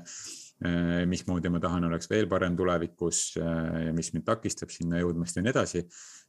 mismoodi 1.06 1.50
ma 1.54 1.60
tahan, 1.62 1.84
oleks 1.86 2.10
veel 2.10 2.26
parem 2.30 2.56
tulevikus 2.58 3.36
äh, 3.38 3.84
ja 3.86 3.92
mis 3.94 4.10
mind 4.14 4.24
takistab 4.26 4.72
sinna 4.74 4.98
jõudmast 4.98 5.38
ja 5.38 5.42
nii 5.44 5.52
edasi. 5.52 5.84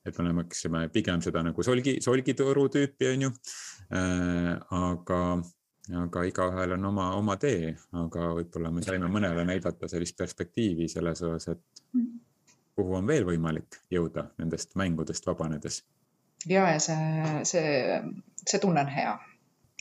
et 0.05 0.17
me 0.19 0.30
oleksime 0.30 0.88
pigem 0.93 1.21
seda 1.21 1.41
nagu 1.43 1.63
solgi, 1.63 1.97
solgitoru 2.01 2.67
tüüpi, 2.69 3.09
on 3.13 3.25
ju. 3.25 3.32
Äh, 3.89 4.53
aga, 4.77 5.21
aga 6.03 6.23
igaühel 6.30 6.77
on 6.77 6.86
oma, 6.91 7.09
oma 7.17 7.36
tee, 7.41 7.73
aga 8.03 8.30
võib-olla 8.38 8.71
me 8.71 8.86
saime 8.86 9.09
mõnele 9.11 9.45
näidata 9.49 9.89
sellist 9.89 10.17
perspektiivi 10.17 10.88
selles 10.88 11.25
osas, 11.25 11.55
et 11.55 11.97
kuhu 12.77 12.95
on 13.01 13.07
veel 13.09 13.25
võimalik 13.27 13.82
jõuda 13.91 14.30
nendest 14.38 14.77
mängudest 14.80 15.25
vabanedes. 15.25 15.84
ja, 16.45 16.69
ja 16.69 16.80
see, 16.80 17.41
see, 17.43 17.73
see 18.45 18.61
tunne 18.61 18.86
on 18.86 18.93
hea 18.93 19.17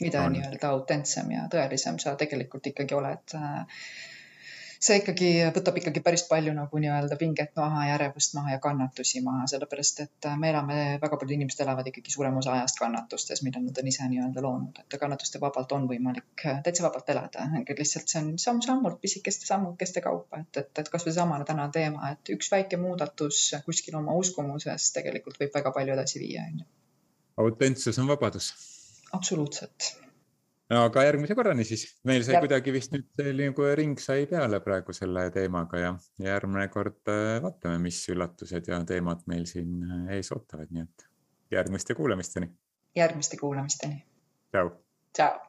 mida 0.01 0.23
nii-öelda 0.31 0.69
autentsem 0.73 1.31
ja 1.31 1.45
tõelisem 1.51 1.99
sa 1.99 2.15
tegelikult 2.19 2.71
ikkagi 2.71 2.95
oled 2.95 3.35
see 4.79 4.99
ikkagi 5.01 5.29
võtab 5.55 5.77
ikkagi 5.81 6.01
päris 6.03 6.23
palju 6.29 6.53
nagu 6.55 6.79
nii-öelda 6.81 7.17
pinget 7.19 7.51
maha 7.59 7.83
ja 7.89 7.95
ärevust 7.97 8.35
maha 8.37 8.53
ja 8.55 8.61
kannatusi 8.63 9.21
maha, 9.25 9.47
sellepärast 9.51 10.01
et 10.05 10.27
äh, 10.29 10.37
me 10.39 10.51
elame, 10.53 10.77
väga 11.01 11.19
paljud 11.19 11.35
inimesed 11.35 11.63
elavad 11.65 11.89
ikkagi 11.91 12.13
suurema 12.13 12.39
osa 12.39 12.53
ajast 12.55 12.79
kannatustes, 12.79 13.43
mida 13.43 13.59
nad 13.63 13.81
on 13.81 13.91
ise 13.91 14.07
nii-öelda 14.07 14.43
loonud, 14.45 14.79
et 14.79 14.97
kannatuste 15.01 15.41
vabalt 15.43 15.75
on 15.75 15.87
võimalik 15.91 16.45
äh, 16.47 16.61
täitsa 16.63 16.87
vabalt 16.87 17.11
elada, 17.11 17.49
lihtsalt 17.67 18.07
see 18.11 18.23
on 18.23 18.31
samm-sammult 18.39 19.01
pisikeste 19.03 19.49
sammukeste 19.49 20.03
kaupa, 20.05 20.43
et, 20.45 20.63
et, 20.63 20.71
et 20.83 20.91
kasvõi 20.93 21.11
seesama 21.11 21.43
tänane 21.43 21.75
teema, 21.75 22.13
et 22.15 22.35
üks 22.35 22.51
väike 22.51 22.79
muudatus 22.79 23.49
kuskil 23.65 23.99
oma 23.99 24.15
uskumuses 24.15 24.91
tegelikult 24.95 25.41
võib 25.43 25.55
väga 25.59 25.75
palju 25.75 25.97
edasi 25.97 26.23
viia, 26.23 26.47
on 26.47 26.63
ju. 26.63 26.69
autentsus 27.49 27.99
on 27.99 28.07
vabadus. 28.07 28.53
absoluutselt 29.11 29.91
aga 30.77 31.03
järgmise 31.07 31.35
korrani 31.37 31.65
siis. 31.65 31.85
meil 32.05 32.23
sai 32.25 32.35
ja. 32.35 32.41
kuidagi 32.43 32.73
vist 32.73 32.93
nüüd 32.93 33.21
nagu 33.39 33.69
ring 33.79 34.01
sai 34.01 34.27
peale 34.29 34.59
praegu 34.65 34.93
selle 34.93 35.25
teemaga 35.33 35.81
ja 35.81 35.93
järgmine 36.21 36.67
kord 36.73 37.09
äh, 37.09 37.39
vaatame, 37.43 37.79
mis 37.81 38.01
üllatused 38.13 38.69
ja 38.69 38.81
teemad 38.85 39.25
meil 39.31 39.47
siin 39.49 39.81
äh, 39.83 40.15
ees 40.19 40.31
ootavad, 40.35 40.69
nii 40.75 40.85
et 40.85 41.07
järgmiste 41.57 41.97
kuulamisteni. 41.97 42.51
järgmiste 42.95 43.41
kuulamisteni. 43.41 44.03
tšau. 44.53 44.73
tšau. 45.17 45.45